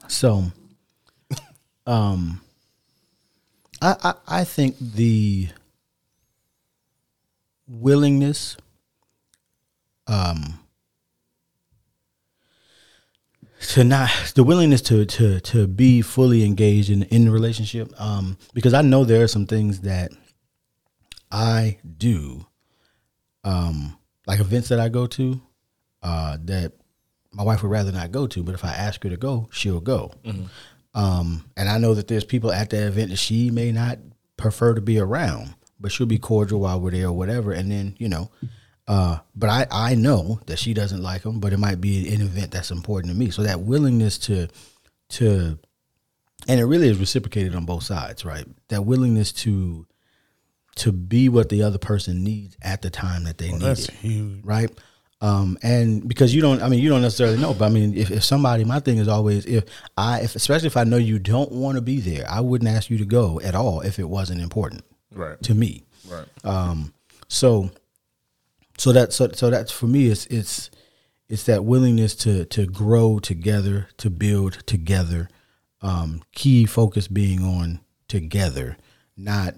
So 0.07 0.45
um 1.87 2.41
I, 3.81 3.95
I 4.03 4.13
i 4.27 4.43
think 4.43 4.77
the 4.79 5.49
willingness 7.67 8.55
um 10.07 10.59
to 13.69 13.83
not 13.83 14.09
the 14.35 14.43
willingness 14.43 14.81
to 14.81 15.05
to 15.05 15.39
to 15.39 15.67
be 15.67 16.01
fully 16.01 16.43
engaged 16.43 16.89
in 16.89 17.03
in 17.03 17.25
the 17.25 17.31
relationship 17.31 17.89
um 17.99 18.37
because 18.53 18.73
i 18.73 18.81
know 18.81 19.05
there 19.05 19.23
are 19.23 19.27
some 19.27 19.45
things 19.45 19.79
that 19.81 20.11
I 21.33 21.79
do, 21.97 22.45
um, 23.43 23.97
like 24.27 24.39
events 24.39 24.69
that 24.69 24.79
I 24.79 24.89
go 24.89 25.07
to, 25.07 25.41
uh, 26.01 26.37
that 26.45 26.73
my 27.31 27.43
wife 27.43 27.63
would 27.63 27.71
rather 27.71 27.91
not 27.91 28.11
go 28.11 28.27
to, 28.27 28.43
but 28.43 28.55
if 28.55 28.63
I 28.63 28.73
ask 28.73 29.03
her 29.03 29.09
to 29.09 29.17
go, 29.17 29.49
she'll 29.51 29.79
go. 29.81 30.11
Um, 30.93 31.49
and 31.57 31.67
I 31.67 31.77
know 31.79 31.93
that 31.95 32.07
there's 32.07 32.23
people 32.23 32.51
at 32.51 32.69
that 32.69 32.87
event 32.87 33.09
that 33.09 33.17
she 33.17 33.49
may 33.49 33.71
not 33.71 33.97
prefer 34.37 34.75
to 34.75 34.81
be 34.81 34.99
around, 34.99 35.55
but 35.79 35.91
she'll 35.91 36.05
be 36.05 36.19
cordial 36.19 36.59
while 36.59 36.79
we're 36.79 36.91
there 36.91 37.07
or 37.07 37.13
whatever. 37.13 37.51
And 37.51 37.71
then, 37.71 37.95
you 37.97 38.07
know, 38.07 38.29
uh, 38.87 39.17
but 39.35 39.49
I, 39.49 39.65
I 39.71 39.95
know 39.95 40.39
that 40.45 40.59
she 40.59 40.73
doesn't 40.73 41.01
like 41.01 41.23
them, 41.23 41.39
but 41.39 41.53
it 41.53 41.57
might 41.57 41.81
be 41.81 42.13
an 42.13 42.21
event 42.21 42.51
that's 42.51 42.69
important 42.69 43.11
to 43.13 43.19
me. 43.19 43.31
So 43.31 43.41
that 43.43 43.61
willingness 43.61 44.17
to, 44.19 44.47
to, 45.09 45.57
and 46.47 46.59
it 46.59 46.65
really 46.65 46.89
is 46.89 46.99
reciprocated 46.99 47.55
on 47.55 47.65
both 47.65 47.83
sides, 47.83 48.23
right? 48.23 48.45
That 48.67 48.85
willingness 48.85 49.31
to, 49.31 49.87
to 50.77 50.91
be 50.91 51.29
what 51.29 51.49
the 51.49 51.61
other 51.63 51.77
person 51.77 52.23
needs 52.23 52.57
at 52.61 52.81
the 52.81 52.89
time 52.89 53.23
that 53.25 53.37
they 53.37 53.51
need 53.51 53.61
That's 53.61 53.87
it 53.89 53.95
huge. 53.95 54.43
right? 54.43 54.69
Um, 55.21 55.57
and 55.63 56.05
because 56.07 56.35
you 56.35 56.41
don't, 56.41 56.61
I 56.61 56.67
mean, 56.67 56.79
you 56.79 56.89
don't 56.89 57.01
necessarily 57.01 57.37
know, 57.37 57.53
but 57.53 57.65
I 57.65 57.69
mean, 57.69 57.95
if, 57.95 58.11
if 58.11 58.23
somebody, 58.25 58.65
my 58.65 58.79
thing 58.81 58.97
is 58.97 59.07
always, 59.07 59.45
if 59.45 59.63
I, 59.97 60.19
if, 60.21 60.35
especially 60.35 60.67
if 60.67 60.75
I 60.75 60.83
know 60.83 60.97
you 60.97 61.17
don't 61.19 61.51
want 61.51 61.75
to 61.77 61.81
be 61.81 61.99
there, 62.01 62.25
I 62.29 62.41
wouldn't 62.41 62.69
ask 62.69 62.89
you 62.89 62.97
to 62.97 63.05
go 63.05 63.39
at 63.41 63.55
all 63.55 63.79
if 63.81 63.99
it 63.99 64.09
wasn't 64.09 64.41
important 64.41 64.83
Right. 65.13 65.41
to 65.43 65.53
me. 65.55 65.83
Right. 66.09 66.25
Um, 66.43 66.93
so, 67.29 67.69
so 68.77 68.91
that, 68.91 69.13
so, 69.13 69.29
so 69.31 69.49
that's 69.49 69.71
for 69.71 69.87
me, 69.87 70.07
it's, 70.07 70.25
it's, 70.25 70.69
it's 71.29 71.43
that 71.45 71.63
willingness 71.63 72.15
to, 72.15 72.43
to 72.45 72.65
grow 72.65 73.19
together, 73.19 73.87
to 73.97 74.09
build 74.09 74.65
together. 74.65 75.29
Um, 75.81 76.21
key 76.33 76.65
focus 76.65 77.07
being 77.07 77.43
on 77.43 77.79
together, 78.07 78.77
not 79.17 79.53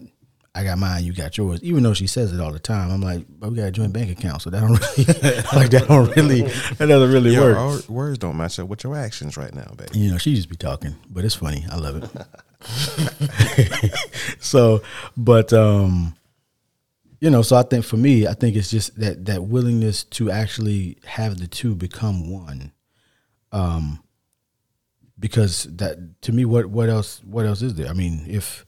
I 0.55 0.63
got 0.63 0.77
mine, 0.77 1.03
you 1.03 1.11
got 1.11 1.37
yours. 1.37 1.61
Even 1.63 1.83
though 1.83 1.93
she 1.93 2.07
says 2.07 2.31
it 2.31 2.39
all 2.39 2.53
the 2.53 2.59
time, 2.59 2.89
I'm 2.89 3.01
like, 3.01 3.25
but 3.29 3.49
we 3.51 3.57
got 3.57 3.65
a 3.65 3.71
joint 3.71 3.91
bank 3.91 4.09
account, 4.09 4.41
so 4.41 4.49
that 4.49 4.61
don't 4.61 4.71
really 4.97 5.35
like 5.53 5.69
that 5.71 5.85
don't 5.89 6.15
really 6.15 6.43
that 6.43 6.85
doesn't 6.87 7.11
really 7.11 7.37
work. 7.37 7.57
our 7.57 7.77
words 7.89 8.17
don't 8.17 8.37
match 8.37 8.57
up 8.57 8.69
with 8.69 8.85
your 8.85 8.95
actions 8.95 9.35
right 9.35 9.53
now, 9.53 9.69
baby. 9.75 9.99
You 9.99 10.11
know, 10.11 10.17
she 10.17 10.33
just 10.33 10.47
be 10.47 10.55
talking, 10.55 10.95
but 11.09 11.25
it's 11.25 11.35
funny. 11.35 11.65
I 11.69 11.75
love 11.75 12.01
it. 12.01 12.09
so, 14.39 14.81
but 15.17 15.51
um, 15.51 16.15
you 17.19 17.29
know, 17.29 17.41
so 17.41 17.57
I 17.57 17.63
think 17.63 17.83
for 17.83 17.97
me, 17.97 18.25
I 18.25 18.33
think 18.33 18.55
it's 18.55 18.71
just 18.71 18.97
that 18.97 19.25
that 19.25 19.43
willingness 19.43 20.05
to 20.05 20.31
actually 20.31 20.99
have 21.05 21.37
the 21.37 21.47
two 21.47 21.75
become 21.75 22.31
one. 22.31 22.71
Um, 23.51 24.01
because 25.19 25.63
that 25.63 26.21
to 26.21 26.31
me, 26.31 26.45
what 26.45 26.67
what 26.67 26.87
else 26.87 27.21
what 27.25 27.45
else 27.45 27.61
is 27.61 27.75
there? 27.75 27.89
I 27.89 27.93
mean, 27.93 28.25
if 28.29 28.65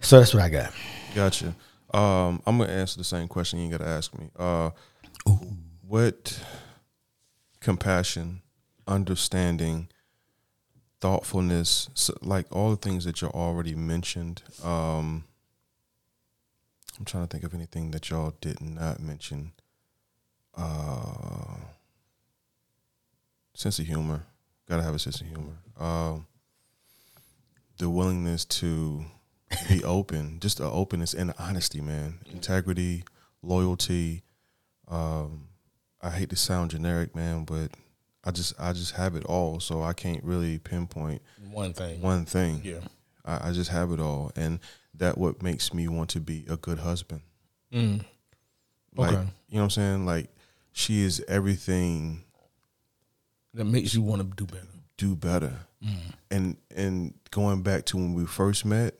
so, 0.00 0.18
that's 0.18 0.34
what 0.34 0.42
I 0.42 0.48
got. 0.48 0.72
Gotcha. 1.14 1.54
Um, 1.92 2.42
I'm 2.46 2.58
gonna 2.58 2.72
answer 2.72 2.98
the 2.98 3.04
same 3.04 3.28
question 3.28 3.58
you 3.60 3.70
got 3.70 3.78
to 3.84 3.88
ask 3.88 4.16
me. 4.18 4.28
Uh, 4.36 4.70
what 5.86 6.40
compassion, 7.60 8.42
understanding, 8.86 9.88
thoughtfulness, 11.00 11.88
so, 11.94 12.14
like 12.22 12.46
all 12.54 12.70
the 12.70 12.76
things 12.76 13.04
that 13.04 13.22
you 13.22 13.28
already 13.28 13.74
mentioned. 13.74 14.42
Um, 14.62 15.24
I'm 16.98 17.04
trying 17.04 17.24
to 17.24 17.28
think 17.28 17.44
of 17.44 17.54
anything 17.54 17.90
that 17.90 18.10
y'all 18.10 18.34
did 18.40 18.60
not 18.60 19.00
mention. 19.00 19.52
Uh, 20.56 21.56
sense 23.54 23.78
of 23.78 23.86
humor. 23.86 24.22
Gotta 24.68 24.82
have 24.82 24.94
a 24.94 24.98
sense 24.98 25.20
of 25.20 25.26
humor. 25.26 25.58
Um, 25.78 26.26
the 27.78 27.90
willingness 27.90 28.44
to 28.46 29.04
be 29.68 29.82
open, 29.84 30.40
just 30.40 30.58
the 30.58 30.64
openness 30.70 31.14
and 31.14 31.32
honesty, 31.38 31.80
man. 31.80 32.18
Integrity, 32.32 33.04
loyalty. 33.42 34.22
Um, 34.88 35.48
I 36.02 36.10
hate 36.10 36.30
to 36.30 36.36
sound 36.36 36.70
generic, 36.72 37.14
man, 37.14 37.44
but 37.44 37.70
I 38.24 38.30
just 38.32 38.54
I 38.58 38.72
just 38.72 38.92
have 38.92 39.14
it 39.16 39.24
all, 39.24 39.60
so 39.60 39.82
I 39.82 39.92
can't 39.92 40.22
really 40.24 40.58
pinpoint 40.58 41.22
One 41.50 41.72
thing. 41.72 42.00
one 42.02 42.24
thing. 42.24 42.60
Yeah. 42.64 42.80
I, 43.24 43.48
I 43.48 43.52
just 43.52 43.70
have 43.70 43.92
it 43.92 44.00
all, 44.00 44.32
and 44.36 44.58
that 44.94 45.18
what 45.18 45.42
makes 45.42 45.72
me 45.74 45.88
want 45.88 46.10
to 46.10 46.20
be 46.20 46.44
a 46.48 46.56
good 46.56 46.78
husband. 46.80 47.22
Mm. 47.72 48.04
Like, 48.96 49.12
Okay. 49.12 49.28
you 49.48 49.56
know 49.56 49.60
what 49.60 49.64
I'm 49.64 49.70
saying? 49.70 50.06
Like, 50.06 50.30
she 50.72 51.02
is 51.02 51.22
everything. 51.28 52.24
That 53.54 53.64
makes 53.64 53.94
you 53.94 54.02
want 54.02 54.22
to 54.22 54.36
do 54.36 54.46
better. 54.46 54.66
Do 54.96 55.14
better, 55.16 55.52
Mm. 55.84 55.96
and 56.30 56.56
and 56.74 57.14
going 57.30 57.62
back 57.62 57.84
to 57.86 57.96
when 57.96 58.14
we 58.14 58.24
first 58.26 58.64
met, 58.64 58.94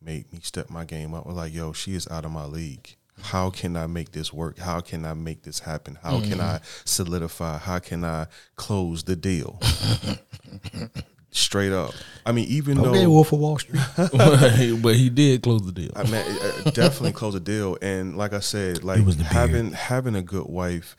made 0.00 0.32
me 0.32 0.40
step 0.42 0.70
my 0.70 0.84
game 0.84 1.14
up. 1.14 1.26
I 1.26 1.28
was 1.28 1.36
like, 1.36 1.54
yo, 1.54 1.72
she 1.72 1.94
is 1.94 2.08
out 2.08 2.24
of 2.24 2.30
my 2.30 2.44
league. 2.44 2.96
How 3.20 3.50
can 3.50 3.76
I 3.76 3.86
make 3.86 4.12
this 4.12 4.32
work? 4.32 4.58
How 4.58 4.80
can 4.80 5.04
I 5.04 5.14
make 5.14 5.42
this 5.42 5.60
happen? 5.60 5.98
How 6.02 6.20
can 6.20 6.38
mm-hmm. 6.38 6.40
I 6.40 6.60
solidify? 6.84 7.58
How 7.58 7.78
can 7.80 8.04
I 8.04 8.26
close 8.56 9.02
the 9.02 9.16
deal? 9.16 9.60
Straight 11.30 11.72
up. 11.72 11.92
I 12.24 12.32
mean, 12.32 12.46
even 12.48 12.78
though 12.78 12.90
Okay, 12.90 13.04
though 13.04 13.10
Wolf 13.10 13.32
of 13.32 13.40
Wall 13.40 13.58
Street. 13.58 13.82
but 14.82 14.94
he 14.94 15.10
did 15.10 15.42
close 15.42 15.62
the 15.66 15.72
deal. 15.72 15.90
I 15.94 16.04
mean, 16.04 16.14
it- 16.14 16.66
it 16.66 16.74
definitely 16.74 17.12
close 17.12 17.34
the 17.34 17.40
deal. 17.40 17.76
And 17.82 18.16
like 18.16 18.32
I 18.32 18.40
said, 18.40 18.84
like 18.84 19.04
was 19.04 19.16
beard. 19.16 19.28
having 19.28 19.72
having 19.72 20.14
a 20.14 20.22
good 20.22 20.46
wife 20.46 20.96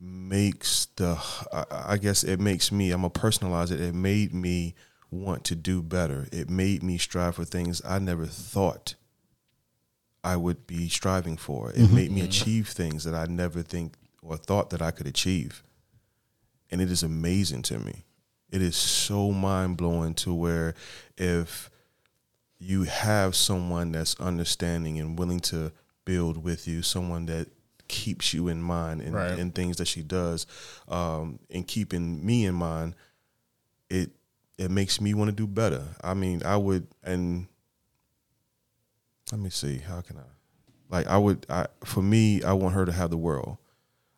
makes 0.00 0.86
the. 0.96 1.18
I, 1.52 1.64
I 1.70 1.96
guess 1.98 2.24
it 2.24 2.40
makes 2.40 2.72
me. 2.72 2.92
I'm 2.92 3.02
gonna 3.02 3.10
personalize 3.10 3.70
it. 3.70 3.80
It 3.80 3.94
made 3.94 4.32
me 4.32 4.74
want 5.10 5.44
to 5.44 5.54
do 5.54 5.82
better. 5.82 6.28
It 6.32 6.50
made 6.50 6.82
me 6.82 6.98
strive 6.98 7.36
for 7.36 7.44
things 7.44 7.80
I 7.84 7.98
never 7.98 8.26
thought 8.26 8.94
I 10.24 10.36
would 10.36 10.66
be 10.66 10.88
striving 10.88 11.36
for. 11.36 11.70
It 11.74 11.90
made 11.92 12.10
me 12.10 12.20
achieve 12.22 12.68
things 12.68 13.04
that 13.04 13.14
I 13.14 13.26
never 13.26 13.62
think 13.62 13.94
or 14.22 14.36
thought 14.36 14.70
that 14.70 14.82
I 14.82 14.90
could 14.90 15.06
achieve. 15.06 15.62
And 16.70 16.80
it 16.80 16.90
is 16.90 17.02
amazing 17.02 17.62
to 17.62 17.78
me. 17.78 18.04
It 18.50 18.60
is 18.60 18.76
so 18.76 19.30
mind 19.32 19.76
blowing 19.76 20.14
to 20.14 20.34
where 20.34 20.74
if 21.16 21.70
you 22.58 22.82
have 22.82 23.36
someone 23.36 23.92
that's 23.92 24.18
understanding 24.20 24.98
and 24.98 25.18
willing 25.18 25.40
to 25.40 25.70
build 26.04 26.42
with 26.42 26.66
you, 26.66 26.82
someone 26.82 27.26
that 27.26 27.48
keeps 27.86 28.34
you 28.34 28.48
in 28.48 28.60
mind 28.60 29.00
and, 29.00 29.14
Right. 29.14 29.38
and 29.38 29.54
things 29.54 29.76
that 29.78 29.86
she 29.88 30.02
does, 30.02 30.46
um, 30.88 31.38
and 31.50 31.66
keeping 31.66 32.24
me 32.26 32.44
in 32.44 32.54
mind, 32.54 32.94
it 33.88 34.10
it 34.58 34.70
makes 34.70 35.00
me 35.00 35.14
want 35.14 35.28
to 35.28 35.34
do 35.34 35.46
better. 35.46 35.84
I 36.02 36.14
mean, 36.14 36.42
I 36.44 36.56
would 36.56 36.88
and 37.02 37.46
let 39.32 39.40
me 39.40 39.50
see, 39.50 39.78
how 39.78 40.00
can 40.00 40.18
I 40.18 40.22
like 40.90 41.06
I 41.06 41.16
would 41.16 41.46
I 41.48 41.66
for 41.84 42.02
me, 42.02 42.42
I 42.42 42.52
want 42.52 42.74
her 42.74 42.84
to 42.84 42.92
have 42.92 43.10
the 43.10 43.16
world. 43.16 43.58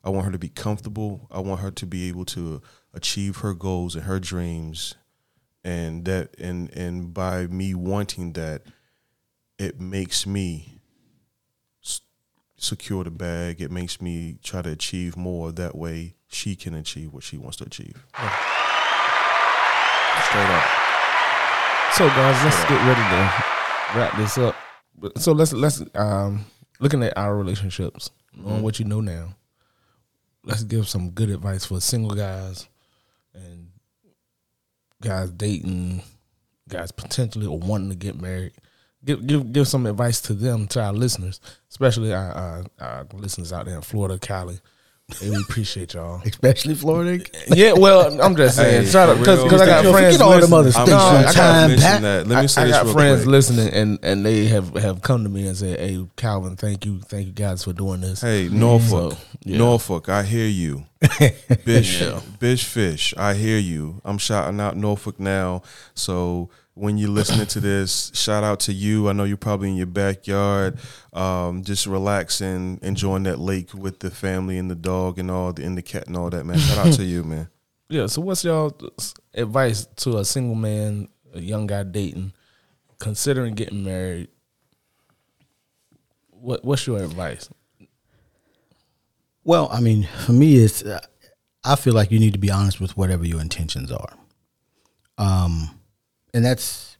I 0.03 0.09
want 0.09 0.24
her 0.24 0.32
to 0.32 0.38
be 0.38 0.49
comfortable. 0.49 1.28
I 1.30 1.41
want 1.41 1.61
her 1.61 1.70
to 1.70 1.86
be 1.86 2.09
able 2.09 2.24
to 2.26 2.62
achieve 2.95 3.38
her 3.38 3.53
goals 3.53 3.95
and 3.95 4.05
her 4.05 4.18
dreams 4.18 4.95
and 5.62 6.05
that 6.07 6.34
and 6.38 6.70
and 6.74 7.12
by 7.12 7.47
me 7.47 7.74
wanting 7.74 8.32
that 8.32 8.62
it 9.59 9.80
makes 9.80 10.26
me 10.26 10.80
secure 12.57 13.05
the 13.05 13.11
bag 13.11 13.61
it 13.61 13.70
makes 13.70 14.01
me 14.01 14.38
try 14.43 14.61
to 14.62 14.70
achieve 14.70 15.16
more 15.16 15.53
that 15.53 15.74
way 15.74 16.14
she 16.28 16.55
can 16.55 16.74
achieve 16.74 17.12
what 17.12 17.22
she 17.22 17.36
wants 17.36 17.57
to 17.57 17.64
achieve 17.64 18.05
straight 20.31 20.47
up 20.47 20.64
So 21.95 22.07
guys, 22.07 22.45
let's 22.45 22.62
get 22.64 22.81
ready 22.87 23.03
to 23.03 23.99
wrap 23.99 24.16
this 24.16 24.39
up. 24.39 24.55
So 25.18 25.33
let's 25.33 25.53
let's 25.53 25.83
um 25.95 26.45
looking 26.78 27.03
at 27.03 27.18
our 27.18 27.37
relationships, 27.37 28.11
knowing 28.35 28.62
what 28.62 28.78
you 28.78 28.85
know 28.85 29.01
now. 29.01 29.35
Let's 30.45 30.62
give 30.62 30.89
some 30.89 31.11
good 31.11 31.31
advice 31.31 31.64
for 31.64 31.81
single 31.81 32.16
guys 32.16 32.68
and 33.35 33.70
guys 35.03 35.31
dating, 35.33 36.03
guys 36.68 36.93
potentially 36.93 37.47
or 37.47 37.59
wanting 37.59 37.91
to 37.91 37.97
get 37.97 38.20
married. 38.20 38.53
Give 39.05 39.26
give 39.26 39.53
give 39.53 39.66
some 39.66 39.85
advice 39.87 40.20
to 40.22 40.35
them 40.35 40.68
to 40.68 40.81
our 40.81 40.93
listeners, 40.93 41.41
especially 41.70 42.14
our 42.14 42.31
our, 42.33 42.64
our 42.78 43.07
listeners 43.14 43.53
out 43.53 43.66
there 43.66 43.76
in 43.76 43.83
Florida, 43.83 44.18
Cali. 44.18 44.61
Hey, 45.19 45.31
we 45.31 45.37
appreciate 45.37 45.95
y'all. 45.95 46.21
Especially 46.25 46.75
Florida. 46.75 47.25
Yeah, 47.49 47.73
well, 47.73 48.21
I'm 48.21 48.37
just 48.37 48.57
saying, 48.57 48.85
Hey, 48.85 48.91
shout 48.91 49.09
out 49.09 49.19
because. 49.19 49.45
I 49.45 49.67
got 49.67 49.85
Yo, 49.85 49.93
friends. 49.93 50.17
forget 50.17 50.21
all 50.21 50.41
them 50.41 50.51
listening. 50.65 50.83
other 50.83 50.95
I'm- 50.95 51.13
No, 51.13 51.17
I 51.17 51.19
I 51.19 51.23
got- 51.25 51.35
time, 51.35 51.71
mention 51.71 52.03
that. 52.03 52.27
Let 52.27 52.43
me 52.43 52.49
say 52.49 52.61
I, 52.61 52.65
I 52.65 52.67
this 52.69 52.77
got 52.77 52.85
real 52.87 52.93
friends 52.95 53.23
quick. 53.23 53.31
listening, 53.33 53.69
and 53.69 53.99
and 54.03 54.25
they 54.27 54.47
have 54.47 54.75
have 54.75 55.03
come 55.03 55.23
to 55.25 55.29
me 55.31 55.47
and 55.47 55.57
said, 55.57 55.79
"Hey, 55.81 56.07
Calvin, 56.17 56.57
thank 56.57 56.85
you, 56.85 57.01
thank 57.01 57.27
you 57.27 57.33
guys 57.33 57.65
for 57.65 57.73
doing 57.73 58.01
this." 58.01 58.21
Hey, 58.21 58.47
mm-hmm. 58.47 58.59
Norfolk, 58.61 59.13
So, 59.13 59.19
yeah. 59.45 59.59
Norfolk, 59.59 60.09
I 60.09 60.23
hear 60.23 60.47
you. 60.47 60.85
Bish, 61.65 62.03
Bish 62.39 62.65
Fish, 62.65 63.15
I 63.17 63.35
hear 63.35 63.59
you. 63.59 64.01
I'm 64.05 64.19
shouting 64.19 64.61
out 64.61 64.77
Norfolk 64.77 65.19
now. 65.19 65.63
So 65.95 66.51
when 66.75 66.99
you're 66.99 67.11
listening 67.11 67.47
to 67.47 67.61
this, 67.61 68.11
shout 68.14 68.45
out 68.45 68.61
to 68.61 68.73
you. 68.73 69.09
I 69.09 69.12
know 69.12 69.25
you're 69.25 69.37
probably 69.37 69.71
in 69.71 69.77
your 69.77 69.87
backyard, 69.87 70.79
um, 71.12 71.62
just 71.62 71.87
relaxing, 71.87 72.79
enjoying 72.83 73.25
that 73.25 73.39
lake 73.39 73.75
with 73.75 73.99
the 74.01 74.11
family 74.11 74.57
and 74.57 74.71
the 74.71 74.75
dog 74.75 75.18
and 75.18 75.31
all 75.31 75.53
the 75.53 75.64
and 75.64 75.77
the 75.77 75.83
cat 75.83 76.07
and 76.07 76.16
all 76.16 76.31
that, 76.31 76.45
man. 76.45 76.59
Shout 76.59 76.87
out 76.87 76.95
to 76.95 77.05
you, 77.05 77.25
man. 77.25 77.49
Yeah. 77.93 78.07
So, 78.07 78.21
what's 78.21 78.45
y'all 78.45 78.73
advice 79.35 79.85
to 79.97 80.18
a 80.18 80.25
single 80.25 80.55
man, 80.55 81.09
a 81.35 81.41
young 81.41 81.66
guy 81.66 81.83
dating, 81.83 82.35
considering 83.01 83.57
getting 83.57 83.83
married? 83.83 84.29
what 86.41 86.64
what's 86.64 86.87
your 86.87 87.03
advice? 87.03 87.49
Well, 89.45 89.68
I 89.73 89.81
mean, 89.81 90.09
for 90.27 90.33
me, 90.33 90.57
it's 90.57 90.83
uh, 90.83 91.01
I 91.64 91.77
feel 91.77 91.95
like 91.95 92.11
you 92.11 92.18
need 92.18 92.33
to 92.33 92.39
be 92.39 92.51
honest 92.51 92.81
with 92.81 92.97
whatever 92.97 93.27
your 93.27 93.41
intentions 93.41 93.93
are, 93.93 94.12
um, 95.18 95.80
and 96.35 96.45
that's 96.45 96.97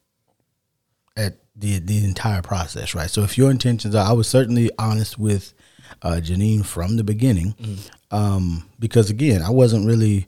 at 1.17 1.35
the 1.57 1.79
the 1.79 2.05
entire 2.05 2.43
process, 2.43 2.95
right? 2.95 3.11
So 3.11 3.23
if 3.23 3.37
your 3.37 3.51
intentions 3.51 3.95
are, 3.95 4.09
I 4.09 4.13
was 4.13 4.29
certainly 4.29 4.71
honest 4.79 5.19
with 5.19 5.53
uh, 6.03 6.21
Janine 6.23 6.65
from 6.65 6.97
the 6.97 7.05
beginning, 7.05 7.55
um, 8.11 8.69
because 8.79 9.11
again, 9.11 9.43
I 9.43 9.51
wasn't 9.51 9.87
really 9.87 10.27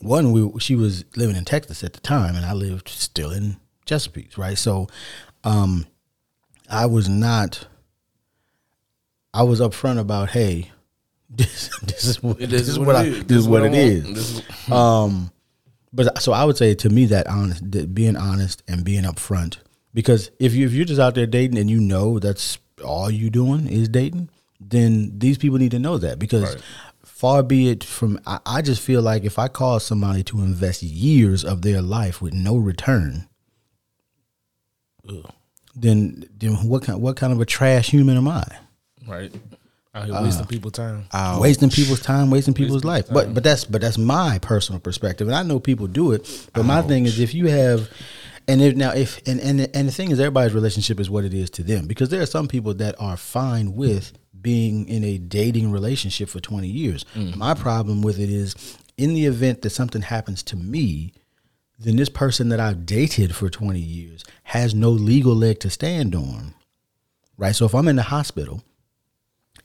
one. 0.00 0.32
We 0.32 0.58
she 0.58 0.74
was 0.74 1.04
living 1.16 1.36
in 1.36 1.44
Texas 1.44 1.84
at 1.84 1.92
the 1.92 2.00
time, 2.00 2.36
and 2.36 2.44
I 2.44 2.52
lived 2.52 2.88
still 2.88 3.30
in 3.30 3.56
Chesapeake, 3.86 4.36
right? 4.36 4.58
So, 4.58 4.88
um, 5.44 5.86
I 6.68 6.86
was 6.86 7.08
not. 7.08 7.66
I 9.34 9.42
was 9.42 9.60
upfront 9.60 10.00
about, 10.00 10.30
hey, 10.30 10.72
this 11.30 11.70
this 11.82 12.04
is 12.04 12.22
what 12.22 12.38
this, 12.38 12.68
is 12.68 12.78
what, 12.78 12.96
I, 12.96 13.08
this 13.10 13.38
is 13.38 13.48
what 13.48 13.64
it 13.64 13.74
is. 13.74 14.42
But 15.92 16.20
so 16.20 16.32
I 16.32 16.44
would 16.44 16.56
say 16.56 16.74
to 16.74 16.88
me 16.88 17.06
that 17.06 17.26
honest, 17.26 17.70
that 17.72 17.94
being 17.94 18.16
honest 18.16 18.62
and 18.68 18.84
being 18.84 19.04
upfront, 19.04 19.58
because 19.94 20.30
if 20.38 20.54
you 20.54 20.66
if 20.66 20.72
you're 20.72 20.84
just 20.84 21.00
out 21.00 21.14
there 21.14 21.26
dating 21.26 21.58
and 21.58 21.70
you 21.70 21.80
know 21.80 22.18
that's 22.18 22.58
all 22.84 23.10
you 23.10 23.30
doing 23.30 23.66
is 23.66 23.88
dating, 23.88 24.30
then 24.60 25.18
these 25.18 25.38
people 25.38 25.58
need 25.58 25.72
to 25.72 25.78
know 25.78 25.98
that 25.98 26.18
because. 26.18 26.54
Right. 26.54 26.62
Far 27.04 27.42
be 27.42 27.68
it 27.68 27.82
from, 27.82 28.20
I, 28.28 28.38
I 28.46 28.62
just 28.62 28.80
feel 28.80 29.02
like 29.02 29.24
if 29.24 29.40
I 29.40 29.48
cause 29.48 29.84
somebody 29.84 30.22
to 30.24 30.38
invest 30.38 30.84
years 30.84 31.44
of 31.44 31.62
their 31.62 31.82
life 31.82 32.22
with 32.22 32.32
no 32.32 32.56
return, 32.56 33.28
then 35.74 36.28
then 36.36 36.52
what 36.68 36.82
kind 36.84 37.00
what 37.00 37.16
kind 37.16 37.32
of 37.32 37.40
a 37.40 37.44
trash 37.44 37.90
human 37.90 38.16
am 38.16 38.28
I? 38.28 38.44
right. 39.06 39.34
Out 39.94 40.04
here 40.04 40.14
uh, 40.14 40.22
wasting 40.22 40.46
people's 40.46 40.72
time. 40.74 41.06
wasting 41.40 41.70
people's 41.70 42.00
time, 42.00 42.30
wasting 42.30 42.54
people's 42.54 42.84
life. 42.84 43.06
But 43.10 43.32
but 43.32 43.42
that's 43.42 43.64
but 43.64 43.80
that's 43.80 43.96
my 43.96 44.38
personal 44.40 44.80
perspective, 44.80 45.26
and 45.28 45.34
I 45.34 45.42
know 45.42 45.58
people 45.58 45.86
do 45.86 46.12
it. 46.12 46.50
But 46.52 46.64
my 46.64 46.82
thing 46.82 47.06
is, 47.06 47.18
if 47.18 47.32
you 47.34 47.46
have, 47.46 47.88
and 48.46 48.60
if 48.60 48.76
now 48.76 48.92
if 48.92 49.26
and 49.26 49.40
and 49.40 49.60
and 49.74 49.88
the 49.88 49.92
thing 49.92 50.10
is, 50.10 50.20
everybody's 50.20 50.52
relationship 50.52 51.00
is 51.00 51.08
what 51.08 51.24
it 51.24 51.32
is 51.32 51.48
to 51.50 51.62
them 51.62 51.86
because 51.86 52.10
there 52.10 52.20
are 52.20 52.26
some 52.26 52.48
people 52.48 52.74
that 52.74 52.96
are 53.00 53.16
fine 53.16 53.76
with 53.76 54.12
being 54.38 54.86
in 54.88 55.04
a 55.04 55.16
dating 55.16 55.72
relationship 55.72 56.28
for 56.28 56.40
twenty 56.40 56.68
years. 56.68 57.06
Mm. 57.14 57.36
My 57.36 57.54
problem 57.54 58.02
with 58.02 58.20
it 58.20 58.28
is, 58.28 58.54
in 58.98 59.14
the 59.14 59.24
event 59.24 59.62
that 59.62 59.70
something 59.70 60.02
happens 60.02 60.42
to 60.44 60.56
me. 60.56 61.14
Then 61.80 61.94
this 61.94 62.08
person 62.08 62.48
that 62.48 62.58
I've 62.58 62.86
dated 62.86 63.36
for 63.36 63.48
20 63.48 63.78
years 63.78 64.24
has 64.42 64.74
no 64.74 64.90
legal 64.90 65.36
leg 65.36 65.60
to 65.60 65.70
stand 65.70 66.12
on. 66.12 66.54
Right? 67.36 67.54
So 67.54 67.66
if 67.66 67.74
I'm 67.76 67.86
in 67.86 67.94
the 67.94 68.02
hospital 68.02 68.64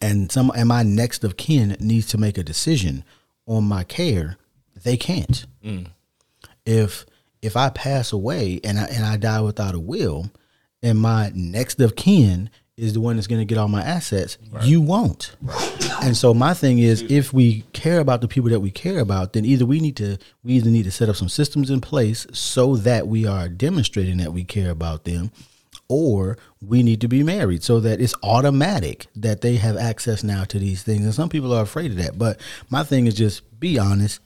and 0.03 0.31
some 0.31 0.51
and 0.55 0.67
my 0.67 0.83
next 0.83 1.23
of 1.23 1.37
kin 1.37 1.77
needs 1.79 2.07
to 2.07 2.17
make 2.17 2.37
a 2.37 2.43
decision 2.43 3.03
on 3.47 3.63
my 3.63 3.83
care, 3.83 4.37
they 4.83 4.97
can't. 4.97 5.45
Mm. 5.63 5.87
If 6.65 7.05
if 7.41 7.55
I 7.55 7.69
pass 7.69 8.11
away 8.11 8.59
and 8.63 8.79
I 8.79 8.83
and 8.85 9.05
I 9.05 9.17
die 9.17 9.41
without 9.41 9.75
a 9.75 9.79
will, 9.79 10.29
and 10.81 10.99
my 10.99 11.31
next 11.33 11.79
of 11.79 11.95
kin 11.95 12.49
is 12.75 12.93
the 12.93 12.99
one 12.99 13.15
that's 13.15 13.27
going 13.27 13.39
to 13.39 13.45
get 13.45 13.57
all 13.57 13.67
my 13.67 13.83
assets, 13.83 14.37
you 14.63 14.81
won't. 14.81 15.35
And 16.01 16.17
so 16.17 16.33
my 16.33 16.55
thing 16.55 16.79
is, 16.79 17.03
if 17.03 17.31
we 17.31 17.61
care 17.71 17.99
about 17.99 18.21
the 18.21 18.27
people 18.27 18.49
that 18.49 18.61
we 18.61 18.71
care 18.71 18.99
about, 18.99 19.33
then 19.33 19.45
either 19.45 19.65
we 19.65 19.79
need 19.79 19.95
to 19.97 20.17
we 20.43 20.53
either 20.53 20.69
need 20.69 20.83
to 20.83 20.91
set 20.91 21.07
up 21.07 21.15
some 21.15 21.29
systems 21.29 21.69
in 21.69 21.81
place 21.81 22.25
so 22.33 22.75
that 22.77 23.07
we 23.07 23.25
are 23.25 23.47
demonstrating 23.47 24.17
that 24.17 24.33
we 24.33 24.43
care 24.43 24.71
about 24.71 25.05
them, 25.05 25.31
or 25.93 26.37
we 26.61 26.81
need 26.81 26.99
to 27.01 27.07
be 27.07 27.21
married 27.23 27.63
so 27.63 27.79
that 27.81 28.01
it's 28.01 28.15
automatic 28.23 29.05
that 29.15 29.41
they 29.41 29.57
have 29.57 29.77
access 29.77 30.23
now 30.23 30.43
to 30.45 30.57
these 30.59 30.81
things. 30.83 31.05
And 31.05 31.13
some 31.13 31.29
people 31.29 31.53
are 31.53 31.61
afraid 31.61 31.91
of 31.91 31.97
that. 31.97 32.17
But 32.17 32.39
my 32.69 32.83
thing 32.83 33.05
is 33.07 33.13
just 33.13 33.59
be 33.59 33.77
honest. 33.77 34.19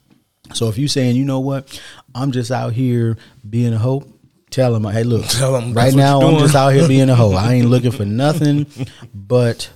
So 0.53 0.69
if 0.69 0.77
you're 0.77 0.87
saying, 0.87 1.15
you 1.17 1.25
know 1.25 1.39
what, 1.41 1.79
I'm 2.15 2.31
just 2.31 2.51
out 2.51 2.71
here 2.73 3.17
being 3.49 3.73
a 3.73 3.77
hoe, 3.77 4.03
tell 4.49 4.71
them, 4.73 4.85
hey, 4.85 5.03
look, 5.03 5.25
Tell 5.25 5.55
'em 5.57 5.73
right 5.73 5.93
now 5.93 6.21
I'm 6.21 6.39
just 6.39 6.55
out 6.55 6.69
here 6.69 6.87
being 6.87 7.09
a 7.09 7.15
hoe. 7.21 7.33
I 7.33 7.53
ain't 7.55 7.67
looking 7.69 7.91
for 7.91 8.05
nothing 8.05 8.65
but 9.13 9.69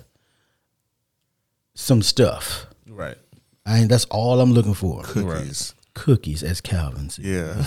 some 1.73 2.01
stuff. 2.01 2.67
Right. 2.87 3.17
I 3.65 3.79
ain't. 3.79 3.89
That's 3.89 4.05
all 4.05 4.39
I'm 4.39 4.53
looking 4.53 4.73
for. 4.73 5.03
Cookies. 5.03 5.75
Cookies, 5.93 6.41
as 6.43 6.61
Calvin's. 6.61 7.19
Yeah. 7.19 7.53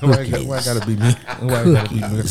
why, 0.00 0.20
I 0.20 0.28
got- 0.28 0.44
why 0.44 0.58
I 0.58 0.64
gotta 0.64 0.86
be 0.86 0.96
me? 0.96 1.12
Why 1.40 1.64
gotta 1.64 1.88
be 1.88 2.00
me? 2.00 2.22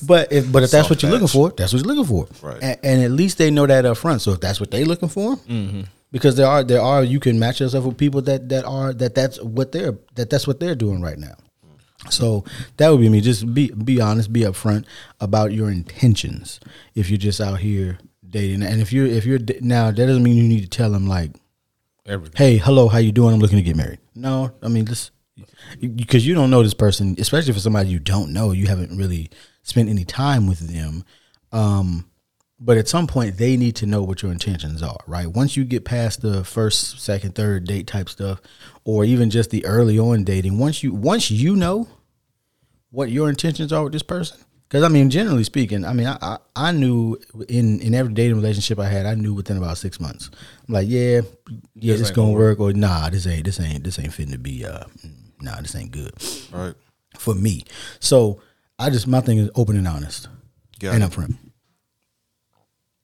But 0.06 0.32
if 0.32 0.50
but 0.50 0.62
if 0.62 0.70
that's 0.70 0.88
what 0.88 1.02
you're 1.02 1.10
looking 1.10 1.28
for, 1.28 1.50
that's 1.50 1.72
what 1.72 1.82
you're 1.82 1.94
looking 1.94 2.04
for. 2.04 2.28
Right. 2.46 2.62
And, 2.62 2.78
and 2.82 3.02
at 3.02 3.10
least 3.10 3.38
they 3.38 3.50
know 3.50 3.66
that 3.66 3.84
up 3.84 3.96
front. 3.96 4.20
So 4.22 4.32
if 4.32 4.40
that's 4.40 4.60
what 4.60 4.70
they're 4.70 4.84
looking 4.84 5.08
for, 5.08 5.36
mm-hmm. 5.36 5.82
because 6.12 6.36
there 6.36 6.46
are 6.46 6.62
there 6.62 6.80
are 6.80 7.02
you 7.02 7.18
can 7.18 7.38
match 7.38 7.60
yourself 7.60 7.84
with 7.84 7.96
people 7.98 8.22
that 8.22 8.48
that 8.50 8.64
are 8.64 8.92
that 8.94 9.14
that's 9.14 9.42
what 9.42 9.72
they're 9.72 9.98
that 10.14 10.30
that's 10.30 10.46
what 10.46 10.60
they're 10.60 10.76
doing 10.76 11.00
right 11.02 11.18
now. 11.18 11.34
So 12.10 12.44
that 12.76 12.90
would 12.90 13.00
be 13.00 13.08
me. 13.08 13.20
Just 13.20 13.52
be 13.52 13.70
be 13.70 14.00
honest, 14.00 14.32
be 14.32 14.40
upfront 14.42 14.84
about 15.20 15.52
your 15.52 15.70
intentions. 15.70 16.60
If 16.94 17.10
you're 17.10 17.18
just 17.18 17.40
out 17.40 17.60
here 17.60 17.98
dating, 18.28 18.62
and 18.62 18.80
if 18.80 18.92
you're 18.92 19.06
if 19.06 19.24
you're 19.24 19.40
now, 19.60 19.90
that 19.90 20.06
doesn't 20.06 20.22
mean 20.22 20.36
you 20.36 20.48
need 20.48 20.62
to 20.62 20.68
tell 20.68 20.90
them 20.90 21.06
like, 21.06 21.32
Everything. 22.06 22.36
hey, 22.36 22.56
hello, 22.58 22.88
how 22.88 22.98
you 22.98 23.12
doing? 23.12 23.34
I'm 23.34 23.40
looking 23.40 23.58
to 23.58 23.62
get 23.62 23.76
married. 23.76 23.98
No, 24.14 24.52
I 24.62 24.68
mean 24.68 24.86
just 24.86 25.10
because 25.78 26.26
you 26.26 26.34
don't 26.34 26.50
know 26.50 26.62
this 26.62 26.74
person, 26.74 27.16
especially 27.18 27.52
for 27.52 27.60
somebody 27.60 27.88
you 27.88 27.98
don't 27.98 28.32
know, 28.32 28.52
you 28.52 28.66
haven't 28.66 28.96
really 28.96 29.30
spent 29.62 29.88
any 29.88 30.04
time 30.04 30.46
with 30.46 30.60
them. 30.60 31.04
Um, 31.52 32.08
but 32.58 32.78
at 32.78 32.88
some 32.88 33.06
point, 33.06 33.36
they 33.36 33.56
need 33.56 33.76
to 33.76 33.86
know 33.86 34.02
what 34.02 34.22
your 34.22 34.32
intentions 34.32 34.82
are, 34.82 34.98
right? 35.06 35.26
Once 35.26 35.56
you 35.56 35.64
get 35.64 35.84
past 35.84 36.22
the 36.22 36.42
first, 36.42 36.98
second, 37.00 37.34
third 37.34 37.64
date 37.64 37.86
type 37.86 38.08
stuff, 38.08 38.40
or 38.84 39.04
even 39.04 39.28
just 39.28 39.50
the 39.50 39.64
early 39.66 39.98
on 39.98 40.24
dating, 40.24 40.58
once 40.58 40.82
you 40.82 40.94
once 40.94 41.30
you 41.30 41.54
know 41.54 41.88
what 42.90 43.10
your 43.10 43.28
intentions 43.28 43.72
are 43.72 43.84
with 43.84 43.92
this 43.92 44.02
person, 44.02 44.38
because 44.68 44.82
I 44.82 44.88
mean, 44.88 45.10
generally 45.10 45.44
speaking, 45.44 45.84
I 45.84 45.92
mean, 45.92 46.06
I, 46.06 46.18
I 46.20 46.38
I 46.56 46.72
knew 46.72 47.18
in 47.48 47.80
in 47.80 47.94
every 47.94 48.12
dating 48.12 48.36
relationship 48.36 48.78
I 48.78 48.88
had, 48.88 49.06
I 49.06 49.14
knew 49.14 49.34
within 49.34 49.56
about 49.56 49.78
six 49.78 50.00
months. 50.00 50.30
I'm 50.66 50.74
like, 50.74 50.88
yeah, 50.88 51.20
yeah, 51.74 51.96
this, 51.96 52.08
ain't 52.08 52.16
gonna 52.16 52.28
gonna 52.28 52.38
work, 52.38 52.60
or 52.60 52.72
nah, 52.72 53.08
this 53.10 53.26
ain't 53.26 53.44
this 53.44 53.60
ain't 53.60 53.84
this 53.84 53.98
ain't 53.98 54.12
fitting 54.12 54.32
to 54.32 54.38
be. 54.38 54.64
Uh, 54.64 54.84
nah, 55.40 55.60
this 55.60 55.74
ain't 55.76 55.92
good 55.92 56.12
All 56.52 56.60
right. 56.60 56.74
for 57.16 57.34
me. 57.34 57.64
So 58.00 58.40
I 58.78 58.90
just 58.90 59.06
my 59.06 59.20
thing 59.20 59.38
is 59.38 59.50
open 59.54 59.76
and 59.76 59.88
honest 59.88 60.28
Got 60.78 60.94
and 60.94 61.04
it. 61.04 61.10
upfront. 61.10 61.36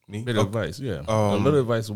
Me? 0.09 0.23
Bit 0.23 0.37
of 0.37 0.47
advice, 0.47 0.79
yeah. 0.79 1.03
a 1.09 1.37
little 1.37 1.61
advice. 1.61 1.91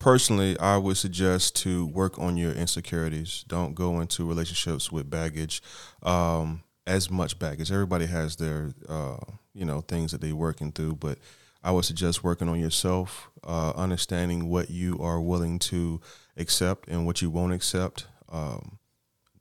personally, 0.00 0.58
I 0.58 0.76
would 0.76 0.96
suggest 0.96 1.54
to 1.56 1.86
work 1.86 2.18
on 2.18 2.36
your 2.36 2.52
insecurities. 2.52 3.44
Don't 3.46 3.74
go 3.74 4.00
into 4.00 4.26
relationships 4.26 4.90
with 4.90 5.08
baggage, 5.08 5.62
um, 6.02 6.64
as 6.86 7.10
much 7.10 7.38
baggage. 7.38 7.72
Everybody 7.72 8.06
has 8.06 8.36
their, 8.36 8.72
uh, 8.88 9.16
you 9.54 9.64
know, 9.64 9.80
things 9.80 10.12
that 10.12 10.20
they're 10.20 10.36
working 10.36 10.72
through, 10.72 10.96
but 10.96 11.18
I 11.62 11.70
would 11.70 11.84
suggest 11.84 12.22
working 12.22 12.48
on 12.48 12.60
yourself, 12.60 13.30
uh, 13.42 13.72
understanding 13.74 14.48
what 14.48 14.70
you 14.70 14.98
are 15.00 15.20
willing 15.20 15.58
to 15.60 16.00
accept 16.36 16.88
and 16.88 17.06
what 17.06 17.22
you 17.22 17.30
won't 17.30 17.52
accept. 17.52 18.06
Um, 18.30 18.78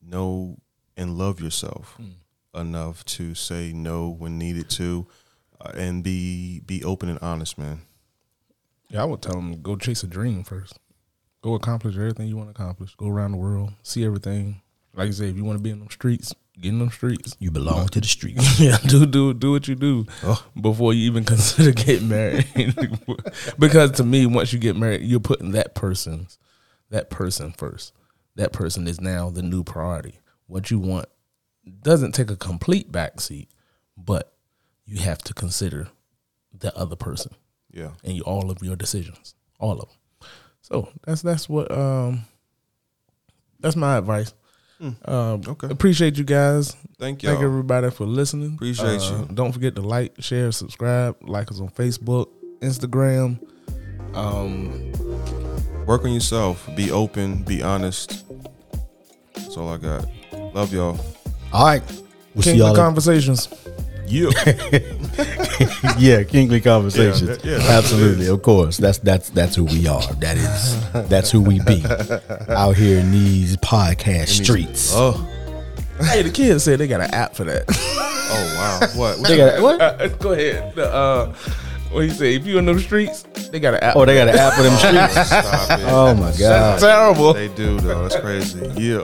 know 0.06 0.58
and 0.96 1.18
love 1.18 1.40
yourself 1.40 1.98
enough 2.54 3.04
to 3.06 3.34
say 3.34 3.74
no 3.74 4.10
when 4.10 4.38
needed 4.38 4.70
to, 4.70 5.08
uh, 5.60 5.72
and 5.76 6.04
be 6.04 6.60
be 6.60 6.84
open 6.84 7.10
and 7.10 7.20
honest, 7.20 7.58
man. 7.58 7.82
Yeah, 8.90 9.02
I 9.02 9.06
would 9.06 9.22
tell 9.22 9.34
them 9.34 9.62
go 9.62 9.76
chase 9.76 10.04
a 10.04 10.08
dream 10.08 10.44
first. 10.44 10.80
Go 11.42 11.56
accomplish 11.56 11.96
everything 11.96 12.28
you 12.28 12.38
want 12.38 12.54
to 12.54 12.62
accomplish. 12.62 12.96
Go 12.96 13.08
around 13.08 13.32
the 13.32 13.38
world, 13.38 13.74
see 13.82 14.06
everything. 14.06 14.62
Like 14.94 15.08
I 15.08 15.12
say, 15.12 15.30
if 15.30 15.36
you 15.36 15.44
want 15.44 15.58
to 15.58 15.64
be 15.64 15.72
in 15.72 15.84
the 15.84 15.92
streets, 15.92 16.34
get 16.60 16.70
in 16.70 16.80
them 16.80 16.90
streets. 16.92 17.36
You 17.40 17.52
belong 17.52 17.88
to 17.90 18.02
the 18.02 18.08
street. 18.08 18.38
yeah, 18.60 18.78
do 18.86 19.06
do 19.06 19.34
do 19.34 19.52
what 19.52 19.68
you 19.68 19.76
do 19.76 20.06
before 20.60 20.94
you 20.94 21.06
even 21.06 21.24
consider 21.34 21.72
getting 21.72 22.10
married. 22.10 22.48
because 23.60 23.92
to 23.92 24.04
me, 24.04 24.26
once 24.26 24.54
you 24.54 24.60
get 24.60 24.76
married, 24.76 25.02
you're 25.02 25.20
putting 25.20 25.52
that 25.52 25.76
person's 25.76 26.38
that 26.90 27.10
person 27.10 27.52
first. 27.52 27.94
That 28.36 28.52
person 28.54 28.88
is 28.88 29.00
now 29.00 29.30
the 29.30 29.44
new 29.44 29.64
priority. 29.64 30.20
What 30.48 30.72
you 30.72 30.80
want 30.80 31.06
doesn't 31.82 32.14
take 32.14 32.30
a 32.32 32.36
complete 32.36 32.92
backseat, 32.92 33.48
but 33.98 34.34
you 34.86 35.00
have 35.02 35.20
to 35.20 35.34
consider 35.34 35.88
the 36.52 36.76
other 36.78 36.96
person 36.96 37.32
Yeah. 37.72 37.92
and 38.04 38.18
you, 38.18 38.24
all 38.24 38.52
of 38.52 38.62
your 38.62 38.76
decisions, 38.76 39.34
all 39.60 39.74
of 39.82 39.90
them. 39.90 39.98
So 40.62 40.90
that's 41.06 41.22
that's 41.22 41.48
what 41.50 41.72
um 41.72 42.26
that's 43.60 43.76
my 43.76 43.98
advice. 43.98 44.34
Um, 45.06 45.42
Okay. 45.48 45.68
Appreciate 45.70 46.18
you 46.18 46.24
guys. 46.24 46.76
Thank 47.00 47.24
you. 47.24 47.30
Thank 47.30 47.42
everybody 47.42 47.90
for 47.92 48.06
listening. 48.06 48.54
Appreciate 48.56 49.02
Uh, 49.02 49.26
you. 49.30 49.30
Don't 49.34 49.52
forget 49.52 49.76
to 49.76 49.82
like, 49.82 50.14
share, 50.20 50.52
subscribe. 50.52 51.16
Like 51.22 51.52
us 51.52 51.60
on 51.60 51.70
Facebook, 51.70 52.28
Instagram. 52.62 53.40
Um, 54.14 54.92
Work 55.86 56.06
on 56.06 56.14
yourself. 56.14 56.70
Be 56.76 56.92
open. 56.92 57.44
Be 57.44 57.62
honest. 57.62 58.26
That's 59.36 59.58
all 59.58 59.70
I 59.70 59.78
got. 59.78 60.06
Love 60.54 60.74
y'all. 60.74 60.98
All 61.52 61.66
right. 61.66 61.84
We'll 62.34 62.44
see 62.44 62.56
y'all. 62.56 62.72
of 62.72 62.78
Conversations. 62.78 63.50
Yeah. 64.14 64.30
yeah, 65.98 66.24
kingly 66.24 66.62
conversations. 66.62 67.22
Yeah, 67.22 67.28
that- 67.36 67.46
yeah, 67.46 67.58
that's 67.58 67.92
what 67.92 68.02
it 68.02 68.06
Absolutely, 68.06 68.28
of 68.28 68.42
course. 68.44 68.78
That's 68.78 69.00
that's 69.00 69.30
that's 69.32 69.56
who 69.56 69.66
we 69.66 69.88
are. 69.88 70.02
That 70.16 70.38
is 70.38 71.10
that's 71.10 71.32
who 71.32 71.42
we 71.42 71.60
be 71.62 71.84
out 72.50 72.76
here 72.76 73.00
in 73.00 73.12
these 73.12 73.58
podcast 73.58 74.44
streets. 74.44 74.92
Oh, 74.94 75.14
Hey, 76.00 76.22
the 76.24 76.32
kids 76.32 76.64
said 76.64 76.80
they 76.80 76.88
got 76.88 77.02
an 77.02 77.14
app 77.14 77.36
for 77.36 77.44
that. 77.46 77.64
oh 77.70 78.56
wow. 78.58 78.80
What? 79.00 79.20
what 79.20 79.28
They 79.28 79.38
got 79.38 79.62
what? 79.62 79.80
Uh, 79.82 80.08
go 80.10 80.34
ahead. 80.34 80.76
The, 80.76 80.92
uh, 80.94 81.34
what 81.92 82.02
you 82.02 82.10
say? 82.10 82.36
If 82.36 82.46
you 82.48 82.58
in 82.58 82.66
those 82.66 82.84
streets, 82.84 83.24
they 83.52 83.60
got 83.60 83.76
an 83.76 83.80
app. 83.84 83.96
Oh, 83.96 84.04
they 84.06 84.16
got 84.16 84.28
an 84.28 84.36
app 84.36 84.54
for 84.54 84.64
them 84.64 84.78
streets. 84.80 85.28
Stop 85.28 85.80
it. 85.80 85.86
Oh 85.88 86.14
my 86.16 86.34
god. 86.40 86.80
terrible. 86.80 87.34
They 87.34 87.48
do 87.50 87.80
though. 87.80 88.08
That's 88.08 88.20
crazy. 88.20 88.60
Yeah. 88.76 89.04